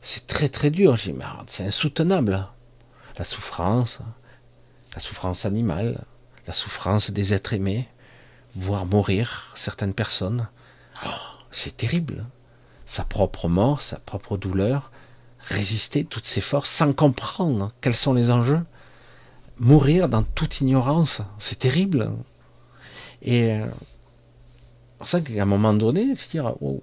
[0.00, 0.96] c'est très très dur.
[1.46, 2.48] c'est insoutenable.
[3.18, 4.00] La souffrance,
[4.94, 6.04] la souffrance animale,
[6.46, 7.88] la souffrance des êtres aimés,
[8.56, 10.48] voir mourir certaines personnes.
[11.04, 11.10] Oh,
[11.50, 12.24] c'est terrible.
[12.86, 14.90] Sa propre mort, sa propre douleur,
[15.40, 18.64] résister toutes ces forces sans comprendre quels sont les enjeux
[19.58, 22.10] mourir dans toute ignorance, c'est terrible.
[23.22, 26.14] Et euh, c'est pour ça qu'à un moment donné,
[26.60, 26.82] oh,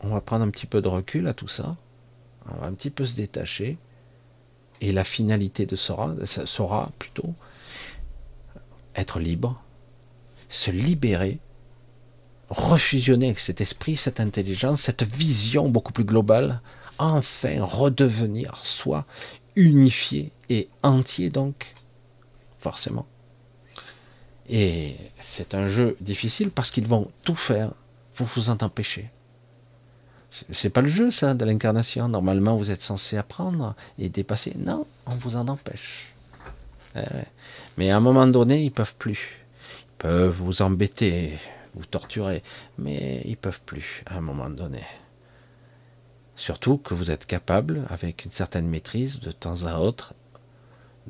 [0.00, 1.76] on va prendre un petit peu de recul à tout ça,
[2.50, 3.78] on va un petit peu se détacher,
[4.80, 7.34] et la finalité de sera, sera plutôt
[8.96, 9.62] être libre,
[10.48, 11.38] se libérer,
[12.48, 16.60] refusionner avec cet esprit, cette intelligence, cette vision beaucoup plus globale,
[16.98, 19.06] enfin redevenir soi,
[19.54, 21.74] unifié et entier donc
[22.60, 23.06] forcément.
[24.48, 27.70] Et c'est un jeu difficile parce qu'ils vont tout faire
[28.14, 29.10] pour vous en empêcher.
[30.50, 32.08] C'est pas le jeu, ça, de l'incarnation.
[32.08, 34.54] Normalement, vous êtes censé apprendre et dépasser.
[34.58, 36.12] Non, on vous en empêche.
[36.94, 37.00] Eh
[37.76, 39.44] mais à un moment donné, ils peuvent plus.
[39.80, 41.38] Ils peuvent vous embêter,
[41.74, 42.42] vous torturer,
[42.78, 44.82] mais ils peuvent plus à un moment donné.
[46.36, 50.14] Surtout que vous êtes capable, avec une certaine maîtrise, de temps à autre,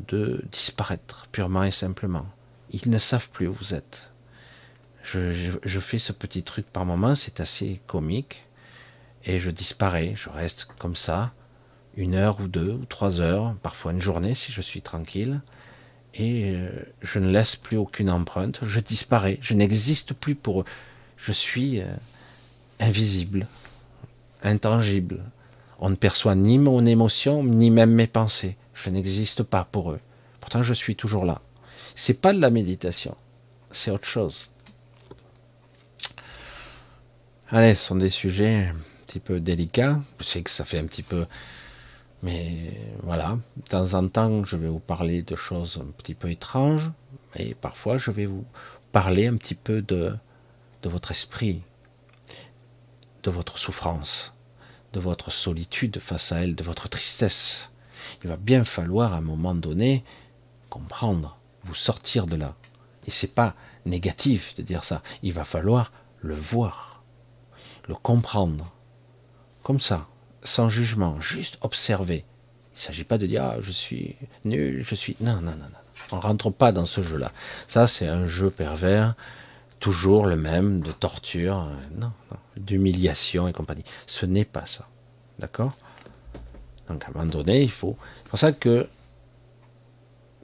[0.09, 2.27] de disparaître purement et simplement.
[2.71, 4.11] Ils ne savent plus où vous êtes.
[5.03, 8.45] Je, fais ce petit truc par moment, c'est assez comique,
[9.25, 11.33] et je disparais, je reste comme ça,
[11.97, 15.41] une heure ou deux ou trois heures, parfois une journée si je suis tranquille,
[16.15, 16.71] et euh,
[17.03, 20.65] je ne laisse plus aucune empreinte, je disparais, je n'existe plus pour eux,
[21.17, 21.87] je suis euh,
[22.79, 23.47] invisible,
[24.43, 25.25] intangible.
[25.79, 28.57] On ne perçoit ni mon émotion, ni même mes pensées.
[28.83, 30.01] Je n'existe pas pour eux.
[30.41, 31.43] Pourtant, je suis toujours là.
[31.95, 33.17] C'est pas de la méditation,
[33.73, 34.49] c'est autre chose.
[37.51, 38.77] Allez, ce sont des sujets un
[39.07, 40.01] petit peu délicats.
[40.21, 41.27] Je sais que ça fait un petit peu,
[42.23, 43.39] mais voilà.
[43.57, 46.91] De temps en temps, je vais vous parler de choses un petit peu étranges,
[47.37, 48.45] et parfois, je vais vous
[48.93, 50.15] parler un petit peu de,
[50.83, 51.61] de votre esprit,
[53.25, 54.33] de votre souffrance,
[54.93, 57.70] de votre solitude face à elle, de votre tristesse.
[58.23, 60.05] Il va bien falloir à un moment donné
[60.69, 62.55] comprendre, vous sortir de là.
[63.07, 63.55] Et c'est pas
[63.87, 65.03] négatif de dire ça.
[65.23, 67.03] Il va falloir le voir,
[67.89, 68.73] le comprendre,
[69.63, 70.07] comme ça,
[70.43, 72.25] sans jugement, juste observer.
[72.73, 75.57] Il ne s'agit pas de dire ah, je suis nul, je suis non non non
[75.57, 75.79] non.
[76.13, 77.33] On rentre pas dans ce jeu-là.
[77.69, 79.15] Ça c'est un jeu pervers
[79.81, 82.13] toujours le même, de torture, euh, non,
[82.57, 83.85] d'humiliation et compagnie.
[84.07, 84.87] Ce n'est pas ça.
[85.39, 85.73] D'accord?
[86.91, 87.97] Donc à un moment donné, il faut.
[88.19, 88.89] C'est pour ça que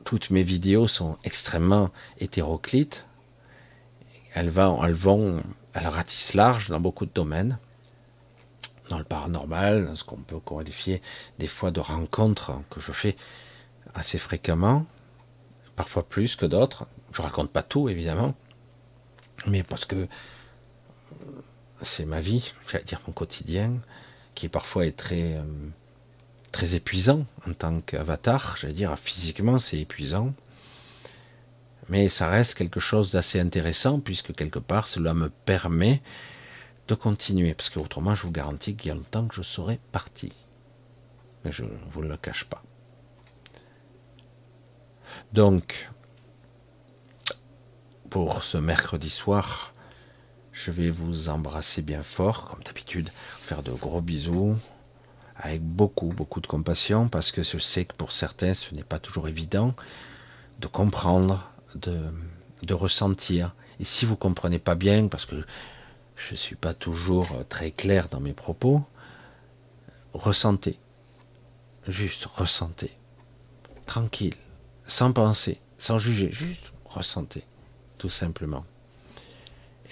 [0.05, 3.06] toutes mes vidéos sont extrêmement hétéroclites.
[4.35, 5.43] Elles vont, elles vont,
[5.74, 7.59] elles ratissent large dans beaucoup de domaines.
[8.89, 11.02] Dans le paranormal, dans ce qu'on peut qualifier
[11.39, 13.16] des fois de rencontres que je fais
[13.94, 14.86] assez fréquemment,
[15.74, 16.86] parfois plus que d'autres.
[17.12, 18.35] Je raconte pas tout, évidemment
[19.47, 20.09] mais parce que
[21.82, 23.74] c'est ma vie, j'allais dire mon quotidien,
[24.35, 25.43] qui parfois est très, euh,
[26.56, 30.32] très épuisant en tant qu'avatar, j'allais dire physiquement c'est épuisant,
[31.90, 36.00] mais ça reste quelque chose d'assez intéressant puisque quelque part cela me permet
[36.88, 39.78] de continuer, parce que autrement je vous garantis qu'il y a longtemps que je serais
[39.92, 40.32] parti.
[41.44, 42.62] Mais je ne vous le cache pas.
[45.34, 45.90] Donc,
[48.08, 49.74] pour ce mercredi soir.
[50.52, 53.10] Je vais vous embrasser bien fort, comme d'habitude,
[53.42, 54.56] faire de gros bisous,
[55.38, 58.98] avec beaucoup, beaucoup de compassion, parce que je sais que pour certains, ce n'est pas
[58.98, 59.74] toujours évident
[60.60, 61.98] de comprendre, de,
[62.62, 63.54] de ressentir.
[63.80, 65.36] Et si vous comprenez pas bien, parce que
[66.16, 68.82] je ne suis pas toujours très clair dans mes propos,
[70.14, 70.78] ressentez.
[71.86, 72.96] Juste ressentez.
[73.84, 74.34] Tranquille,
[74.86, 77.44] sans penser, sans juger, juste ressentez
[77.98, 78.64] tout simplement.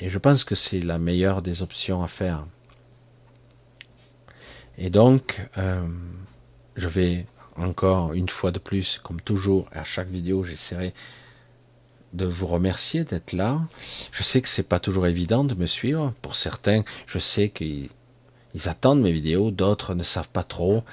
[0.01, 2.47] Et je pense que c'est la meilleure des options à faire.
[4.79, 5.87] Et donc, euh,
[6.77, 7.27] je vais
[7.57, 10.93] encore une fois de plus, comme toujours, à chaque vidéo, j'essaierai
[12.13, 13.61] de vous remercier d'être là.
[14.13, 16.13] Je sais que c'est pas toujours évident de me suivre.
[16.23, 17.89] Pour certains, je sais qu'ils
[18.67, 20.85] attendent mes vidéos, d'autres ne savent pas trop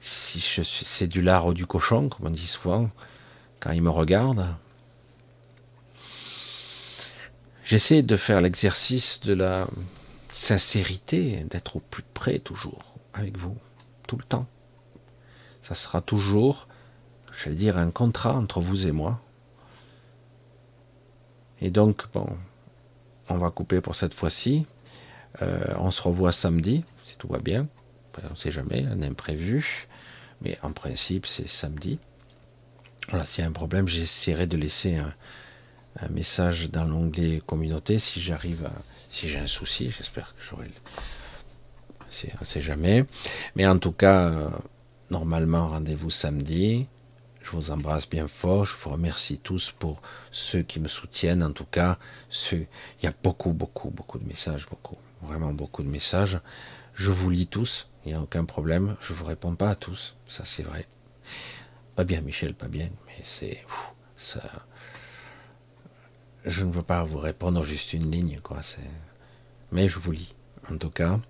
[0.00, 0.40] si
[0.84, 2.90] c'est du lard ou du cochon, comme on dit souvent,
[3.60, 4.54] quand ils me regardent.
[7.64, 9.66] J'essaie de faire l'exercice de la
[10.30, 13.56] sincérité, d'être au plus près toujours avec vous,
[14.06, 14.46] tout le temps.
[15.62, 16.68] Ça sera toujours,
[17.32, 19.20] j'allais dire, un contrat entre vous et moi.
[21.60, 22.28] Et donc, bon,
[23.30, 24.66] on va couper pour cette fois-ci.
[25.40, 27.66] Euh, on se revoit samedi, si tout va bien.
[28.22, 29.88] On ne sait jamais, un imprévu.
[30.42, 31.98] Mais en principe, c'est samedi.
[33.08, 35.14] Voilà, s'il y a un problème, j'essaierai de laisser un,
[36.00, 38.72] un message dans l'onglet communauté si j'arrive à,
[39.08, 40.68] si j'ai un souci, j'espère que j'aurai
[42.14, 43.04] c'est sait jamais.
[43.56, 44.50] Mais en tout cas, euh,
[45.10, 46.88] normalement, rendez-vous samedi.
[47.42, 48.64] Je vous embrasse bien fort.
[48.64, 50.00] Je vous remercie tous pour
[50.30, 51.42] ceux qui me soutiennent.
[51.42, 51.98] En tout cas,
[52.52, 52.66] il
[53.02, 56.40] y a beaucoup, beaucoup, beaucoup de messages, beaucoup, vraiment beaucoup de messages.
[56.94, 57.88] Je vous lis tous.
[58.04, 58.96] Il n'y a aucun problème.
[59.00, 60.14] Je vous réponds pas à tous.
[60.26, 60.86] Ça, c'est vrai.
[61.96, 62.88] Pas bien, Michel, pas bien.
[63.06, 63.62] Mais c'est,
[64.16, 64.42] ça,
[66.44, 68.60] je ne veux pas vous répondre juste une ligne, quoi.
[69.72, 70.34] Mais je vous lis.
[70.70, 71.20] En tout cas,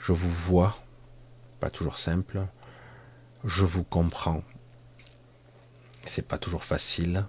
[0.00, 0.76] je vous vois.
[1.60, 2.46] Pas toujours simple.
[3.44, 4.42] Je vous comprends.
[6.06, 7.26] C'est pas toujours facile.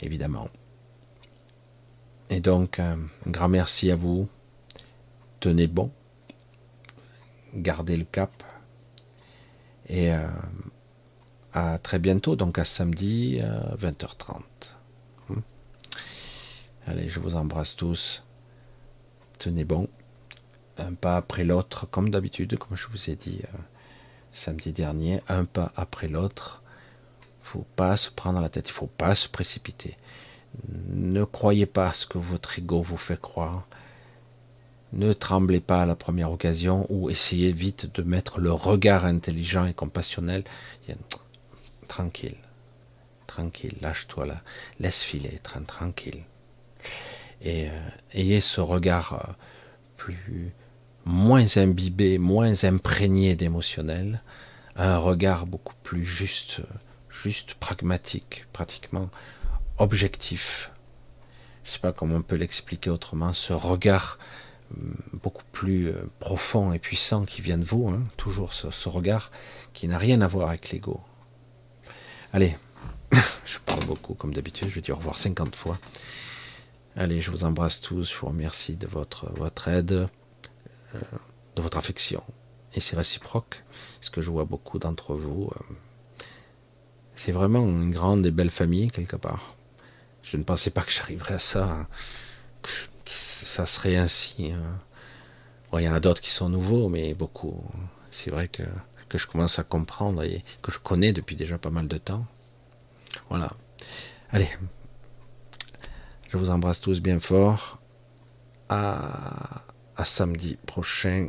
[0.00, 0.48] Évidemment.
[2.30, 4.28] Et donc, un grand merci à vous.
[5.40, 5.90] Tenez bon.
[7.54, 8.44] Gardez le cap.
[9.88, 10.28] Et euh,
[11.52, 14.42] à très bientôt, donc à samedi 20h30.
[15.28, 15.40] Hmm.
[16.86, 18.22] Allez, je vous embrasse tous.
[19.38, 19.88] Tenez bon.
[20.78, 23.58] Un pas après l'autre, comme d'habitude, comme je vous ai dit euh,
[24.32, 26.62] samedi dernier, un pas après l'autre.
[27.42, 29.96] Il faut pas se prendre la tête, il faut pas se précipiter.
[30.90, 33.66] Ne croyez pas ce que votre ego vous fait croire.
[34.92, 39.66] Ne tremblez pas à la première occasion ou essayez vite de mettre le regard intelligent
[39.66, 40.44] et compassionnel.
[41.88, 42.36] Tranquille,
[43.26, 44.42] tranquille, lâche-toi là,
[44.78, 46.22] laisse filer, tranquille.
[47.42, 49.32] Et euh, ayez ce regard euh,
[49.96, 50.52] plus
[51.08, 54.22] moins imbibé, moins imprégné d'émotionnel,
[54.76, 56.60] un regard beaucoup plus juste,
[57.08, 59.08] juste pragmatique, pratiquement
[59.78, 60.70] objectif.
[61.64, 64.18] Je ne sais pas comment on peut l'expliquer autrement, ce regard
[64.76, 69.30] hum, beaucoup plus euh, profond et puissant qui vient de vous, hein, toujours ce, regard
[69.72, 71.00] qui n'a rien à voir avec l'ego.
[72.34, 72.54] Allez,
[73.46, 75.78] je parle beaucoup comme d'habitude, je vais dire au revoir 50 fois.
[76.96, 80.08] Allez, je vous embrasse tous, je vous remercie de votre, votre aide,
[80.94, 81.00] euh,
[81.56, 82.22] de votre affection.
[82.74, 83.64] Et c'est réciproque,
[84.00, 85.50] ce que je vois beaucoup d'entre vous.
[85.54, 85.74] Euh,
[87.14, 89.54] c'est vraiment une grande et belle famille quelque part.
[90.22, 91.86] Je ne pensais pas que j'arriverais à ça, hein.
[92.62, 92.70] que,
[93.06, 94.52] ça serait ainsi.
[94.52, 95.78] Hein.
[95.78, 97.64] il y en a d'autres qui sont nouveaux, mais beaucoup.
[98.10, 98.62] C'est vrai que,
[99.08, 102.26] que je commence à comprendre et que je connais depuis déjà pas mal de temps.
[103.30, 103.52] Voilà.
[104.30, 104.48] Allez.
[106.28, 107.78] Je vous embrasse tous bien fort.
[108.68, 109.62] À,
[109.98, 111.28] à samedi prochain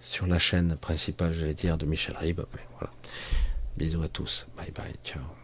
[0.00, 2.44] sur la chaîne principale, j'allais dire, de Michel Ribes.
[2.78, 2.92] Voilà.
[3.76, 4.48] Bisous à tous.
[4.56, 4.94] Bye bye.
[5.04, 5.37] Ciao.